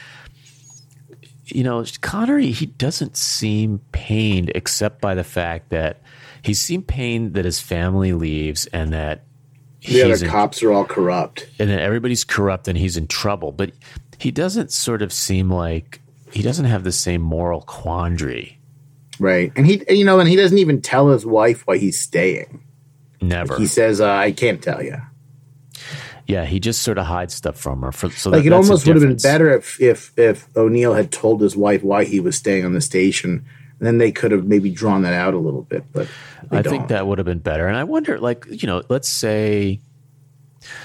you 1.47 1.63
know, 1.63 1.83
Connery, 2.01 2.51
he 2.51 2.65
doesn't 2.67 3.17
seem 3.17 3.79
pained 3.91 4.51
except 4.55 5.01
by 5.01 5.15
the 5.15 5.23
fact 5.23 5.69
that 5.69 6.01
he 6.41 6.53
seemed 6.53 6.87
pained 6.87 7.33
that 7.33 7.45
his 7.45 7.59
family 7.59 8.13
leaves 8.13 8.65
and 8.67 8.93
that 8.93 9.23
The 9.81 9.87
he's 9.87 10.03
other 10.03 10.25
in, 10.25 10.31
cops 10.31 10.61
are 10.63 10.71
all 10.71 10.85
corrupt. 10.85 11.47
and 11.59 11.69
that 11.69 11.79
everybody's 11.81 12.23
corrupt 12.23 12.67
and 12.67 12.77
he's 12.77 12.97
in 12.97 13.07
trouble. 13.07 13.51
But 13.51 13.71
he 14.17 14.31
doesn't 14.31 14.71
sort 14.71 15.01
of 15.01 15.11
seem 15.13 15.49
like 15.51 16.01
he 16.31 16.41
doesn't 16.41 16.65
have 16.65 16.83
the 16.83 16.91
same 16.91 17.21
moral 17.21 17.61
quandary. 17.61 18.59
Right. 19.19 19.51
And 19.55 19.65
he, 19.65 19.83
you 19.89 20.05
know, 20.05 20.19
and 20.19 20.29
he 20.29 20.35
doesn't 20.35 20.57
even 20.59 20.81
tell 20.81 21.09
his 21.09 21.25
wife 21.25 21.65
why 21.65 21.77
he's 21.77 21.99
staying. 21.99 22.63
Never. 23.21 23.57
He 23.57 23.65
says, 23.65 23.99
uh, 23.99 24.11
I 24.11 24.31
can't 24.31 24.61
tell 24.61 24.83
you. 24.83 24.97
Yeah, 26.27 26.45
he 26.45 26.59
just 26.59 26.83
sort 26.83 26.97
of 26.97 27.05
hides 27.05 27.33
stuff 27.33 27.57
from 27.57 27.81
her. 27.81 27.91
For, 27.91 28.09
so 28.11 28.29
Like 28.29 28.43
that, 28.43 28.47
it 28.47 28.53
almost 28.53 28.85
would 28.85 28.95
have 28.95 29.03
been 29.03 29.17
better 29.17 29.49
if, 29.53 29.81
if, 29.81 30.17
if 30.17 30.47
O'Neill 30.55 30.93
had 30.93 31.11
told 31.11 31.41
his 31.41 31.55
wife 31.55 31.83
why 31.83 32.03
he 32.03 32.19
was 32.19 32.35
staying 32.35 32.65
on 32.65 32.73
the 32.73 32.81
station 32.81 33.45
then 33.79 33.97
they 33.97 34.11
could 34.11 34.31
have 34.31 34.45
maybe 34.45 34.71
drawn 34.71 35.03
that 35.03 35.13
out 35.13 35.33
a 35.33 35.37
little 35.37 35.63
bit. 35.63 35.83
But 35.93 36.07
I 36.51 36.61
don't. 36.61 36.71
think 36.71 36.87
that 36.87 37.07
would 37.07 37.17
have 37.19 37.25
been 37.25 37.39
better. 37.39 37.67
And 37.67 37.77
I 37.77 37.83
wonder, 37.83 38.19
like 38.19 38.45
you 38.49 38.67
know, 38.67 38.83
let's 38.89 39.07
say 39.09 39.79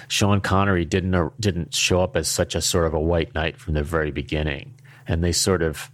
Sean 0.09 0.41
Connery 0.41 0.85
didn't 0.85 1.15
uh, 1.15 1.31
didn't 1.41 1.75
show 1.75 2.03
up 2.03 2.17
as 2.17 2.29
such 2.29 2.55
a 2.55 2.61
sort 2.61 2.87
of 2.87 2.95
a 2.95 3.01
white 3.01 3.35
knight 3.35 3.59
from 3.59 3.75
the 3.75 3.83
very 3.83 4.11
beginning, 4.11 4.75
and 5.07 5.25
they 5.25 5.33
sort 5.33 5.63
of 5.63 5.91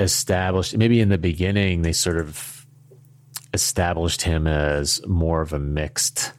established 0.00 0.76
maybe 0.76 1.00
in 1.00 1.10
the 1.10 1.18
beginning 1.18 1.82
they 1.82 1.92
sort 1.92 2.18
of 2.18 2.66
established 3.54 4.22
him 4.22 4.46
as 4.46 5.06
more 5.06 5.42
of 5.42 5.52
a 5.52 5.58
mixed 5.58 6.32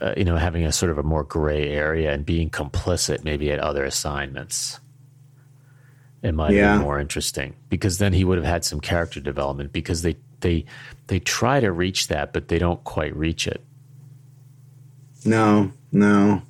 uh, 0.00 0.14
you 0.16 0.24
know 0.24 0.36
having 0.36 0.64
a 0.64 0.72
sort 0.72 0.90
of 0.90 0.98
a 0.98 1.02
more 1.02 1.24
gray 1.24 1.68
area 1.70 2.12
and 2.12 2.24
being 2.24 2.50
complicit 2.50 3.24
maybe 3.24 3.50
at 3.50 3.58
other 3.58 3.84
assignments. 3.84 4.80
It 6.22 6.34
might 6.34 6.52
yeah. 6.52 6.76
be 6.76 6.82
more 6.82 6.98
interesting 6.98 7.54
because 7.68 7.98
then 7.98 8.12
he 8.12 8.24
would 8.24 8.38
have 8.38 8.46
had 8.46 8.64
some 8.64 8.80
character 8.80 9.20
development 9.20 9.72
because 9.72 10.02
they 10.02 10.16
they 10.40 10.64
they 11.06 11.20
try 11.20 11.60
to 11.60 11.70
reach 11.70 12.08
that 12.08 12.32
but 12.32 12.48
they 12.48 12.58
don't 12.58 12.82
quite 12.84 13.14
reach 13.16 13.46
it. 13.46 13.64
No 15.24 15.72
no 15.92 16.42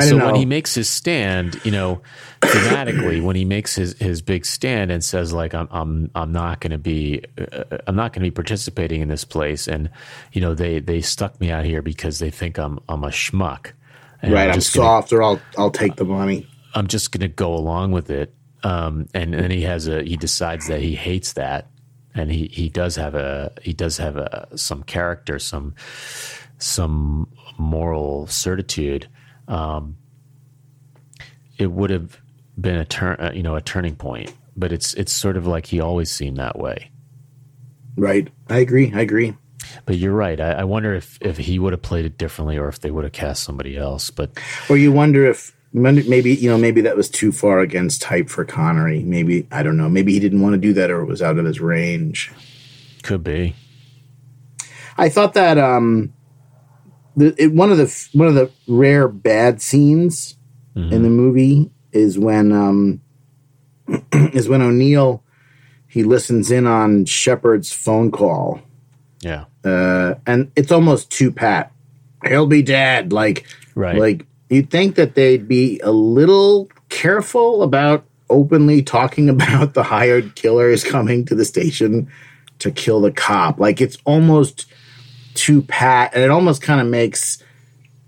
so 0.00 0.18
know. 0.18 0.26
when 0.26 0.34
he 0.34 0.44
makes 0.44 0.74
his 0.74 0.90
stand, 0.90 1.60
you 1.64 1.70
know, 1.70 2.02
thematically, 2.40 3.22
when 3.22 3.36
he 3.36 3.44
makes 3.44 3.76
his, 3.76 3.96
his 3.98 4.22
big 4.22 4.44
stand 4.44 4.90
and 4.90 5.04
says 5.04 5.32
like 5.32 5.54
I'm 5.54 5.68
I'm 5.70 6.10
I'm 6.14 6.32
not 6.32 6.60
going 6.60 6.72
to 6.72 6.78
be 6.78 7.22
uh, 7.38 7.78
I'm 7.86 7.94
not 7.94 8.12
going 8.12 8.24
to 8.24 8.30
be 8.30 8.34
participating 8.34 9.00
in 9.02 9.08
this 9.08 9.24
place, 9.24 9.68
and 9.68 9.90
you 10.32 10.40
know 10.40 10.54
they 10.54 10.80
they 10.80 11.00
stuck 11.00 11.40
me 11.40 11.50
out 11.50 11.64
here 11.64 11.80
because 11.80 12.18
they 12.18 12.30
think 12.30 12.58
I'm 12.58 12.80
I'm 12.88 13.04
a 13.04 13.08
schmuck. 13.08 13.72
right, 14.22 14.48
I'm, 14.48 14.54
I'm 14.54 14.60
soft, 14.60 15.10
gonna, 15.10 15.20
or 15.20 15.24
I'll 15.24 15.40
I'll 15.56 15.70
take 15.70 15.96
the 15.96 16.04
money. 16.04 16.48
I'm 16.74 16.88
just 16.88 17.12
going 17.12 17.20
to 17.20 17.28
go 17.28 17.54
along 17.54 17.92
with 17.92 18.10
it. 18.10 18.34
Um, 18.64 19.08
and 19.14 19.32
then 19.32 19.50
he 19.50 19.62
has 19.62 19.86
a 19.86 20.02
he 20.02 20.16
decides 20.16 20.66
that 20.68 20.80
he 20.80 20.96
hates 20.96 21.34
that, 21.34 21.70
and 22.14 22.32
he 22.32 22.48
he 22.48 22.68
does 22.68 22.96
have 22.96 23.14
a 23.14 23.52
he 23.62 23.72
does 23.72 23.98
have 23.98 24.16
a 24.16 24.48
some 24.56 24.82
character, 24.82 25.38
some 25.38 25.74
some 26.58 27.28
moral 27.58 28.26
certitude 28.26 29.06
um, 29.48 29.96
it 31.58 31.70
would 31.70 31.90
have 31.90 32.18
been 32.60 32.76
a 32.76 32.84
turn, 32.84 33.16
uh, 33.20 33.32
you 33.34 33.42
know, 33.42 33.56
a 33.56 33.60
turning 33.60 33.96
point. 33.96 34.32
But 34.56 34.72
it's 34.72 34.94
it's 34.94 35.12
sort 35.12 35.36
of 35.36 35.46
like 35.46 35.66
he 35.66 35.80
always 35.80 36.10
seemed 36.10 36.36
that 36.36 36.58
way. 36.58 36.90
Right. 37.96 38.28
I 38.48 38.58
agree. 38.58 38.92
I 38.94 39.00
agree. 39.00 39.34
But 39.86 39.96
you're 39.96 40.12
right. 40.12 40.40
I, 40.40 40.52
I 40.52 40.64
wonder 40.64 40.94
if 40.94 41.18
if 41.20 41.38
he 41.38 41.58
would 41.58 41.72
have 41.72 41.82
played 41.82 42.04
it 42.04 42.18
differently, 42.18 42.56
or 42.56 42.68
if 42.68 42.80
they 42.80 42.90
would 42.90 43.04
have 43.04 43.12
cast 43.12 43.42
somebody 43.42 43.76
else. 43.76 44.10
But 44.10 44.38
or 44.68 44.76
you 44.76 44.92
wonder 44.92 45.26
if 45.26 45.54
maybe 45.72 46.34
you 46.34 46.48
know 46.48 46.58
maybe 46.58 46.80
that 46.82 46.96
was 46.96 47.10
too 47.10 47.32
far 47.32 47.60
against 47.60 48.00
type 48.00 48.28
for 48.28 48.44
Connery. 48.44 49.02
Maybe 49.02 49.46
I 49.50 49.62
don't 49.62 49.76
know. 49.76 49.88
Maybe 49.88 50.12
he 50.12 50.20
didn't 50.20 50.40
want 50.40 50.54
to 50.54 50.58
do 50.60 50.72
that, 50.74 50.90
or 50.90 51.02
it 51.02 51.06
was 51.06 51.22
out 51.22 51.38
of 51.38 51.44
his 51.44 51.60
range. 51.60 52.32
Could 53.02 53.24
be. 53.24 53.54
I 54.96 55.08
thought 55.08 55.34
that 55.34 55.58
um, 55.58 56.12
the, 57.16 57.34
it, 57.38 57.52
one 57.52 57.70
of 57.70 57.78
the 57.78 58.08
one 58.12 58.28
of 58.28 58.34
the 58.34 58.50
rare 58.66 59.08
bad 59.08 59.60
scenes 59.60 60.36
mm-hmm. 60.76 60.92
in 60.92 61.02
the 61.02 61.10
movie 61.10 61.70
is 61.92 62.18
when 62.18 62.52
um, 62.52 63.00
is 64.12 64.48
when 64.48 64.62
O'Neill 64.62 65.22
he 65.86 66.02
listens 66.02 66.50
in 66.50 66.66
on 66.66 67.04
Sheppard's 67.04 67.72
phone 67.72 68.10
call. 68.10 68.60
Yeah, 69.20 69.44
uh, 69.64 70.16
and 70.26 70.50
it's 70.56 70.72
almost 70.72 71.10
too 71.10 71.30
pat. 71.30 71.72
He'll 72.26 72.46
be 72.46 72.62
dead. 72.62 73.12
Like, 73.12 73.46
right. 73.74 73.98
like 73.98 74.26
you'd 74.50 74.70
think 74.70 74.96
that 74.96 75.14
they'd 75.14 75.46
be 75.46 75.80
a 75.80 75.92
little 75.92 76.68
careful 76.88 77.62
about 77.62 78.04
openly 78.28 78.82
talking 78.82 79.28
about 79.30 79.74
the 79.74 79.84
hired 79.84 80.34
killer 80.34 80.68
is 80.70 80.84
coming 80.84 81.24
to 81.26 81.34
the 81.34 81.44
station 81.44 82.08
to 82.58 82.70
kill 82.70 83.00
the 83.00 83.12
cop. 83.12 83.58
Like 83.58 83.80
it's 83.80 83.98
almost 84.04 84.66
too 85.34 85.62
pat, 85.62 86.14
and 86.14 86.22
it 86.22 86.30
almost 86.30 86.62
kind 86.62 86.80
of 86.80 86.86
makes 86.86 87.42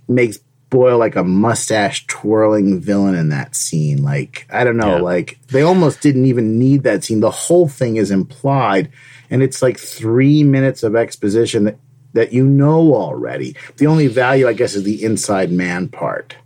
makes 0.08 0.38
Boyle 0.68 0.98
like 0.98 1.14
a 1.14 1.22
mustache 1.22 2.06
twirling 2.06 2.80
villain 2.80 3.14
in 3.14 3.28
that 3.28 3.54
scene. 3.54 4.02
Like 4.02 4.46
I 4.50 4.64
don't 4.64 4.76
know, 4.76 4.96
yeah. 4.96 5.02
like 5.02 5.38
they 5.48 5.62
almost 5.62 6.00
didn't 6.00 6.26
even 6.26 6.58
need 6.58 6.82
that 6.82 7.04
scene. 7.04 7.20
The 7.20 7.30
whole 7.30 7.68
thing 7.68 7.96
is 7.96 8.10
implied, 8.10 8.90
and 9.30 9.42
it's 9.42 9.62
like 9.62 9.78
three 9.78 10.42
minutes 10.42 10.82
of 10.82 10.96
exposition 10.96 11.64
that 11.64 11.78
that 12.14 12.32
you 12.32 12.44
know 12.44 12.94
already. 12.94 13.54
The 13.76 13.86
only 13.86 14.08
value, 14.08 14.48
I 14.48 14.54
guess, 14.54 14.74
is 14.74 14.82
the 14.82 15.04
inside 15.04 15.52
man 15.52 15.88
part. 15.88 16.36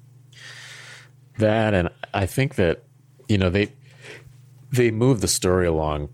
That, 1.39 1.73
and 1.73 1.89
I 2.13 2.27
think 2.27 2.57
that 2.57 2.83
you 3.27 3.39
know 3.39 3.49
they 3.49 3.73
they 4.71 4.91
move 4.91 5.23
the 5.23 5.29
story 5.29 5.67
along 5.67 6.11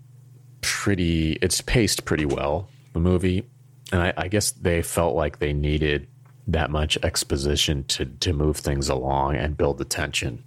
pretty. 0.60 1.32
It's 1.42 1.60
paced 1.60 2.04
pretty 2.04 2.24
well. 2.24 2.68
The 2.92 3.00
movie 3.00 3.48
and 3.92 4.02
I, 4.02 4.12
I 4.16 4.28
guess 4.28 4.50
they 4.52 4.82
felt 4.82 5.14
like 5.14 5.38
they 5.38 5.52
needed 5.52 6.08
that 6.48 6.70
much 6.70 6.96
exposition 7.02 7.84
to 7.84 8.04
to 8.04 8.32
move 8.32 8.56
things 8.56 8.88
along 8.88 9.36
and 9.36 9.56
build 9.56 9.78
the 9.78 9.84
tension. 9.84 10.42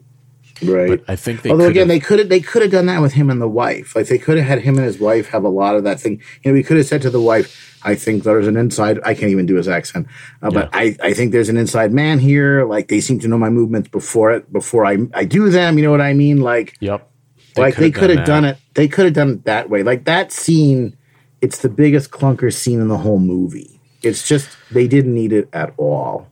Right. 0.62 0.90
But 0.90 1.04
I 1.08 1.16
think 1.16 1.42
they 1.42 1.52
Although 1.52 1.68
again 1.68 1.88
they 1.88 2.00
could 2.00 2.20
have 2.20 2.30
they 2.30 2.40
could 2.40 2.62
have 2.62 2.72
done 2.72 2.86
that 2.88 3.02
with 3.02 3.14
him 3.14 3.30
and 3.30 3.42
the 3.42 3.48
wife. 3.48 3.96
Like 3.96 4.08
they 4.08 4.18
could 4.18 4.38
have 4.38 4.48
had 4.48 4.62
him 4.62 4.76
and 4.78 4.86
his 4.86 5.00
wife 5.00 5.30
have 5.30 5.44
a 5.44 5.50
lot 5.50 5.76
of 5.76 5.84
that 5.86 6.00
thing. 6.00 6.22
You 6.44 6.52
know, 6.52 6.54
we 6.54 6.64
could 6.64 6.78
have 6.78 6.86
said 6.86 7.02
to 7.04 7.10
the 7.10 7.22
wife, 7.22 7.80
I 7.84 7.96
think 7.96 8.24
there's 8.24 8.48
an 8.48 8.58
inside 8.58 9.00
I 9.06 9.14
can't 9.14 9.32
even 9.32 9.46
do 9.46 9.56
his 9.56 9.68
accent. 9.68 10.08
Uh, 10.42 10.52
but 10.52 10.70
yeah. 10.74 10.80
I, 10.80 10.98
I 11.02 11.14
think 11.14 11.32
there's 11.32 11.50
an 11.50 11.58
inside 11.58 11.94
man 11.94 12.20
here. 12.20 12.66
Like 12.66 12.90
they 12.90 13.00
seem 13.00 13.20
to 13.20 13.28
know 13.28 13.38
my 13.38 13.50
movements 13.50 13.90
before 13.90 14.32
it 14.32 14.52
before 14.52 14.86
I 14.86 14.98
I 15.14 15.26
do 15.26 15.50
them, 15.50 15.78
you 15.78 15.84
know 15.84 15.92
what 15.92 16.02
I 16.02 16.14
mean? 16.14 16.42
Like 16.42 16.76
Yep. 16.80 17.06
They 17.56 17.62
like 17.62 17.76
they 17.76 17.92
could 17.92 18.10
have 18.10 18.26
done, 18.26 18.44
done 18.44 18.46
it 18.46 18.58
they 18.74 18.88
could 18.88 19.06
have 19.06 19.14
done 19.14 19.30
it 19.32 19.46
that 19.46 19.70
way. 19.70 19.84
Like 19.84 20.06
that 20.06 20.32
scene 20.32 20.98
it's 21.42 21.60
the 21.60 21.70
biggest 21.70 22.12
clunker 22.12 22.54
scene 22.54 22.80
in 22.80 22.88
the 22.88 22.98
whole 22.98 23.20
movie. 23.20 23.80
It's 24.02 24.28
just 24.28 24.50
they 24.72 24.88
didn't 24.88 25.14
need 25.14 25.34
it 25.34 25.50
at 25.54 25.74
all. 25.78 26.28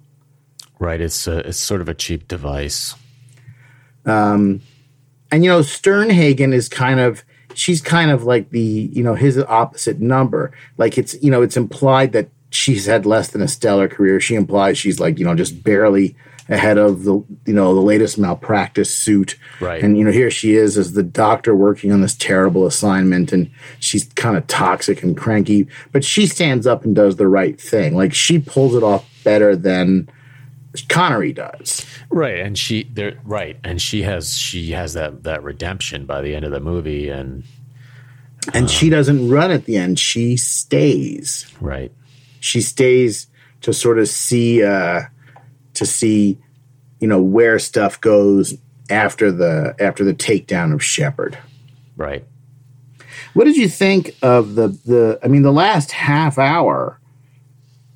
Right. 0.79 1.01
It's 1.01 1.27
a, 1.27 1.39
it's 1.39 1.57
sort 1.57 1.81
of 1.81 1.89
a 1.89 1.93
cheap 1.93 2.27
device. 2.27 2.95
Um, 4.05 4.61
and 5.31 5.43
you 5.43 5.49
know 5.49 5.59
Sternhagen 5.59 6.53
is 6.53 6.69
kind 6.69 6.99
of 6.99 7.23
she's 7.53 7.81
kind 7.81 8.11
of 8.11 8.23
like 8.23 8.51
the 8.51 8.89
you 8.93 9.03
know 9.03 9.15
his 9.15 9.37
opposite 9.37 9.99
number. 9.99 10.51
Like 10.77 10.97
it's 10.97 11.21
you 11.21 11.29
know 11.29 11.41
it's 11.41 11.57
implied 11.57 12.13
that 12.13 12.29
she's 12.49 12.85
had 12.85 13.05
less 13.05 13.29
than 13.29 13.41
a 13.41 13.47
stellar 13.47 13.87
career. 13.87 14.19
She 14.19 14.35
implies 14.35 14.77
she's 14.77 14.99
like 14.99 15.19
you 15.19 15.25
know 15.25 15.35
just 15.35 15.63
barely 15.63 16.15
ahead 16.49 16.77
of 16.77 17.03
the 17.03 17.13
you 17.45 17.53
know 17.53 17.73
the 17.73 17.81
latest 17.81 18.17
malpractice 18.17 18.95
suit. 18.95 19.37
Right. 19.59 19.83
And 19.83 19.97
you 19.97 20.03
know 20.03 20.11
here 20.11 20.31
she 20.31 20.55
is 20.55 20.77
as 20.77 20.93
the 20.93 21.03
doctor 21.03 21.55
working 21.55 21.91
on 21.91 22.01
this 22.01 22.15
terrible 22.15 22.65
assignment, 22.65 23.31
and 23.31 23.49
she's 23.79 24.05
kind 24.13 24.37
of 24.37 24.47
toxic 24.47 25.03
and 25.03 25.17
cranky, 25.17 25.67
but 25.91 26.03
she 26.03 26.27
stands 26.27 26.67
up 26.67 26.85
and 26.85 26.95
does 26.95 27.17
the 27.17 27.27
right 27.27 27.59
thing. 27.59 27.95
Like 27.95 28.13
she 28.13 28.39
pulls 28.39 28.75
it 28.75 28.83
off 28.83 29.05
better 29.23 29.55
than 29.55 30.09
Connery 30.89 31.33
does. 31.33 31.85
Right, 32.09 32.39
and 32.39 32.57
she 32.57 32.83
there 32.83 33.19
right, 33.23 33.57
and 33.63 33.81
she 33.81 34.03
has 34.03 34.37
she 34.37 34.71
has 34.71 34.93
that 34.93 35.23
that 35.23 35.43
redemption 35.43 36.05
by 36.05 36.21
the 36.21 36.35
end 36.35 36.45
of 36.45 36.51
the 36.51 36.59
movie, 36.59 37.09
and 37.09 37.43
and 38.53 38.63
um, 38.63 38.67
she 38.67 38.89
doesn't 38.89 39.29
run 39.29 39.51
at 39.51 39.65
the 39.65 39.77
end; 39.77 39.99
she 39.99 40.37
stays. 40.37 41.51
Right, 41.59 41.91
she 42.39 42.61
stays 42.61 43.27
to 43.61 43.73
sort 43.73 43.99
of 43.99 44.07
see. 44.07 44.63
uh 44.63 45.01
to 45.77 45.85
see, 45.85 46.37
you 46.99 47.07
know, 47.07 47.21
where 47.21 47.59
stuff 47.59 47.99
goes 48.01 48.55
after 48.89 49.31
the 49.31 49.75
after 49.79 50.03
the 50.03 50.13
takedown 50.13 50.73
of 50.73 50.83
Sheppard. 50.83 51.37
Right. 51.95 52.25
What 53.33 53.45
did 53.45 53.57
you 53.57 53.69
think 53.69 54.15
of 54.21 54.55
the 54.55 54.69
the? 54.69 55.19
I 55.23 55.27
mean, 55.27 55.41
the 55.41 55.51
last 55.51 55.91
half 55.91 56.37
hour 56.37 56.99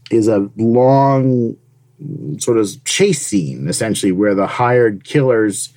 is 0.10 0.28
a 0.28 0.50
long 0.58 1.58
sort 2.39 2.58
of 2.58 2.84
chase 2.84 3.26
scene, 3.26 3.67
essentially, 3.67 4.12
where 4.12 4.36
the 4.36 4.48
hired 4.48 5.04
killers, 5.04 5.74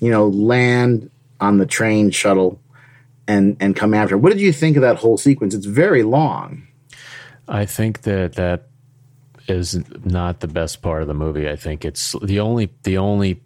you 0.00 0.10
know, 0.10 0.28
land 0.28 1.10
on 1.40 1.58
the 1.58 1.66
train 1.66 2.10
shuttle 2.10 2.60
and 3.28 3.56
and 3.60 3.76
come 3.76 3.94
after. 3.94 4.16
What 4.16 4.30
did 4.30 4.40
you 4.40 4.52
think 4.52 4.76
of 4.76 4.82
that 4.82 4.96
whole 4.96 5.18
sequence? 5.18 5.54
It's 5.54 5.66
very 5.66 6.02
long. 6.02 6.66
I 7.48 7.64
think 7.66 8.02
that 8.02 8.34
that 8.34 8.68
is 9.48 9.78
not 10.04 10.40
the 10.40 10.48
best 10.48 10.82
part 10.82 11.02
of 11.02 11.08
the 11.08 11.14
movie. 11.14 11.48
I 11.48 11.56
think 11.56 11.84
it's 11.84 12.14
the 12.22 12.40
only 12.40 12.70
the 12.82 12.98
only 12.98 13.40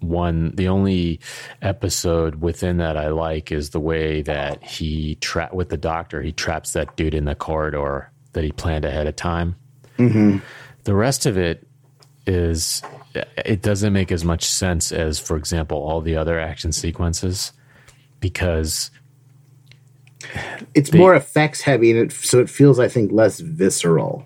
one 0.00 0.54
the 0.56 0.68
only 0.68 1.20
episode 1.60 2.36
within 2.36 2.78
that 2.78 2.96
I 2.96 3.08
like 3.08 3.52
is 3.52 3.70
the 3.70 3.80
way 3.80 4.22
that 4.22 4.62
he 4.62 5.16
trap 5.16 5.52
with 5.52 5.68
the 5.68 5.76
doctor. 5.76 6.22
He 6.22 6.32
traps 6.32 6.72
that 6.72 6.96
dude 6.96 7.14
in 7.14 7.24
the 7.24 7.34
corridor 7.34 8.10
that 8.32 8.44
he 8.44 8.52
planned 8.52 8.84
ahead 8.84 9.06
of 9.06 9.16
time. 9.16 9.56
Mm-hmm. 9.98 10.38
The 10.84 10.94
rest 10.94 11.26
of 11.26 11.38
it 11.38 11.66
is 12.26 12.82
it 13.14 13.62
doesn't 13.62 13.92
make 13.92 14.10
as 14.10 14.24
much 14.24 14.44
sense 14.44 14.90
as, 14.92 15.18
for 15.18 15.36
example, 15.36 15.78
all 15.78 16.00
the 16.00 16.16
other 16.16 16.38
action 16.38 16.72
sequences 16.72 17.52
because 18.20 18.90
it's 20.74 20.90
they, 20.90 20.98
more 20.98 21.14
effects 21.14 21.60
heavy 21.60 21.90
and 21.90 22.00
it, 22.00 22.12
so 22.12 22.38
it 22.38 22.48
feels 22.48 22.78
i 22.78 22.86
think 22.86 23.10
less 23.10 23.40
visceral 23.40 24.24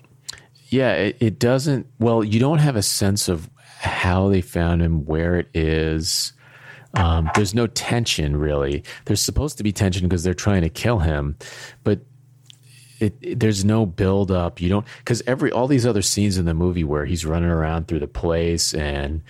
yeah, 0.68 0.92
it, 0.94 1.16
it, 1.20 1.38
doesn't. 1.38 1.86
Well, 1.98 2.24
you 2.24 2.40
don't 2.40 2.58
have 2.58 2.76
a 2.76 2.82
sense 2.82 3.28
of 3.28 3.48
how 3.78 4.28
they 4.28 4.40
found 4.40 4.82
him, 4.82 5.04
where 5.06 5.36
it 5.36 5.48
is. 5.54 6.32
Um, 6.94 7.30
there's 7.34 7.54
no 7.54 7.66
tension 7.66 8.36
really. 8.36 8.82
There's 9.04 9.20
supposed 9.20 9.58
to 9.58 9.62
be 9.62 9.72
tension 9.72 10.08
because 10.08 10.24
they're 10.24 10.34
trying 10.34 10.62
to 10.62 10.70
kill 10.70 11.00
him, 11.00 11.36
but 11.84 12.00
it, 13.00 13.14
it, 13.20 13.40
there's 13.40 13.64
no 13.64 13.84
build 13.84 14.30
up. 14.30 14.60
You 14.60 14.70
don't 14.70 14.86
because 14.98 15.22
every 15.26 15.52
all 15.52 15.66
these 15.66 15.84
other 15.84 16.02
scenes 16.02 16.38
in 16.38 16.46
the 16.46 16.54
movie 16.54 16.84
where 16.84 17.04
he's 17.04 17.26
running 17.26 17.50
around 17.50 17.86
through 17.86 18.00
the 18.00 18.08
place 18.08 18.72
and 18.72 19.22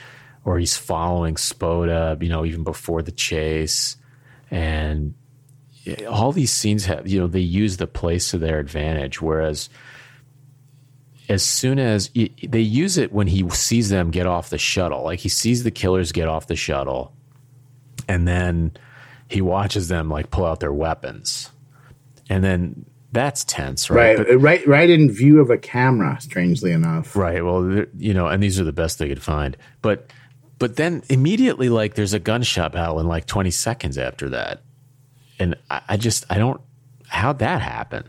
or 0.44 0.58
he's 0.60 0.76
following 0.76 1.36
Spada, 1.36 2.16
you 2.20 2.28
know, 2.28 2.44
even 2.44 2.62
before 2.62 3.02
the 3.02 3.10
chase, 3.10 3.96
and 4.50 5.14
all 6.08 6.30
these 6.30 6.52
scenes 6.52 6.86
have 6.86 7.08
you 7.08 7.18
know 7.18 7.26
they 7.26 7.40
use 7.40 7.78
the 7.78 7.88
place 7.88 8.30
to 8.30 8.38
their 8.38 8.60
advantage. 8.60 9.20
Whereas 9.20 9.68
as 11.28 11.42
soon 11.42 11.78
as 11.78 12.10
they 12.10 12.60
use 12.60 12.98
it 12.98 13.12
when 13.12 13.26
he 13.26 13.48
sees 13.50 13.88
them 13.88 14.10
get 14.10 14.26
off 14.26 14.50
the 14.50 14.58
shuttle, 14.58 15.02
like 15.04 15.20
he 15.20 15.28
sees 15.28 15.64
the 15.64 15.70
killers 15.70 16.12
get 16.12 16.28
off 16.28 16.46
the 16.46 16.56
shuttle, 16.56 17.12
and 18.08 18.26
then 18.26 18.76
he 19.28 19.40
watches 19.40 19.88
them 19.88 20.08
like 20.08 20.30
pull 20.30 20.44
out 20.44 20.60
their 20.60 20.72
weapons, 20.72 21.50
and 22.28 22.44
then 22.44 22.86
that's 23.12 23.44
tense, 23.44 23.90
right? 23.90 24.18
Right, 24.18 24.26
but, 24.28 24.36
right, 24.38 24.66
right 24.66 24.90
in 24.90 25.10
view 25.10 25.40
of 25.40 25.50
a 25.50 25.58
camera. 25.58 26.18
Strangely 26.20 26.72
enough, 26.72 27.16
right. 27.16 27.44
Well, 27.44 27.84
you 27.96 28.14
know, 28.14 28.28
and 28.28 28.42
these 28.42 28.60
are 28.60 28.64
the 28.64 28.72
best 28.72 28.98
they 28.98 29.08
could 29.08 29.22
find, 29.22 29.56
but 29.82 30.10
but 30.58 30.76
then 30.76 31.02
immediately, 31.10 31.68
like, 31.68 31.94
there's 31.94 32.14
a 32.14 32.18
gunshot 32.18 32.72
battle 32.72 32.98
in 32.98 33.06
like 33.06 33.26
20 33.26 33.50
seconds 33.50 33.98
after 33.98 34.30
that, 34.30 34.62
and 35.38 35.56
I, 35.70 35.82
I 35.88 35.96
just 35.96 36.24
I 36.30 36.38
don't 36.38 36.60
how'd 37.08 37.40
that 37.40 37.62
happen. 37.62 38.08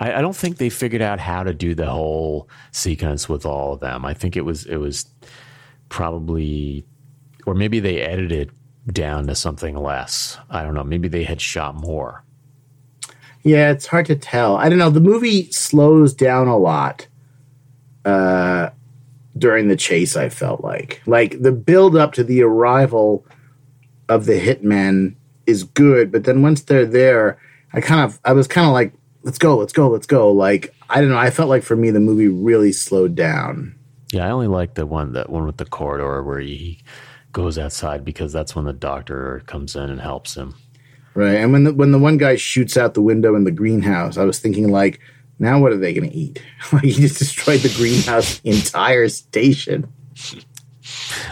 I, 0.00 0.14
I 0.14 0.20
don't 0.20 0.36
think 0.36 0.58
they 0.58 0.70
figured 0.70 1.02
out 1.02 1.20
how 1.20 1.42
to 1.42 1.52
do 1.52 1.74
the 1.74 1.90
whole 1.90 2.48
sequence 2.72 3.28
with 3.28 3.44
all 3.44 3.74
of 3.74 3.80
them. 3.80 4.04
I 4.04 4.14
think 4.14 4.36
it 4.36 4.44
was 4.44 4.66
it 4.66 4.76
was 4.76 5.06
probably, 5.88 6.84
or 7.46 7.54
maybe 7.54 7.80
they 7.80 8.00
edited 8.00 8.50
down 8.92 9.26
to 9.26 9.34
something 9.34 9.76
less. 9.76 10.38
I 10.50 10.62
don't 10.62 10.74
know. 10.74 10.84
Maybe 10.84 11.08
they 11.08 11.24
had 11.24 11.40
shot 11.40 11.74
more. 11.74 12.24
Yeah, 13.42 13.70
it's 13.70 13.86
hard 13.86 14.06
to 14.06 14.16
tell. 14.16 14.56
I 14.56 14.68
don't 14.68 14.78
know. 14.78 14.90
The 14.90 15.00
movie 15.00 15.50
slows 15.52 16.12
down 16.12 16.48
a 16.48 16.56
lot 16.58 17.06
uh, 18.04 18.70
during 19.36 19.68
the 19.68 19.76
chase. 19.76 20.16
I 20.16 20.28
felt 20.28 20.62
like 20.62 21.02
like 21.06 21.40
the 21.40 21.52
build 21.52 21.96
up 21.96 22.12
to 22.14 22.24
the 22.24 22.42
arrival 22.42 23.24
of 24.08 24.26
the 24.26 24.40
hitmen 24.40 25.14
is 25.46 25.64
good, 25.64 26.10
but 26.10 26.24
then 26.24 26.42
once 26.42 26.62
they're 26.62 26.86
there, 26.86 27.38
I 27.72 27.80
kind 27.80 28.00
of 28.00 28.18
I 28.24 28.32
was 28.32 28.46
kind 28.46 28.66
of 28.66 28.72
like, 28.72 28.92
let's 29.22 29.38
go, 29.38 29.56
let's 29.56 29.72
go, 29.72 29.88
let's 29.88 30.06
go. 30.06 30.30
Like 30.30 30.74
I 30.88 31.00
don't 31.00 31.10
know. 31.10 31.18
I 31.18 31.30
felt 31.30 31.48
like 31.48 31.62
for 31.62 31.76
me 31.76 31.90
the 31.90 32.00
movie 32.00 32.28
really 32.28 32.72
slowed 32.72 33.14
down. 33.14 33.74
Yeah, 34.12 34.26
I 34.26 34.30
only 34.30 34.46
like 34.46 34.74
the 34.74 34.86
one 34.86 35.12
that 35.12 35.30
one 35.30 35.46
with 35.46 35.58
the 35.58 35.66
corridor 35.66 36.22
where 36.22 36.40
he 36.40 36.80
goes 37.32 37.58
outside 37.58 38.04
because 38.04 38.32
that's 38.32 38.56
when 38.56 38.64
the 38.64 38.72
doctor 38.72 39.42
comes 39.46 39.76
in 39.76 39.90
and 39.90 40.00
helps 40.00 40.34
him. 40.34 40.54
Right. 41.14 41.36
And 41.36 41.52
when 41.52 41.64
the, 41.64 41.74
when 41.74 41.92
the 41.92 41.98
one 41.98 42.16
guy 42.16 42.36
shoots 42.36 42.76
out 42.76 42.94
the 42.94 43.02
window 43.02 43.34
in 43.34 43.44
the 43.44 43.50
greenhouse, 43.50 44.16
I 44.16 44.24
was 44.24 44.38
thinking 44.38 44.70
like, 44.70 45.00
now 45.38 45.60
what 45.60 45.72
are 45.72 45.76
they 45.76 45.92
going 45.92 46.08
to 46.08 46.16
eat? 46.16 46.42
like 46.72 46.84
he 46.84 46.92
just 46.92 47.18
destroyed 47.18 47.60
the 47.60 47.74
greenhouse 47.76 48.40
entire 48.44 49.08
station. 49.08 49.92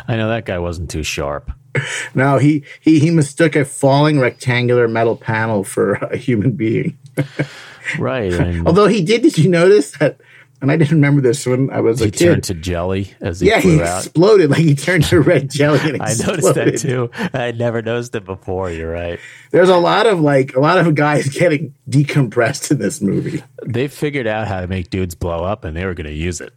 I 0.07 0.17
know 0.17 0.29
that 0.29 0.45
guy 0.45 0.59
wasn't 0.59 0.91
too 0.91 1.03
sharp. 1.03 1.51
No, 2.15 2.39
he 2.39 2.65
he 2.81 2.99
he 2.99 3.11
mistook 3.11 3.55
a 3.55 3.67
falling 3.67 4.19
rectangular 4.19 4.89
metal 4.89 5.15
panel 5.15 5.63
for 5.63 5.93
a 5.93 6.17
human 6.17 6.53
being. 6.53 6.97
right. 7.99 8.33
And 8.41 8.67
Although 8.67 8.87
he 8.87 9.03
did, 9.03 9.23
did 9.23 9.39
you 9.39 9.49
notice 9.51 9.93
that 9.99 10.21
and 10.63 10.73
I 10.73 10.77
didn't 10.77 10.95
remember 10.95 11.21
this 11.21 11.45
when 11.47 11.71
I 11.71 11.81
was 11.81 12.01
he 12.01 12.07
a 12.07 12.11
kid. 12.11 12.27
turned 12.27 12.45
to 12.45 12.55
jelly 12.55 13.13
as 13.21 13.41
he 13.41 13.49
yeah, 13.49 13.61
he 13.61 13.83
out. 13.83 14.05
exploded 14.05 14.51
like 14.51 14.61
he 14.61 14.75
turned 14.75 15.05
to 15.05 15.21
red 15.21 15.51
jelly. 15.51 15.79
And 15.81 16.03
I 16.03 16.15
noticed 16.15 16.55
that 16.55 16.79
too. 16.79 17.11
I 17.13 17.53
never 17.53 17.83
noticed 17.83 18.15
it 18.15 18.25
before. 18.25 18.71
You're 18.71 18.91
right. 18.91 19.21
There's 19.51 19.69
a 19.69 19.77
lot 19.77 20.07
of 20.07 20.21
like 20.21 20.57
a 20.57 20.61
lot 20.61 20.79
of 20.79 20.95
guys 20.95 21.29
getting 21.39 21.75
decompressed 21.89 22.71
in 22.71 22.79
this 22.79 23.03
movie. 23.03 23.43
They 23.67 23.89
figured 23.89 24.27
out 24.27 24.49
how 24.49 24.63
to 24.63 24.67
make 24.67 24.89
dudes 24.89 25.15
blow 25.15 25.45
up, 25.45 25.65
and 25.65 25.77
they 25.77 25.85
were 25.85 25.95
going 25.95 26.07
to 26.07 26.13
use 26.15 26.41
it. 26.41 26.55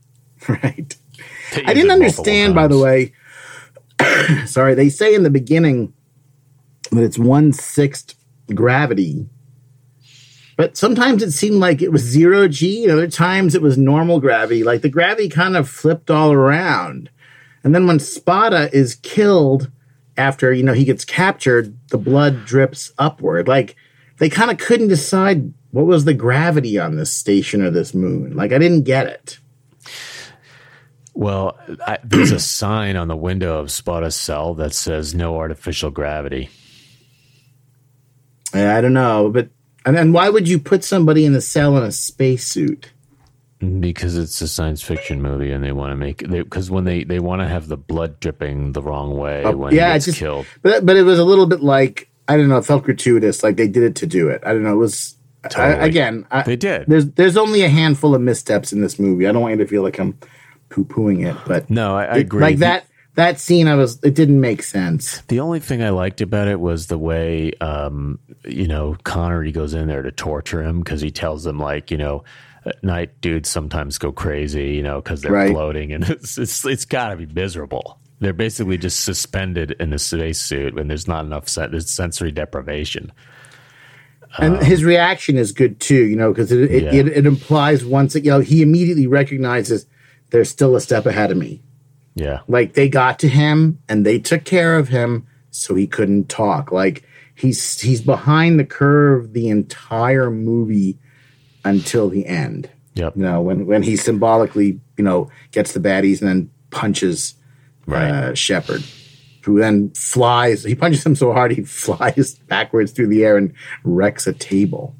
Right. 0.47 0.95
I 1.65 1.73
didn't 1.73 1.91
understand, 1.91 2.55
by 2.55 2.67
the 2.67 2.77
way. 2.77 3.13
sorry, 4.45 4.75
they 4.75 4.87
say 4.87 5.13
in 5.13 5.23
the 5.23 5.29
beginning 5.29 5.93
that 6.91 7.03
it's 7.03 7.19
one 7.19 7.51
sixth 7.51 8.15
gravity 8.55 9.27
but 10.59 10.75
sometimes 10.75 11.23
it 11.23 11.31
seemed 11.31 11.55
like 11.55 11.81
it 11.81 11.93
was 11.93 12.01
zero 12.01 12.49
G, 12.49 12.83
and 12.83 12.91
other 12.91 13.07
times 13.07 13.55
it 13.55 13.61
was 13.61 13.77
normal 13.77 14.19
gravity. 14.19 14.61
Like 14.61 14.81
the 14.81 14.89
gravity 14.89 15.29
kind 15.29 15.55
of 15.55 15.69
flipped 15.69 16.11
all 16.11 16.33
around. 16.33 17.09
And 17.63 17.73
then 17.73 17.87
when 17.87 17.97
Spada 17.99 18.69
is 18.75 18.95
killed 18.95 19.71
after, 20.17 20.51
you 20.51 20.63
know, 20.63 20.73
he 20.73 20.83
gets 20.83 21.05
captured, 21.05 21.77
the 21.91 21.97
blood 21.97 22.45
drips 22.45 22.91
upward. 22.97 23.47
Like 23.47 23.77
they 24.17 24.27
kind 24.27 24.51
of 24.51 24.57
couldn't 24.57 24.89
decide 24.89 25.53
what 25.71 25.85
was 25.85 26.03
the 26.03 26.13
gravity 26.13 26.77
on 26.77 26.97
this 26.97 27.13
station 27.13 27.61
or 27.61 27.69
this 27.71 27.93
moon. 27.93 28.35
Like 28.35 28.51
I 28.51 28.57
didn't 28.57 28.83
get 28.83 29.07
it. 29.07 29.39
Well, 31.13 31.57
I, 31.87 31.99
there's 32.03 32.33
a 32.33 32.39
sign 32.39 32.97
on 32.97 33.07
the 33.07 33.15
window 33.15 33.59
of 33.59 33.71
Spada's 33.71 34.17
cell 34.17 34.55
that 34.55 34.73
says 34.73 35.15
no 35.15 35.37
artificial 35.37 35.89
gravity. 35.89 36.49
I 38.53 38.81
don't 38.81 38.91
know, 38.91 39.29
but 39.29 39.51
and 39.85 39.95
then 39.95 40.11
why 40.13 40.29
would 40.29 40.47
you 40.47 40.59
put 40.59 40.83
somebody 40.83 41.25
in 41.25 41.33
the 41.33 41.41
cell 41.41 41.77
in 41.77 41.83
a 41.83 41.91
spacesuit? 41.91 42.91
Because 43.59 44.17
it's 44.17 44.41
a 44.41 44.47
science 44.47 44.81
fiction 44.81 45.21
movie, 45.21 45.51
and 45.51 45.63
they 45.63 45.73
want 45.73 45.91
to 45.91 45.95
make 45.95 46.21
it. 46.21 46.29
Because 46.29 46.71
when 46.71 46.85
they 46.85 47.03
they 47.03 47.19
want 47.19 47.41
to 47.41 47.47
have 47.47 47.67
the 47.67 47.75
blood 47.75 48.19
dripping 48.19 48.71
the 48.71 48.81
wrong 48.81 49.17
way 49.17 49.43
oh, 49.43 49.51
when 49.51 49.73
yeah, 49.73 49.93
gets 49.93 50.05
just, 50.05 50.17
killed. 50.17 50.45
But 50.61 50.85
but 50.85 50.95
it 50.95 51.03
was 51.03 51.19
a 51.19 51.25
little 51.25 51.45
bit 51.45 51.61
like 51.61 52.09
I 52.29 52.37
don't 52.37 52.47
know. 52.47 52.57
It 52.57 52.65
felt 52.65 52.83
gratuitous. 52.83 53.43
Like 53.43 53.57
they 53.57 53.67
did 53.67 53.83
it 53.83 53.95
to 53.97 54.07
do 54.07 54.29
it. 54.29 54.41
I 54.45 54.53
don't 54.53 54.63
know. 54.63 54.73
It 54.73 54.77
was 54.77 55.17
totally. 55.49 55.75
I, 55.75 55.85
again. 55.85 56.25
I, 56.31 56.43
they 56.43 56.55
did. 56.55 56.85
There's 56.87 57.07
there's 57.11 57.35
only 57.35 57.63
a 57.63 57.69
handful 57.69 58.15
of 58.15 58.21
missteps 58.21 58.71
in 58.71 58.79
this 58.79 58.97
movie. 58.97 59.27
I 59.27 59.33
don't 59.33 59.41
want 59.41 59.57
you 59.57 59.65
to 59.65 59.67
feel 59.67 59.83
like 59.83 59.99
I'm 59.99 60.17
poo 60.69 60.85
pooing 60.85 61.29
it, 61.29 61.35
but 61.45 61.69
no, 61.69 61.97
I, 61.97 62.05
I 62.05 62.15
it, 62.17 62.21
agree. 62.21 62.41
Like 62.41 62.57
that 62.59 62.85
that 63.15 63.39
scene 63.39 63.67
i 63.67 63.75
was 63.75 64.01
it 64.03 64.15
didn't 64.15 64.39
make 64.39 64.63
sense 64.63 65.21
the 65.27 65.39
only 65.39 65.59
thing 65.59 65.81
i 65.83 65.89
liked 65.89 66.21
about 66.21 66.47
it 66.47 66.59
was 66.59 66.87
the 66.87 66.97
way 66.97 67.51
um 67.61 68.19
you 68.45 68.67
know 68.67 68.95
connery 69.03 69.51
goes 69.51 69.73
in 69.73 69.87
there 69.87 70.01
to 70.01 70.11
torture 70.11 70.63
him 70.63 70.79
because 70.79 71.01
he 71.01 71.11
tells 71.11 71.43
them 71.43 71.59
like 71.59 71.91
you 71.91 71.97
know 71.97 72.23
at 72.65 72.83
night 72.83 73.19
dudes 73.21 73.49
sometimes 73.49 73.97
go 73.97 74.11
crazy 74.11 74.75
you 74.75 74.83
know 74.83 75.01
because 75.01 75.21
they're 75.21 75.31
right. 75.31 75.51
floating 75.51 75.91
and 75.91 76.03
it's 76.09 76.37
it's, 76.37 76.65
it's 76.65 76.85
got 76.85 77.09
to 77.09 77.15
be 77.15 77.25
miserable 77.25 77.99
they're 78.19 78.33
basically 78.33 78.77
just 78.77 79.03
suspended 79.03 79.71
in 79.79 79.93
a 79.93 79.99
spacesuit 79.99 80.77
and 80.77 80.89
there's 80.89 81.07
not 81.07 81.25
enough 81.25 81.45
there's 81.45 81.89
sensory 81.89 82.31
deprivation 82.31 83.11
and 84.37 84.57
um, 84.57 84.63
his 84.63 84.83
reaction 84.83 85.37
is 85.37 85.51
good 85.51 85.79
too 85.79 86.05
you 86.05 86.15
know 86.15 86.31
because 86.31 86.51
it, 86.51 86.71
it, 86.71 86.83
yeah. 86.83 86.93
it, 86.93 87.07
it 87.07 87.25
implies 87.25 87.83
once 87.83 88.15
you 88.15 88.21
know 88.23 88.39
he 88.39 88.61
immediately 88.61 89.07
recognizes 89.07 89.85
there's 90.29 90.49
still 90.49 90.75
a 90.75 90.81
step 90.81 91.05
ahead 91.05 91.31
of 91.31 91.37
me 91.37 91.61
yeah. 92.19 92.41
Like 92.47 92.73
they 92.73 92.89
got 92.89 93.19
to 93.19 93.29
him 93.29 93.79
and 93.87 94.05
they 94.05 94.19
took 94.19 94.43
care 94.43 94.77
of 94.77 94.89
him 94.89 95.25
so 95.51 95.75
he 95.75 95.87
couldn't 95.87 96.29
talk. 96.29 96.71
Like 96.71 97.03
he's 97.35 97.79
he's 97.79 98.01
behind 98.01 98.59
the 98.59 98.65
curve 98.65 99.33
the 99.33 99.49
entire 99.49 100.29
movie 100.29 100.97
until 101.63 102.09
the 102.09 102.25
end. 102.25 102.69
Yep. 102.95 103.15
You 103.15 103.23
know, 103.23 103.41
when 103.41 103.65
when 103.65 103.83
he 103.83 103.95
symbolically, 103.95 104.79
you 104.97 105.03
know, 105.03 105.31
gets 105.51 105.73
the 105.73 105.79
baddies 105.79 106.19
and 106.19 106.29
then 106.29 106.51
punches 106.71 107.35
right. 107.85 108.09
uh, 108.09 108.35
Sheppard, 108.35 108.83
who 109.43 109.59
then 109.59 109.91
flies. 109.91 110.63
He 110.63 110.75
punches 110.75 111.05
him 111.05 111.15
so 111.15 111.31
hard 111.31 111.51
he 111.51 111.63
flies 111.63 112.35
backwards 112.47 112.91
through 112.91 113.07
the 113.07 113.23
air 113.23 113.37
and 113.37 113.53
wrecks 113.83 114.27
a 114.27 114.33
table. 114.33 114.95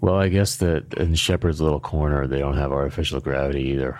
Well, 0.00 0.14
I 0.14 0.28
guess 0.28 0.56
that 0.56 0.94
in 0.94 1.14
Sheppard's 1.14 1.60
little 1.60 1.80
corner, 1.80 2.26
they 2.26 2.38
don't 2.38 2.56
have 2.56 2.72
artificial 2.72 3.20
gravity 3.20 3.64
either. 3.64 3.98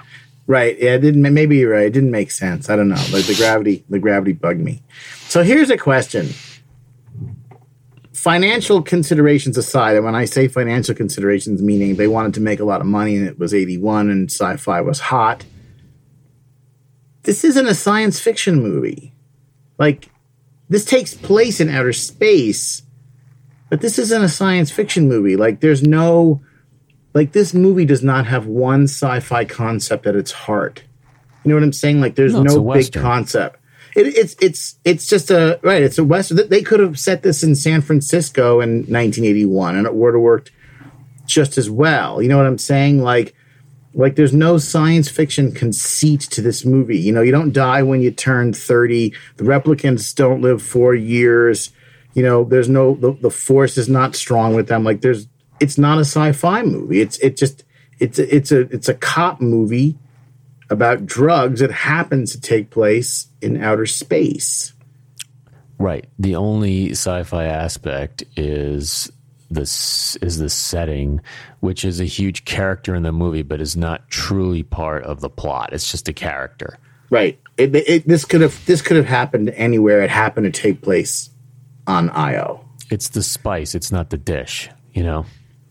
Right. 0.51 0.77
Yeah, 0.81 0.95
it 0.95 0.99
didn't 0.99 1.23
maybe 1.33 1.59
you're 1.59 1.75
right. 1.75 1.87
It 1.87 1.93
didn't 1.93 2.11
make 2.11 2.33
sense. 2.33 2.69
I 2.69 2.75
don't 2.75 2.89
know. 2.89 3.05
Like 3.13 3.25
the 3.25 3.37
gravity 3.37 3.85
the 3.89 4.01
gravity 4.01 4.33
bugged 4.33 4.59
me. 4.59 4.83
So 5.29 5.45
here's 5.45 5.71
a 5.71 5.77
question. 5.77 6.31
Financial 8.13 8.83
considerations 8.83 9.57
aside, 9.57 9.95
and 9.95 10.05
when 10.05 10.17
I 10.17 10.25
say 10.25 10.49
financial 10.49 10.93
considerations, 10.93 11.63
meaning 11.63 11.95
they 11.95 12.09
wanted 12.09 12.35
to 12.35 12.41
make 12.41 12.59
a 12.59 12.65
lot 12.65 12.81
of 12.81 12.89
money 12.89 13.15
and 13.17 13.29
it 13.29 13.39
was 13.39 13.55
81 13.55 14.11
and 14.11 14.29
sci-fi 14.29 14.81
was 14.81 14.99
hot. 14.99 15.45
This 17.23 17.45
isn't 17.45 17.69
a 17.69 17.75
science 17.75 18.19
fiction 18.19 18.61
movie. 18.61 19.15
Like 19.79 20.11
this 20.69 20.85
takes 20.85 21.15
place 21.15 21.61
in 21.61 21.69
outer 21.69 21.93
space, 21.93 22.83
but 23.69 23.83
this 23.83 24.01
isn't 24.01 24.25
a 24.25 24.29
science 24.29 24.73
fiction 24.73 25.07
movie. 25.07 25.37
Like 25.37 25.61
there's 25.61 25.85
no 25.85 26.43
like 27.13 27.33
this 27.33 27.55
movie 27.55 27.85
does 27.85 28.03
not 28.03 28.27
have 28.27 28.47
one 28.47 28.85
sci-fi 28.85 29.45
concept 29.45 30.07
at 30.07 30.17
its 30.17 30.33
heart. 30.33 30.83
You 31.45 31.51
know 31.51 31.55
what 31.55 31.65
I'm 31.65 31.73
saying? 31.73 32.01
Like 32.01 32.15
there's 32.15 32.35
no, 32.35 32.43
no 32.43 32.73
big 32.73 32.93
concept. 32.93 33.59
It, 33.97 34.07
it's 34.07 34.37
it's 34.41 34.79
it's 34.85 35.07
just 35.07 35.31
a 35.31 35.59
right. 35.63 35.83
It's 35.83 35.99
a 35.99 36.05
western. 36.05 36.49
They 36.49 36.63
could 36.63 36.81
have 36.81 36.99
set 36.99 37.23
this 37.23 37.43
in 37.43 37.55
San 37.55 37.81
Francisco 37.81 38.61
in 38.61 38.81
1981, 38.81 39.77
and 39.77 39.87
it 39.87 39.95
would 39.95 40.15
have 40.15 40.23
worked 40.23 40.53
just 41.27 41.59
as 41.59 41.69
well. 41.69 42.23
You 42.23 42.29
know 42.29 42.37
what 42.37 42.47
I'm 42.47 42.59
saying? 42.59 43.03
Like 43.03 43.35
like 43.95 44.15
there's 44.15 44.33
no 44.33 44.59
science 44.59 45.09
fiction 45.09 45.51
conceit 45.51 46.21
to 46.21 46.43
this 46.43 46.65
movie. 46.65 46.99
You 46.99 47.13
know, 47.13 47.23
you 47.23 47.33
don't 47.33 47.53
die 47.53 47.83
when 47.83 48.01
you 48.01 48.13
turn 48.13 48.53
30. 48.53 49.13
The 49.37 49.45
replicants 49.45 50.15
don't 50.15 50.41
live 50.41 50.63
4 50.63 50.95
years. 50.95 51.73
You 52.15 52.23
know, 52.23 52.45
there's 52.45 52.69
no 52.69 52.95
the, 52.95 53.13
the 53.13 53.31
force 53.31 53.77
is 53.77 53.89
not 53.89 54.15
strong 54.15 54.55
with 54.55 54.69
them. 54.69 54.85
Like 54.85 55.01
there's 55.01 55.27
it's 55.61 55.79
not 55.79 55.99
a 55.99 56.03
sci-fi 56.05 56.63
movie. 56.63 57.01
It's 57.01 57.19
it 57.19 57.37
just 57.37 57.65
it's 57.99 58.19
a, 58.19 58.35
it's 58.35 58.51
a 58.51 58.61
it's 58.61 58.89
a 58.89 58.95
cop 58.95 59.41
movie 59.41 59.97
about 60.71 61.05
drugs 61.05 61.61
that 61.61 61.71
happens 61.71 62.33
to 62.33 62.41
take 62.41 62.71
place 62.71 63.29
in 63.43 63.63
outer 63.63 63.87
space. 63.87 64.73
Right. 65.79 66.07
The 66.19 66.37
only 66.37 66.91
sci-fi 66.91 67.45
aspect 67.45 68.23
is 68.37 69.11
this 69.51 70.17
is 70.17 70.39
the 70.39 70.49
setting, 70.49 71.21
which 71.61 71.85
is 71.85 72.01
a 72.01 72.05
huge 72.05 72.45
character 72.45 72.95
in 72.95 73.03
the 73.03 73.13
movie, 73.13 73.43
but 73.43 73.61
is 73.61 73.77
not 73.77 74.09
truly 74.09 74.63
part 74.63 75.03
of 75.05 75.21
the 75.21 75.31
plot. 75.31 75.73
It's 75.73 75.91
just 75.91 76.09
a 76.09 76.13
character. 76.13 76.79
Right. 77.11 77.41
It, 77.57 77.75
it, 77.75 78.07
this 78.07 78.25
could 78.25 78.41
have 78.41 78.65
this 78.67 78.81
could 78.81 78.97
have 78.97 79.07
happened 79.07 79.51
anywhere. 79.51 80.03
It 80.03 80.11
happened 80.11 80.53
to 80.53 80.63
take 80.63 80.83
place 80.83 81.31
on 81.87 82.11
Io. 82.11 82.65
It's 82.91 83.09
the 83.09 83.23
spice. 83.23 83.75
It's 83.75 83.91
not 83.91 84.11
the 84.11 84.19
dish. 84.19 84.71
You 84.93 85.03
know. 85.03 85.27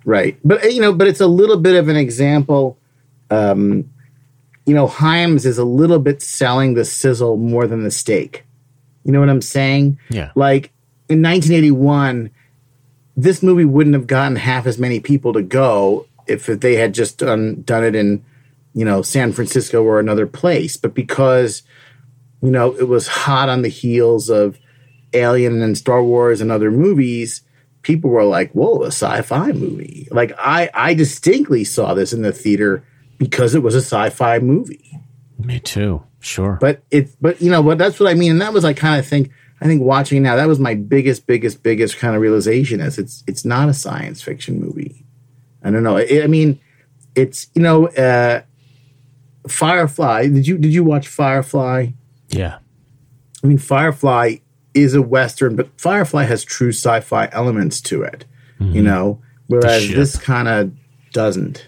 Right. 0.05 0.37
But 0.43 0.73
you 0.73 0.81
know, 0.81 0.93
but 0.93 1.07
it's 1.07 1.21
a 1.21 1.27
little 1.27 1.57
bit 1.57 1.75
of 1.75 1.87
an 1.87 1.95
example. 1.95 2.77
Um, 3.29 3.89
you 4.65 4.73
know, 4.73 4.87
Hyams 4.87 5.45
is 5.45 5.57
a 5.57 5.63
little 5.63 5.99
bit 5.99 6.21
selling 6.21 6.73
the 6.73 6.85
sizzle 6.85 7.37
more 7.37 7.67
than 7.67 7.83
the 7.83 7.91
steak. 7.91 8.45
You 9.03 9.11
know 9.11 9.19
what 9.19 9.29
I'm 9.29 9.41
saying? 9.41 9.99
Yeah. 10.09 10.31
Like 10.35 10.71
in 11.07 11.21
1981, 11.21 12.29
this 13.17 13.41
movie 13.41 13.65
wouldn't 13.65 13.95
have 13.95 14.07
gotten 14.07 14.35
half 14.35 14.67
as 14.67 14.77
many 14.77 14.99
people 14.99 15.33
to 15.33 15.41
go 15.41 16.05
if 16.27 16.45
they 16.45 16.75
had 16.75 16.93
just 16.93 17.17
done 17.17 17.63
done 17.63 17.83
it 17.83 17.95
in, 17.95 18.23
you 18.73 18.85
know, 18.85 19.01
San 19.01 19.31
Francisco 19.31 19.83
or 19.83 19.99
another 19.99 20.27
place. 20.27 20.77
But 20.77 20.93
because, 20.93 21.63
you 22.41 22.51
know, 22.51 22.75
it 22.75 22.87
was 22.87 23.07
hot 23.07 23.49
on 23.49 23.63
the 23.63 23.69
heels 23.69 24.29
of 24.29 24.59
Alien 25.13 25.61
and 25.61 25.77
Star 25.77 26.03
Wars 26.03 26.41
and 26.41 26.51
other 26.51 26.69
movies, 26.69 27.41
people 27.89 28.11
were 28.11 28.23
like, 28.23 28.51
"Whoa, 28.51 28.83
a 28.83 28.91
sci-fi 28.91 29.51
movie!" 29.51 30.07
Like 30.11 30.31
I, 30.37 30.69
I 30.75 30.93
distinctly 30.93 31.63
saw 31.63 31.95
this 31.95 32.13
in 32.13 32.21
the 32.21 32.31
theater 32.31 32.83
because 33.17 33.55
it 33.55 33.63
was 33.63 33.73
a 33.73 33.81
sci-fi 33.81 34.37
movie. 34.37 35.01
Me 35.39 35.59
too. 35.59 36.03
Sure. 36.19 36.59
But 36.61 36.83
it, 36.91 37.09
but 37.19 37.41
you 37.41 37.49
know, 37.49 37.63
but 37.63 37.79
that's 37.79 37.99
what 37.99 38.07
I 38.07 38.13
mean, 38.13 38.33
and 38.33 38.41
that 38.41 38.53
was 38.53 38.63
I 38.63 38.73
kind 38.73 38.99
of 38.99 39.07
think. 39.07 39.31
I 39.61 39.65
think 39.65 39.81
watching 39.81 40.23
now, 40.23 40.37
that 40.37 40.47
was 40.47 40.57
my 40.57 40.73
biggest, 40.73 41.27
biggest, 41.27 41.63
biggest 41.63 41.97
kind 41.97 42.15
of 42.15 42.21
realization 42.21 42.79
is 42.79 42.97
it's 42.97 43.23
it's 43.27 43.43
not 43.43 43.67
a 43.67 43.73
science 43.73 44.21
fiction 44.21 44.61
movie. 44.61 45.05
I 45.63 45.71
don't 45.71 45.83
know. 45.83 45.97
It, 45.97 46.23
I 46.23 46.27
mean, 46.27 46.61
it's 47.15 47.47
you 47.55 47.61
know, 47.61 47.87
uh, 47.87 48.43
Firefly. 49.49 50.27
Did 50.29 50.47
you 50.47 50.57
did 50.59 50.71
you 50.71 50.83
watch 50.83 51.07
Firefly? 51.07 51.87
Yeah. 52.29 52.59
I 53.43 53.47
mean, 53.47 53.57
Firefly 53.57 54.37
is 54.73 54.93
a 54.93 55.01
western, 55.01 55.55
but 55.55 55.69
Firefly 55.79 56.23
has 56.23 56.43
true 56.43 56.69
sci-fi 56.69 57.29
elements 57.31 57.81
to 57.81 58.03
it. 58.03 58.25
Mm-hmm. 58.59 58.75
You 58.75 58.81
know, 58.81 59.21
whereas 59.47 59.87
this 59.89 60.17
kind 60.17 60.47
of 60.47 60.71
doesn't. 61.11 61.67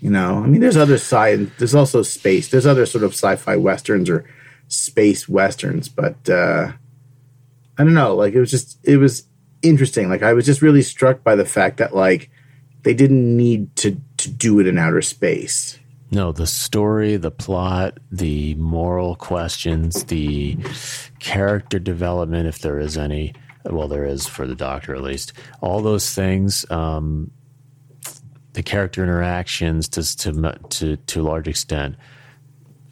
You 0.00 0.10
know, 0.10 0.38
I 0.38 0.46
mean, 0.46 0.62
there's 0.62 0.78
other 0.78 0.96
science. 0.96 1.50
There's 1.58 1.74
also 1.74 2.02
space. 2.02 2.48
There's 2.48 2.66
other 2.66 2.86
sort 2.86 3.04
of 3.04 3.12
sci-fi 3.12 3.56
westerns 3.56 4.08
or 4.08 4.24
space 4.68 5.28
westerns, 5.28 5.88
but 5.90 6.28
uh, 6.30 6.72
I 7.76 7.84
don't 7.84 7.94
know. 7.94 8.14
Like 8.14 8.34
it 8.34 8.40
was 8.40 8.50
just 8.50 8.78
it 8.82 8.96
was 8.96 9.24
interesting. 9.62 10.08
Like 10.08 10.22
I 10.22 10.32
was 10.32 10.46
just 10.46 10.62
really 10.62 10.82
struck 10.82 11.22
by 11.22 11.34
the 11.36 11.44
fact 11.44 11.76
that 11.78 11.94
like 11.94 12.30
they 12.82 12.94
didn't 12.94 13.36
need 13.36 13.74
to 13.76 14.00
to 14.18 14.30
do 14.30 14.60
it 14.60 14.66
in 14.66 14.78
outer 14.78 15.02
space. 15.02 15.78
No, 16.10 16.32
the 16.32 16.46
story, 16.46 17.16
the 17.16 17.30
plot, 17.30 17.98
the 18.10 18.54
moral 18.56 19.14
questions, 19.14 20.04
the 20.04 20.56
character 21.20 21.78
development, 21.78 22.48
if 22.48 22.58
there 22.58 22.80
is 22.80 22.96
any. 22.96 23.34
Well, 23.64 23.88
there 23.88 24.06
is 24.06 24.26
for 24.26 24.46
the 24.46 24.54
doctor 24.56 24.94
at 24.94 25.02
least. 25.02 25.32
All 25.60 25.82
those 25.82 26.12
things. 26.14 26.68
Um, 26.70 27.30
the 28.52 28.62
character 28.62 29.02
interactions 29.02 29.88
to 29.88 30.16
to 30.18 30.52
to 30.70 30.96
to 30.96 31.20
a 31.20 31.22
large 31.22 31.48
extent 31.48 31.96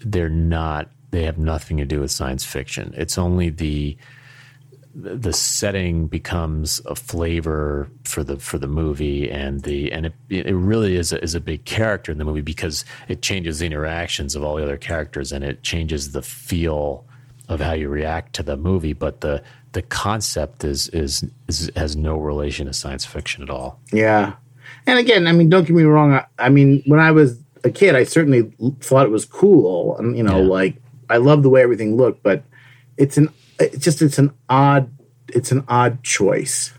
they're 0.00 0.28
not 0.28 0.90
they 1.10 1.24
have 1.24 1.38
nothing 1.38 1.78
to 1.78 1.84
do 1.84 2.00
with 2.00 2.10
science 2.10 2.44
fiction 2.44 2.94
it's 2.96 3.18
only 3.18 3.50
the 3.50 3.96
the 4.94 5.32
setting 5.32 6.06
becomes 6.06 6.80
a 6.86 6.94
flavor 6.94 7.88
for 8.04 8.24
the 8.24 8.38
for 8.38 8.58
the 8.58 8.66
movie 8.66 9.30
and 9.30 9.62
the 9.62 9.92
and 9.92 10.06
it 10.06 10.14
it 10.28 10.54
really 10.54 10.96
is 10.96 11.12
a, 11.12 11.22
is 11.22 11.34
a 11.34 11.40
big 11.40 11.64
character 11.64 12.10
in 12.10 12.18
the 12.18 12.24
movie 12.24 12.40
because 12.40 12.84
it 13.06 13.22
changes 13.22 13.58
the 13.58 13.66
interactions 13.66 14.34
of 14.34 14.42
all 14.42 14.56
the 14.56 14.62
other 14.62 14.76
characters 14.76 15.30
and 15.30 15.44
it 15.44 15.62
changes 15.62 16.12
the 16.12 16.22
feel 16.22 17.04
of 17.48 17.60
how 17.60 17.72
you 17.72 17.88
react 17.88 18.34
to 18.34 18.42
the 18.42 18.56
movie 18.56 18.92
but 18.92 19.20
the 19.20 19.42
the 19.72 19.82
concept 19.82 20.64
is 20.64 20.88
is, 20.88 21.24
is 21.46 21.70
has 21.76 21.94
no 21.94 22.16
relation 22.16 22.66
to 22.66 22.72
science 22.72 23.04
fiction 23.04 23.42
at 23.42 23.50
all 23.50 23.78
yeah 23.92 24.34
and 24.88 24.98
again, 24.98 25.26
I 25.26 25.32
mean, 25.32 25.50
don't 25.50 25.66
get 25.66 25.76
me 25.76 25.82
wrong. 25.82 26.14
I, 26.14 26.24
I, 26.38 26.48
mean, 26.48 26.82
when 26.86 26.98
I 26.98 27.10
was 27.10 27.38
a 27.64 27.70
kid, 27.70 27.94
I 27.94 28.04
certainly 28.04 28.50
thought 28.80 29.04
it 29.04 29.10
was 29.10 29.26
cool, 29.26 29.96
and 29.98 30.16
you 30.16 30.22
know, 30.22 30.40
yeah. 30.40 30.48
like 30.48 30.76
I 31.10 31.18
love 31.18 31.42
the 31.42 31.50
way 31.50 31.62
everything 31.62 31.96
looked. 31.96 32.22
But 32.22 32.42
it's 32.96 33.18
an, 33.18 33.28
it's 33.58 33.84
just, 33.84 34.02
it's 34.02 34.18
an 34.18 34.32
odd, 34.48 34.90
it's 35.28 35.52
an 35.52 35.64
odd 35.68 36.02
choice, 36.02 36.72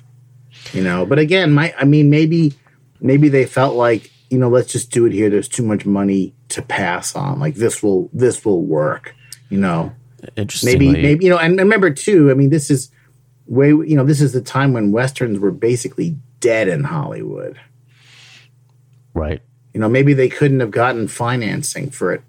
you 0.73 0.83
know. 0.83 1.05
But 1.05 1.19
again, 1.19 1.51
my, 1.51 1.73
I 1.77 1.85
mean, 1.85 2.09
maybe, 2.09 2.53
maybe 2.99 3.29
they 3.29 3.45
felt 3.45 3.75
like, 3.75 4.11
you 4.29 4.37
know, 4.37 4.49
let's 4.49 4.71
just 4.71 4.91
do 4.91 5.05
it 5.05 5.13
here. 5.13 5.29
There's 5.29 5.47
too 5.47 5.63
much 5.63 5.85
money 5.85 6.33
to 6.49 6.61
pass 6.61 7.15
on. 7.15 7.39
Like 7.39 7.55
this 7.55 7.81
will, 7.81 8.09
this 8.13 8.45
will 8.45 8.61
work, 8.61 9.15
you 9.49 9.59
know. 9.59 9.93
Interesting. 10.35 10.79
Maybe, 10.79 11.01
maybe 11.01 11.25
you 11.25 11.31
know, 11.31 11.37
and 11.37 11.57
remember 11.57 11.91
too. 11.91 12.29
I 12.29 12.33
mean, 12.33 12.49
this 12.49 12.69
is 12.69 12.91
way, 13.45 13.69
you 13.69 13.95
know, 13.95 14.05
this 14.05 14.21
is 14.21 14.33
the 14.33 14.41
time 14.41 14.73
when 14.73 14.91
westerns 14.91 15.39
were 15.39 15.51
basically 15.51 16.17
dead 16.39 16.67
in 16.67 16.83
Hollywood. 16.83 17.59
Right. 19.13 19.41
You 19.73 19.79
know, 19.79 19.89
maybe 19.89 20.13
they 20.13 20.29
couldn't 20.29 20.59
have 20.59 20.71
gotten 20.71 21.07
financing 21.07 21.89
for 21.89 22.13
it 22.13 22.21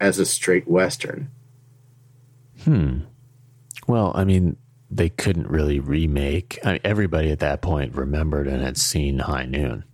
as 0.00 0.18
a 0.18 0.26
straight 0.26 0.68
Western. 0.68 1.30
Hmm. 2.64 3.00
Well, 3.86 4.12
I 4.14 4.24
mean, 4.24 4.56
they 4.90 5.08
couldn't 5.08 5.48
really 5.48 5.80
remake. 5.80 6.58
I 6.64 6.72
mean, 6.72 6.80
everybody 6.84 7.30
at 7.30 7.40
that 7.40 7.62
point 7.62 7.94
remembered 7.94 8.46
and 8.46 8.62
had 8.62 8.76
seen 8.76 9.18
High 9.20 9.46
Noon. 9.46 9.84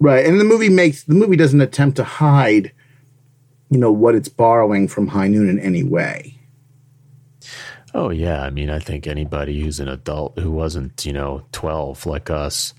Right. 0.00 0.24
And 0.24 0.40
the 0.40 0.44
movie 0.44 0.68
makes 0.68 1.02
the 1.02 1.14
movie 1.14 1.36
doesn't 1.36 1.60
attempt 1.60 1.96
to 1.96 2.04
hide, 2.04 2.72
you 3.70 3.78
know, 3.78 3.90
what 3.90 4.14
it's 4.14 4.28
borrowing 4.28 4.86
from 4.86 5.08
High 5.08 5.28
Noon 5.28 5.48
in 5.48 5.58
any 5.58 5.82
way. 5.82 6.38
Oh 7.94 8.10
yeah, 8.10 8.42
I 8.42 8.50
mean, 8.50 8.70
I 8.70 8.78
think 8.78 9.06
anybody 9.06 9.60
who's 9.60 9.80
an 9.80 9.88
adult 9.88 10.38
who 10.38 10.50
wasn't, 10.50 11.04
you 11.04 11.12
know, 11.12 11.42
12 11.52 12.06
like 12.06 12.30
us 12.30 12.74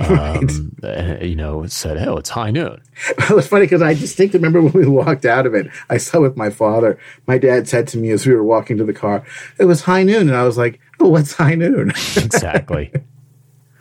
right. 0.00 0.50
um, 0.50 1.18
you 1.22 1.34
know, 1.34 1.66
said, 1.66 1.96
"Oh, 2.06 2.16
it's 2.16 2.30
high 2.30 2.50
noon." 2.50 2.80
it 3.08 3.30
was 3.30 3.46
funny 3.46 3.66
because 3.66 3.82
I 3.82 3.94
distinctly 3.94 4.38
remember 4.38 4.62
when 4.62 4.72
we 4.72 4.86
walked 4.86 5.24
out 5.24 5.46
of 5.46 5.54
it. 5.54 5.68
I 5.88 5.98
saw 5.98 6.20
with 6.20 6.36
my 6.36 6.50
father. 6.50 6.98
My 7.26 7.38
dad 7.38 7.68
said 7.68 7.88
to 7.88 7.98
me 7.98 8.10
as 8.10 8.26
we 8.26 8.34
were 8.34 8.44
walking 8.44 8.76
to 8.78 8.84
the 8.84 8.92
car, 8.92 9.24
"It 9.58 9.64
was 9.64 9.82
high 9.82 10.02
noon," 10.02 10.28
and 10.28 10.36
I 10.36 10.44
was 10.44 10.58
like, 10.58 10.80
"Oh, 11.00 11.08
what's 11.08 11.34
high 11.34 11.54
noon?" 11.54 11.90
exactly. 12.16 12.92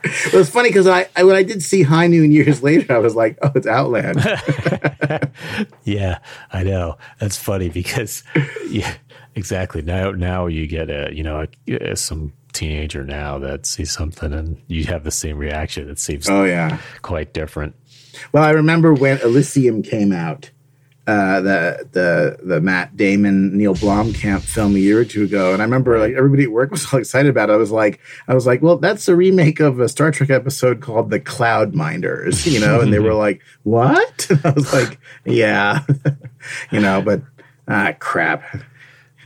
it 0.03 0.33
was 0.33 0.49
funny 0.49 0.69
because 0.69 0.87
I, 0.87 1.09
I, 1.15 1.23
when 1.23 1.35
I 1.35 1.43
did 1.43 1.61
see 1.63 1.83
High 1.83 2.07
Noon 2.07 2.31
years 2.31 2.61
later, 2.63 2.93
I 2.93 2.99
was 2.99 3.15
like, 3.15 3.37
"Oh, 3.41 3.51
it's 3.55 3.67
Outland." 3.67 4.23
yeah, 5.83 6.19
I 6.51 6.63
know. 6.63 6.97
That's 7.19 7.37
funny 7.37 7.69
because, 7.69 8.23
yeah, 8.69 8.93
exactly. 9.35 9.81
Now, 9.81 10.11
now 10.11 10.45
you 10.45 10.67
get 10.67 10.89
a 10.89 11.13
you 11.13 11.23
know 11.23 11.45
a, 11.67 11.91
a, 11.91 11.95
some 11.95 12.33
teenager 12.57 13.03
now 13.03 13.37
that 13.37 13.65
sees 13.65 13.91
something 13.91 14.33
and 14.33 14.59
you 14.67 14.85
have 14.85 15.03
the 15.03 15.11
same 15.11 15.37
reaction. 15.37 15.89
It 15.89 15.99
seems 15.99 16.29
oh 16.29 16.43
yeah 16.43 16.79
quite 17.01 17.33
different. 17.33 17.75
Well, 18.31 18.43
I 18.43 18.51
remember 18.51 18.93
when 18.93 19.19
Elysium 19.21 19.83
came 19.83 20.11
out, 20.11 20.49
uh, 21.05 21.39
the 21.39 21.87
the 21.91 22.39
the 22.43 22.59
Matt 22.59 22.97
Damon 22.97 23.55
Neil 23.55 23.75
Blomkamp 23.75 24.41
film 24.41 24.75
a 24.75 24.79
year 24.79 24.99
or 24.99 25.05
two 25.05 25.23
ago, 25.23 25.53
and 25.53 25.61
I 25.61 25.65
remember 25.65 25.99
like 25.99 26.13
everybody 26.15 26.43
at 26.43 26.51
work 26.51 26.71
was 26.71 26.85
all 26.93 26.99
excited 26.99 27.29
about 27.29 27.49
it. 27.49 27.53
I 27.53 27.57
was 27.57 27.71
like, 27.71 27.99
I 28.27 28.33
was 28.33 28.45
like, 28.45 28.61
well, 28.61 28.77
that's 28.77 29.07
a 29.07 29.15
remake 29.15 29.59
of 29.59 29.79
a 29.79 29.87
Star 29.87 30.11
Trek 30.11 30.29
episode 30.29 30.81
called 30.81 31.09
The 31.09 31.19
Cloud 31.19 31.75
Minders, 31.75 32.45
you 32.45 32.59
know, 32.59 32.81
and 32.81 32.91
they 32.91 32.99
were 32.99 33.13
like, 33.27 33.41
what? 33.63 34.27
And 34.29 34.45
I 34.45 34.49
was 34.49 34.73
like, 34.73 34.99
yeah, 35.23 35.85
you 36.71 36.81
know, 36.81 37.01
but 37.01 37.21
ah, 37.67 37.93
crap. 37.99 38.43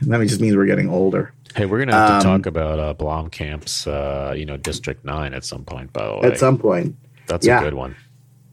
That 0.02 0.20
just 0.26 0.40
means 0.40 0.56
we're 0.56 0.66
getting 0.66 0.88
older. 0.88 1.32
Hey, 1.54 1.66
we're 1.66 1.78
gonna 1.80 1.92
have 1.92 2.10
um, 2.10 2.20
to 2.20 2.24
talk 2.24 2.46
about 2.46 2.78
uh, 2.78 2.94
Blomkamp's, 2.94 3.86
uh, 3.86 4.34
you 4.36 4.46
know, 4.46 4.56
District 4.56 5.04
Nine 5.04 5.34
at 5.34 5.44
some 5.44 5.64
point. 5.64 5.92
By 5.92 6.06
the 6.06 6.14
way, 6.14 6.20
at 6.22 6.38
some 6.38 6.58
point, 6.58 6.96
that's 7.26 7.46
yeah. 7.46 7.60
a 7.60 7.64
good 7.64 7.74
one. 7.74 7.96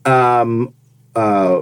Um, 0.05 0.73
uh, 1.15 1.61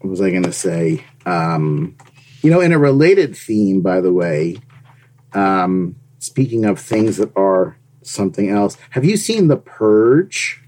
what 0.00 0.10
was 0.10 0.20
I 0.20 0.30
gonna 0.30 0.52
say? 0.52 1.04
Um, 1.26 1.96
you 2.42 2.50
know, 2.50 2.60
in 2.60 2.72
a 2.72 2.78
related 2.78 3.36
theme, 3.36 3.82
by 3.82 4.00
the 4.00 4.12
way, 4.12 4.58
um, 5.32 5.96
speaking 6.18 6.64
of 6.64 6.80
things 6.80 7.18
that 7.18 7.36
are 7.36 7.76
something 8.02 8.48
else, 8.48 8.76
have 8.90 9.04
you 9.04 9.16
seen 9.16 9.48
The 9.48 9.56
Purge? 9.56 10.62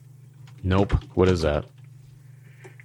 Nope. 0.63 0.93
What 1.15 1.29
is 1.29 1.43
that? 1.43 1.65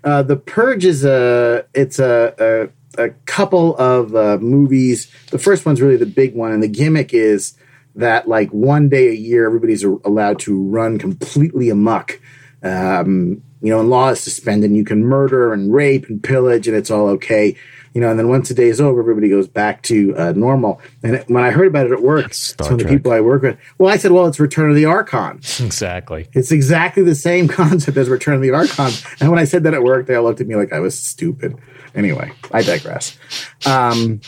Uh, 0.03 0.23
the 0.23 0.37
Purge 0.37 0.85
is 0.85 1.03
a 1.03 1.65
it's 1.73 1.99
a 1.99 2.69
a, 2.97 3.09
couple 3.25 3.75
of 3.77 4.15
uh, 4.15 4.37
movies. 4.39 5.11
The 5.31 5.39
first 5.39 5.65
one's 5.65 5.81
really 5.81 5.97
the 5.97 6.05
big 6.05 6.35
one, 6.35 6.51
and 6.51 6.61
the 6.61 6.67
gimmick 6.67 7.13
is 7.13 7.57
that 7.95 8.27
like 8.27 8.49
one 8.51 8.89
day 8.89 9.09
a 9.09 9.13
year, 9.13 9.45
everybody's 9.45 9.83
allowed 9.83 10.39
to 10.39 10.61
run 10.61 10.97
completely 10.99 11.69
amok. 11.69 12.19
Um, 12.61 13.41
you 13.61 13.71
know, 13.71 13.79
and 13.79 13.89
law 13.89 14.09
is 14.09 14.19
suspended, 14.19 14.69
and 14.69 14.77
you 14.77 14.85
can 14.85 15.03
murder 15.03 15.53
and 15.53 15.73
rape 15.73 16.07
and 16.07 16.21
pillage, 16.21 16.67
and 16.67 16.75
it's 16.75 16.91
all 16.91 17.07
okay. 17.09 17.55
You 17.95 18.01
know, 18.01 18.09
and 18.09 18.19
then 18.19 18.27
once 18.27 18.49
the 18.49 18.53
day 18.53 18.67
is 18.67 18.81
over, 18.81 18.99
everybody 18.99 19.29
goes 19.29 19.47
back 19.47 19.81
to 19.83 20.13
uh, 20.17 20.33
normal. 20.33 20.81
And 21.01 21.23
when 21.27 21.45
I 21.45 21.51
heard 21.51 21.67
about 21.67 21.85
it 21.85 21.93
at 21.93 22.01
work, 22.01 22.33
some 22.33 22.73
of 22.73 22.79
the 22.79 22.85
people 22.85 23.13
I 23.13 23.21
work 23.21 23.43
with, 23.43 23.57
well, 23.77 23.91
I 23.91 23.95
said, 23.95 24.11
well, 24.11 24.27
it's 24.27 24.37
Return 24.37 24.69
of 24.69 24.75
the 24.75 24.83
Archon. 24.83 25.37
Exactly. 25.37 26.27
It's 26.33 26.51
exactly 26.51 27.03
the 27.03 27.15
same 27.15 27.47
concept 27.61 27.95
as 27.95 28.09
Return 28.09 28.35
of 28.35 28.41
the 28.41 28.51
Archon. 28.51 28.91
And 29.21 29.29
when 29.29 29.39
I 29.39 29.45
said 29.45 29.63
that 29.63 29.73
at 29.73 29.81
work, 29.81 30.07
they 30.07 30.15
all 30.15 30.25
looked 30.25 30.41
at 30.41 30.47
me 30.47 30.55
like 30.55 30.73
I 30.73 30.79
was 30.79 30.99
stupid. 30.99 31.57
Anyway, 31.95 32.31
I 32.51 32.61
digress. 32.61 33.17
Um, 33.65 34.21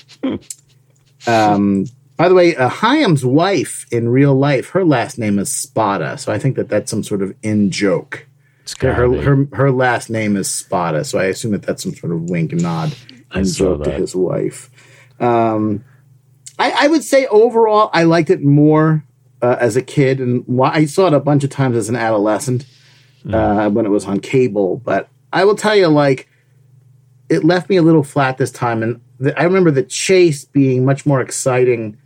um, 1.27 1.85
by 2.15 2.29
the 2.29 2.35
way, 2.35 2.55
uh, 2.55 2.69
Hyam's 2.69 3.23
wife 3.23 3.85
in 3.91 4.09
real 4.09 4.33
life, 4.33 4.69
her 4.69 4.83
last 4.83 5.19
name 5.19 5.37
is 5.37 5.53
Spada. 5.53 6.17
So 6.17 6.31
I 6.31 6.39
think 6.39 6.55
that 6.55 6.69
that's 6.69 6.89
some 6.89 7.03
sort 7.03 7.21
of 7.21 7.35
in 7.43 7.69
joke. 7.69 8.25
Her, 8.79 9.21
her, 9.21 9.47
her 9.53 9.71
last 9.71 10.09
name 10.09 10.35
is 10.35 10.49
Spada. 10.49 11.03
So 11.03 11.19
I 11.19 11.25
assume 11.25 11.51
that 11.51 11.61
that's 11.61 11.83
some 11.83 11.93
sort 11.93 12.11
of 12.11 12.29
wink 12.29 12.51
and 12.51 12.61
nod 12.61 12.95
and 13.31 13.45
joke 13.45 13.83
to 13.83 13.91
his 13.91 14.15
wife. 14.15 14.69
Um, 15.19 15.83
I, 16.59 16.85
I, 16.85 16.87
would 16.87 17.03
say 17.03 17.27
overall, 17.27 17.89
I 17.93 18.03
liked 18.03 18.29
it 18.29 18.41
more 18.41 19.03
uh, 19.41 19.57
as 19.59 19.75
a 19.75 19.81
kid, 19.81 20.19
and 20.19 20.43
I 20.61 20.85
saw 20.85 21.07
it 21.07 21.13
a 21.13 21.19
bunch 21.19 21.43
of 21.43 21.49
times 21.49 21.75
as 21.75 21.89
an 21.89 21.95
adolescent 21.95 22.65
mm. 23.23 23.33
uh, 23.33 23.69
when 23.69 23.85
it 23.85 23.89
was 23.89 24.05
on 24.05 24.19
cable. 24.19 24.77
But 24.77 25.09
I 25.31 25.45
will 25.45 25.55
tell 25.55 25.75
you, 25.75 25.87
like, 25.87 26.27
it 27.29 27.43
left 27.43 27.69
me 27.69 27.77
a 27.77 27.81
little 27.81 28.03
flat 28.03 28.37
this 28.37 28.51
time, 28.51 28.83
and 28.83 29.01
the, 29.19 29.37
I 29.39 29.43
remember 29.43 29.71
the 29.71 29.83
chase 29.83 30.45
being 30.45 30.85
much 30.85 31.05
more 31.05 31.21
exciting 31.21 31.97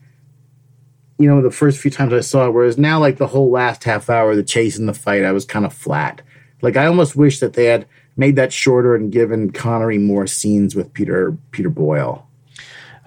you 1.22 1.28
know, 1.28 1.40
the 1.40 1.52
first 1.52 1.78
few 1.78 1.92
times 1.92 2.14
I 2.14 2.22
saw 2.22 2.48
it, 2.48 2.52
whereas 2.52 2.80
now, 2.80 3.00
like 3.00 3.18
the 3.18 3.28
whole 3.28 3.52
last 3.52 3.84
half 3.84 4.10
hour, 4.10 4.36
the 4.36 4.42
chase 4.42 4.76
and 4.76 4.90
the 4.90 4.94
fight, 4.94 5.24
I 5.24 5.32
was 5.32 5.46
kind 5.46 5.66
of 5.68 5.74
flat. 5.74 6.24
Like 6.64 6.78
I 6.78 6.88
almost 6.88 7.16
wish 7.16 7.40
that 7.42 7.54
they 7.54 7.66
had 7.66 7.86
made 8.18 8.36
that 8.38 8.52
shorter 8.52 8.96
and 8.96 9.12
given 9.12 9.52
Connery 9.52 10.00
more 10.00 10.26
scenes 10.26 10.76
with 10.76 10.92
Peter 10.94 11.38
Peter 11.52 11.70
Boyle. 11.70 12.28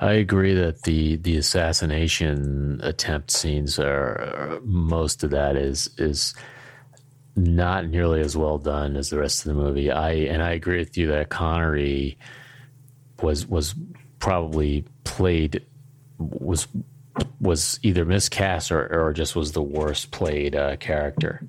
I 0.00 0.12
agree 0.12 0.54
that 0.54 0.82
the 0.82 1.16
the 1.16 1.36
assassination 1.36 2.80
attempt 2.84 3.32
scenes 3.32 3.80
are 3.80 4.60
most 4.62 5.24
of 5.24 5.30
that 5.30 5.56
is 5.56 5.90
is 5.98 6.34
not 7.36 7.86
nearly 7.86 8.20
as 8.20 8.36
well 8.36 8.58
done 8.58 8.96
as 8.96 9.10
the 9.10 9.18
rest 9.18 9.40
of 9.40 9.54
the 9.54 9.60
movie. 9.60 9.90
I 9.90 10.12
and 10.12 10.42
I 10.42 10.50
agree 10.50 10.78
with 10.78 10.96
you 10.96 11.08
that 11.08 11.28
Connery 11.28 12.16
was 13.22 13.46
was 13.46 13.74
probably 14.18 14.84
played 15.04 15.64
was 16.18 16.68
was 17.40 17.78
either 17.82 18.04
miscast 18.04 18.72
or, 18.72 18.86
or 18.86 19.12
just 19.12 19.36
was 19.36 19.52
the 19.52 19.62
worst 19.62 20.10
played 20.10 20.54
uh, 20.56 20.76
character. 20.76 21.46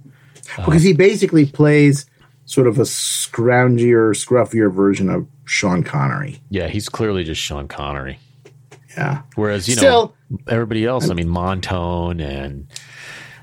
Because 0.58 0.84
he 0.84 0.94
basically 0.94 1.46
plays 1.46 2.06
sort 2.46 2.68
of 2.68 2.78
a 2.78 2.84
scroungier, 2.84 4.12
scruffier 4.12 4.72
version 4.72 5.10
of 5.10 5.28
Sean 5.46 5.84
Connery. 5.84 6.40
Yeah, 6.50 6.68
he's 6.68 6.88
clearly 6.88 7.24
just 7.24 7.42
Sean 7.42 7.68
Connery. 7.68 8.20
Yeah. 8.96 9.24
Whereas, 9.36 9.68
you 9.68 9.76
Still, 9.76 10.16
know, 10.30 10.38
everybody 10.48 10.86
else, 10.86 11.10
I 11.10 11.14
mean, 11.14 11.28
Montone 11.28 12.24
and. 12.24 12.68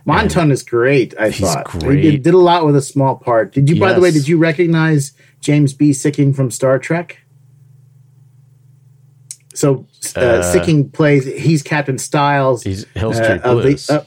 Montone 0.06 0.50
is 0.50 0.62
great, 0.62 1.14
I 1.18 1.30
thought. 1.30 1.64
Great. 1.64 2.04
He 2.04 2.16
did, 2.16 2.34
a 2.34 2.38
lot 2.38 2.66
with 2.66 2.74
a 2.76 2.82
small 2.82 3.16
part. 3.16 3.52
Did 3.52 3.68
you, 3.68 3.76
yes. 3.76 3.80
by 3.80 3.92
the 3.92 4.00
way, 4.00 4.10
did 4.10 4.26
you 4.26 4.36
recognize 4.36 5.12
James 5.40 5.74
B. 5.74 5.90
Sikking 5.90 6.34
from 6.34 6.50
Star 6.50 6.78
Trek? 6.78 7.20
So 9.54 9.86
uh, 10.16 10.20
uh, 10.20 10.54
Sikking 10.54 10.92
plays. 10.92 11.24
He's 11.24 11.62
Captain 11.62 11.98
Styles. 11.98 12.62
He's 12.62 12.84
Hill 12.94 13.12
Street 13.12 13.40
uh, 13.44 13.54
Blues. 13.54 13.86
The, 13.86 14.00
uh, 14.00 14.04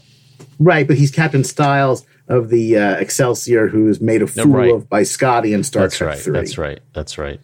right, 0.60 0.88
but 0.88 0.98
he's 0.98 1.12
Captain 1.12 1.44
Styles 1.44 2.06
of 2.28 2.50
the 2.50 2.78
uh, 2.78 2.96
Excelsior, 2.96 3.68
who's 3.68 4.02
made 4.02 4.22
a 4.22 4.28
fool 4.28 4.48
right. 4.48 4.72
of 4.72 4.90
by 4.90 5.04
Scotty 5.04 5.54
in 5.54 5.64
Star 5.64 5.88
Trek. 5.88 5.92
That's 5.92 5.98
Trek 5.98 6.08
right. 6.08 6.20
3. 6.20 6.34
That's 6.34 6.58
right. 6.58 6.80
That's 6.94 7.18
right. 7.18 7.40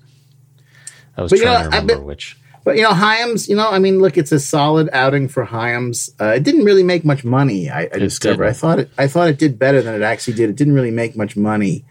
I 1.16 1.22
was 1.22 1.32
but, 1.32 1.40
trying 1.40 1.52
you 1.52 1.64
know, 1.66 1.70
to 1.72 1.78
remember 1.78 2.04
which. 2.04 2.38
But 2.64 2.78
you 2.78 2.84
know, 2.84 2.94
Hyams. 2.94 3.50
You 3.50 3.56
know, 3.56 3.70
I 3.70 3.80
mean, 3.80 4.00
look, 4.00 4.18
it's 4.18 4.32
a 4.32 4.40
solid 4.40 4.90
outing 4.94 5.28
for 5.28 5.46
Hyams. 5.46 6.12
Uh, 6.20 6.34
it 6.36 6.44
didn't 6.44 6.66
really 6.66 6.84
make 6.84 7.04
much 7.04 7.24
money. 7.24 7.70
I, 7.70 7.90
I 7.94 8.00
discovered. 8.00 8.46
I 8.46 8.54
thought 8.54 8.80
it. 8.80 8.90
I 8.98 9.08
thought 9.08 9.30
it 9.30 9.40
did 9.40 9.58
better 9.58 9.82
than 9.82 9.96
it 9.96 10.02
actually 10.04 10.34
did. 10.34 10.50
It 10.50 10.56
didn't 10.56 10.74
really 10.74 10.92
make 10.92 11.16
much 11.16 11.36
money, 11.36 11.86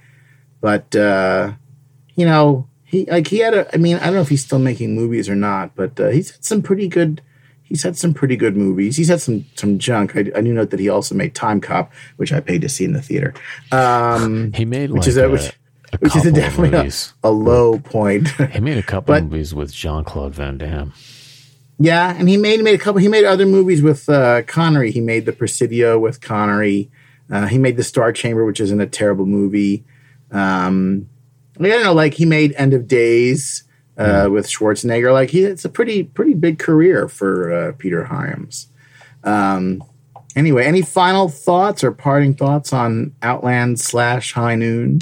but 0.60 0.94
uh, 0.94 1.52
you 2.14 2.24
know, 2.24 2.68
he 2.84 3.06
like 3.06 3.28
he 3.28 3.38
had 3.38 3.54
a. 3.54 3.74
I 3.74 3.78
mean, 3.78 3.96
I 3.96 4.06
don't 4.06 4.14
know 4.14 4.20
if 4.20 4.28
he's 4.28 4.44
still 4.44 4.58
making 4.58 4.94
movies 4.94 5.28
or 5.28 5.36
not, 5.36 5.74
but 5.74 5.98
uh, 5.98 6.08
he's 6.08 6.30
had 6.30 6.44
some 6.44 6.62
pretty 6.62 6.88
good. 6.88 7.22
He's 7.62 7.84
had 7.84 7.96
some 7.96 8.12
pretty 8.12 8.36
good 8.36 8.56
movies. 8.56 8.96
He's 8.96 9.08
had 9.08 9.20
some 9.20 9.46
some 9.54 9.78
junk. 9.78 10.16
I, 10.16 10.20
I 10.34 10.40
do 10.40 10.52
note 10.52 10.70
that 10.70 10.80
he 10.80 10.88
also 10.88 11.14
made 11.14 11.34
Time 11.34 11.60
Cop, 11.60 11.92
which 12.16 12.32
I 12.32 12.40
paid 12.40 12.62
to 12.62 12.68
see 12.68 12.84
in 12.84 12.92
the 12.92 13.02
theater. 13.02 13.32
Um, 13.70 14.52
he 14.52 14.64
made 14.64 14.90
which 14.90 15.02
like 15.02 15.08
is 15.08 15.16
a, 15.16 15.28
which, 15.28 15.52
a 15.92 15.98
which 15.98 16.16
is 16.16 16.30
definitely 16.32 16.78
a, 16.78 17.28
a, 17.28 17.30
low 17.30 17.78
point. 17.78 18.28
he 18.28 18.60
made 18.60 18.78
a 18.78 18.82
couple 18.82 19.14
but, 19.14 19.24
movies 19.24 19.54
with 19.54 19.72
Jean 19.72 20.04
Claude 20.04 20.34
Van 20.34 20.58
Damme. 20.58 20.92
Yeah, 21.78 22.14
and 22.16 22.28
he 22.28 22.36
made 22.36 22.62
made 22.62 22.74
a 22.74 22.78
couple. 22.78 23.00
He 23.00 23.08
made 23.08 23.24
other 23.24 23.46
movies 23.46 23.80
with 23.80 24.08
uh, 24.08 24.42
Connery. 24.42 24.90
He 24.90 25.00
made 25.00 25.24
The 25.24 25.32
Presidio 25.32 25.98
with 25.98 26.20
Connery. 26.20 26.90
Uh, 27.30 27.46
he 27.46 27.56
made 27.56 27.76
The 27.78 27.84
Star 27.84 28.12
Chamber, 28.12 28.44
which 28.44 28.60
isn't 28.60 28.80
a 28.80 28.86
terrible 28.86 29.24
movie. 29.24 29.84
Um, 30.30 31.08
I 31.58 31.68
don't 31.68 31.82
know, 31.82 31.94
like 31.94 32.14
he 32.14 32.26
made 32.26 32.54
End 32.56 32.74
of 32.74 32.86
Days 32.86 33.64
uh, 33.96 34.26
mm. 34.26 34.32
with 34.32 34.46
Schwarzenegger. 34.46 35.12
Like 35.12 35.30
he, 35.30 35.44
it's 35.44 35.64
a 35.64 35.68
pretty 35.68 36.04
pretty 36.04 36.34
big 36.34 36.58
career 36.58 37.08
for 37.08 37.52
uh, 37.52 37.72
Peter 37.78 38.04
Hyams. 38.04 38.68
Um, 39.24 39.82
anyway, 40.36 40.66
any 40.66 40.82
final 40.82 41.28
thoughts 41.28 41.82
or 41.82 41.92
parting 41.92 42.34
thoughts 42.34 42.72
on 42.72 43.14
Outland 43.22 43.80
slash 43.80 44.32
High 44.32 44.54
Noon? 44.54 45.00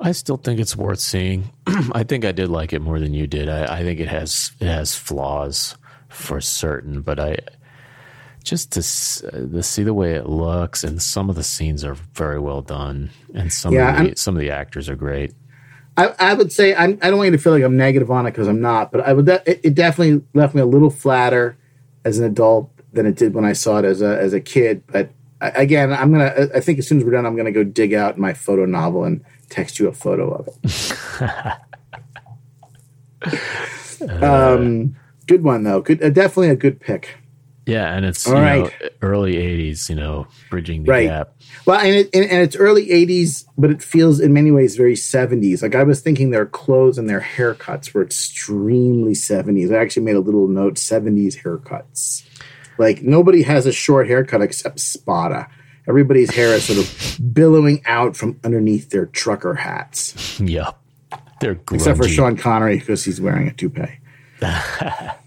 I 0.00 0.12
still 0.12 0.38
think 0.38 0.60
it's 0.60 0.76
worth 0.76 1.00
seeing. 1.00 1.50
I 1.92 2.04
think 2.04 2.24
I 2.24 2.32
did 2.32 2.48
like 2.48 2.72
it 2.72 2.80
more 2.80 2.98
than 2.98 3.12
you 3.12 3.26
did. 3.26 3.48
I, 3.48 3.78
I 3.78 3.82
think 3.82 4.00
it 4.00 4.08
has 4.08 4.52
it 4.60 4.66
has 4.66 4.94
flaws 4.94 5.76
for 6.08 6.40
certain, 6.40 7.02
but 7.02 7.20
I 7.20 7.38
just 8.42 8.72
to, 8.72 8.80
to 8.80 9.62
see 9.62 9.82
the 9.82 9.94
way 9.94 10.14
it 10.14 10.26
looks 10.26 10.82
and 10.82 11.02
some 11.02 11.28
of 11.28 11.36
the 11.36 11.42
scenes 11.42 11.84
are 11.84 11.94
very 12.14 12.40
well 12.40 12.62
done 12.62 13.10
and 13.34 13.52
some 13.52 13.74
yeah, 13.74 14.00
of 14.00 14.10
the, 14.10 14.16
some 14.16 14.34
of 14.34 14.40
the 14.40 14.50
actors 14.50 14.88
are 14.88 14.96
great. 14.96 15.34
I, 15.96 16.14
I 16.18 16.34
would 16.34 16.50
say 16.50 16.74
I'm, 16.74 16.98
I 17.02 17.06
do 17.06 17.10
not 17.10 17.16
want 17.18 17.26
you 17.26 17.32
to 17.32 17.38
feel 17.38 17.52
like 17.52 17.62
I'm 17.62 17.76
negative 17.76 18.10
on 18.10 18.26
it 18.26 18.30
because 18.30 18.48
I'm 18.48 18.60
not, 18.60 18.92
but 18.92 19.02
I 19.02 19.12
would 19.12 19.28
it, 19.28 19.60
it, 19.62 19.74
definitely 19.74 20.24
left 20.32 20.54
me 20.54 20.62
a 20.62 20.66
little 20.66 20.88
flatter 20.88 21.58
as 22.04 22.18
an 22.18 22.24
adult 22.24 22.70
than 22.92 23.04
it 23.04 23.16
did 23.16 23.34
when 23.34 23.44
I 23.44 23.52
saw 23.52 23.78
it 23.78 23.84
as 23.84 24.00
a 24.00 24.18
as 24.18 24.32
a 24.32 24.40
kid. 24.40 24.82
But 24.86 25.10
I, 25.42 25.50
again, 25.50 25.92
I'm 25.92 26.10
gonna 26.10 26.48
I 26.54 26.60
think 26.60 26.78
as 26.78 26.88
soon 26.88 26.98
as 26.98 27.04
we're 27.04 27.10
done, 27.10 27.26
I'm 27.26 27.36
gonna 27.36 27.52
go 27.52 27.64
dig 27.64 27.92
out 27.92 28.16
my 28.16 28.32
photo 28.32 28.64
novel 28.64 29.04
and 29.04 29.22
text 29.50 29.78
you 29.78 29.88
a 29.88 29.92
photo 29.92 30.30
of 30.30 30.48
it. 30.48 30.56
um, 34.22 34.96
good 35.26 35.42
one 35.42 35.64
though. 35.64 35.80
Good, 35.80 36.02
uh, 36.02 36.10
definitely 36.10 36.48
a 36.48 36.56
good 36.56 36.80
pick. 36.80 37.16
Yeah, 37.66 37.94
and 37.94 38.04
it's 38.04 38.26
right. 38.26 38.64
know, 38.64 38.88
early 39.02 39.34
'80s, 39.34 39.88
you 39.88 39.94
know, 39.94 40.26
bridging 40.48 40.84
the 40.84 40.90
right. 40.90 41.08
gap. 41.08 41.34
Well, 41.66 41.78
and, 41.78 41.94
it, 41.94 42.10
and, 42.14 42.24
and 42.24 42.42
it's 42.42 42.56
early 42.56 42.88
'80s, 42.88 43.44
but 43.56 43.70
it 43.70 43.82
feels 43.82 44.18
in 44.18 44.32
many 44.32 44.50
ways 44.50 44.76
very 44.76 44.94
'70s. 44.94 45.62
Like 45.62 45.74
I 45.74 45.82
was 45.82 46.00
thinking, 46.00 46.30
their 46.30 46.46
clothes 46.46 46.98
and 46.98 47.08
their 47.08 47.20
haircuts 47.20 47.92
were 47.92 48.02
extremely 48.02 49.12
'70s. 49.12 49.72
I 49.72 49.80
actually 49.80 50.04
made 50.04 50.16
a 50.16 50.20
little 50.20 50.48
note: 50.48 50.76
'70s 50.76 51.42
haircuts. 51.42 52.24
Like 52.78 53.02
nobody 53.02 53.42
has 53.42 53.66
a 53.66 53.72
short 53.72 54.08
haircut 54.08 54.42
except 54.42 54.80
Spada. 54.80 55.48
Everybody's 55.88 56.34
hair 56.34 56.54
is 56.54 56.64
sort 56.64 56.78
of 56.78 57.34
billowing 57.34 57.82
out 57.86 58.16
from 58.16 58.38
underneath 58.44 58.90
their 58.90 59.06
trucker 59.06 59.54
hats. 59.54 60.38
Yep, 60.40 60.78
they're 61.40 61.56
grungy. 61.56 61.74
except 61.74 61.98
for 61.98 62.08
Sean 62.08 62.36
Connery 62.36 62.78
because 62.78 63.04
he's 63.04 63.20
wearing 63.20 63.48
a 63.48 63.52
toupee. 63.52 63.98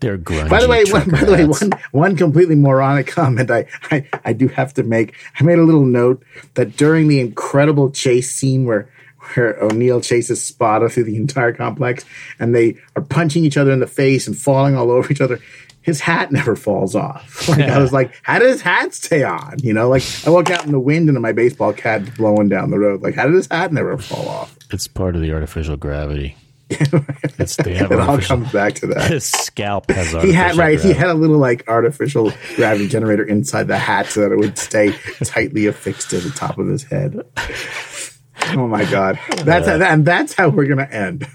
They're 0.00 0.18
grungy. 0.18 0.50
By 0.50 0.60
the 0.60 0.68
way, 0.68 0.84
one, 0.84 1.08
by 1.10 1.24
the 1.24 1.32
way, 1.32 1.44
one 1.44 1.70
one 1.92 2.16
completely 2.16 2.56
moronic 2.56 3.06
comment 3.08 3.50
I, 3.50 3.66
I 3.90 4.04
I 4.24 4.32
do 4.32 4.48
have 4.48 4.74
to 4.74 4.82
make. 4.82 5.14
I 5.38 5.44
made 5.44 5.58
a 5.58 5.62
little 5.62 5.84
note 5.84 6.22
that 6.54 6.76
during 6.76 7.08
the 7.08 7.20
incredible 7.20 7.90
chase 7.90 8.32
scene 8.32 8.64
where 8.64 8.90
where 9.34 9.62
O'Neill 9.62 10.00
chases 10.00 10.44
Spada 10.44 10.88
through 10.88 11.04
the 11.04 11.16
entire 11.16 11.52
complex 11.52 12.04
and 12.38 12.54
they 12.54 12.78
are 12.96 13.02
punching 13.02 13.44
each 13.44 13.56
other 13.56 13.70
in 13.70 13.78
the 13.80 13.86
face 13.86 14.26
and 14.26 14.36
falling 14.36 14.74
all 14.74 14.90
over 14.90 15.12
each 15.12 15.20
other. 15.20 15.38
His 15.82 16.00
hat 16.00 16.30
never 16.30 16.56
falls 16.56 16.94
off. 16.94 17.48
Like 17.48 17.60
I 17.60 17.78
was 17.78 17.92
like, 17.92 18.12
how 18.22 18.38
did 18.38 18.48
his 18.48 18.60
hat 18.60 18.94
stay 18.94 19.24
on? 19.24 19.58
You 19.62 19.72
know, 19.72 19.88
like 19.88 20.04
I 20.26 20.30
walk 20.30 20.50
out 20.50 20.64
in 20.64 20.72
the 20.72 20.80
wind 20.80 21.08
and 21.08 21.20
my 21.20 21.32
baseball 21.32 21.72
cap 21.72 22.02
blowing 22.16 22.48
down 22.48 22.70
the 22.70 22.78
road. 22.78 23.02
Like, 23.02 23.14
how 23.14 23.26
did 23.26 23.34
his 23.34 23.48
hat 23.50 23.72
never 23.72 23.96
fall 23.98 24.28
off? 24.28 24.56
It's 24.70 24.86
part 24.86 25.16
of 25.16 25.22
the 25.22 25.32
artificial 25.32 25.76
gravity. 25.76 26.36
it's 26.70 27.56
they 27.56 27.74
have 27.74 27.90
it 27.90 27.98
all 27.98 28.18
comes 28.18 28.52
back 28.52 28.74
to 28.74 28.86
that. 28.86 29.10
His 29.10 29.24
scalp 29.24 29.90
has 29.90 30.12
he 30.22 30.32
had 30.32 30.56
right. 30.56 30.76
Gravity. 30.76 30.88
He 30.88 30.94
had 30.94 31.08
a 31.08 31.14
little 31.14 31.38
like 31.38 31.68
artificial 31.68 32.32
gravity 32.54 32.86
generator 32.86 33.24
inside 33.24 33.66
the 33.66 33.76
hat 33.76 34.06
so 34.06 34.20
that 34.20 34.30
it 34.30 34.38
would 34.38 34.56
stay 34.56 34.92
tightly 35.24 35.66
affixed 35.66 36.10
to 36.10 36.20
the 36.20 36.30
top 36.30 36.58
of 36.58 36.68
his 36.68 36.84
head. 36.84 37.20
Oh 38.50 38.68
my 38.68 38.84
god, 38.84 39.18
that's 39.38 39.66
how, 39.66 39.82
and 39.82 40.06
that's 40.06 40.34
how 40.34 40.48
we're 40.48 40.66
gonna 40.66 40.88
end. 40.90 41.26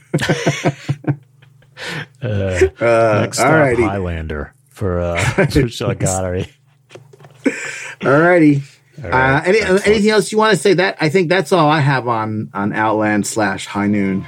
Uh, 2.21 2.27
Uh, 2.27 3.19
next 3.21 3.39
up, 3.39 3.47
alrighty. 3.47 3.87
Highlander 3.87 4.53
for 4.69 4.99
uh, 4.99 5.47
Sean 5.67 5.95
Connery. 5.97 6.47
Alrighty. 8.01 8.63
All 9.03 9.09
Uh, 9.11 9.41
any, 9.45 9.59
anything 9.61 10.09
else 10.09 10.31
you 10.31 10.37
want 10.37 10.51
to 10.55 10.57
say? 10.57 10.73
That 10.73 10.97
I 11.01 11.09
think 11.09 11.27
that's 11.29 11.51
all 11.51 11.67
I 11.69 11.79
have 11.81 12.07
on 12.07 12.49
on 12.53 12.71
Outland 12.73 13.27
slash 13.27 13.65
High 13.67 13.87
Noon. 13.87 14.25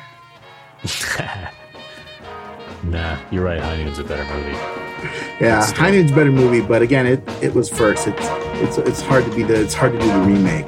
Nah, 2.83 3.17
you're 3.31 3.43
right. 3.43 3.59
High 3.59 3.77
Noon's 3.83 3.99
a 3.99 4.03
better 4.03 4.23
movie. 4.33 4.51
Yeah, 5.43 5.65
High 5.73 5.91
Noon's 5.91 6.11
a 6.11 6.15
better 6.15 6.31
movie, 6.31 6.61
but 6.61 6.81
again, 6.81 7.05
it 7.05 7.21
it 7.41 7.53
was 7.53 7.69
first. 7.69 8.07
It's 8.07 8.21
it's 8.61 8.77
it's 8.77 9.01
hard 9.01 9.25
to 9.25 9.35
be 9.35 9.43
the 9.43 9.61
it's 9.61 9.73
hard 9.73 9.93
to 9.93 9.99
do 9.99 10.05
the 10.07 10.19
remake. 10.19 10.67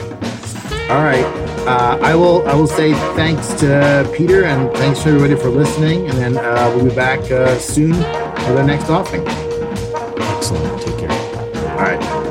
All 0.90 1.04
right, 1.04 1.24
uh, 1.68 2.00
I 2.02 2.16
will 2.16 2.48
I 2.48 2.56
will 2.56 2.66
say 2.66 2.94
thanks 3.16 3.48
to 3.62 4.10
Peter 4.12 4.46
and 4.46 4.76
thanks 4.76 5.04
to 5.04 5.10
everybody 5.10 5.36
for 5.36 5.50
listening, 5.50 6.10
and 6.10 6.18
then 6.18 6.36
uh, 6.38 6.74
we'll 6.76 6.90
be 6.90 6.96
back 6.96 7.20
uh, 7.30 7.60
soon 7.60 7.94
for 7.94 8.54
the 8.54 8.64
next 8.64 8.90
offering. 8.90 9.24
Excellent. 9.28 10.82
Take 10.82 10.98
care. 10.98 11.12
All 11.74 11.78
right. 11.78 12.29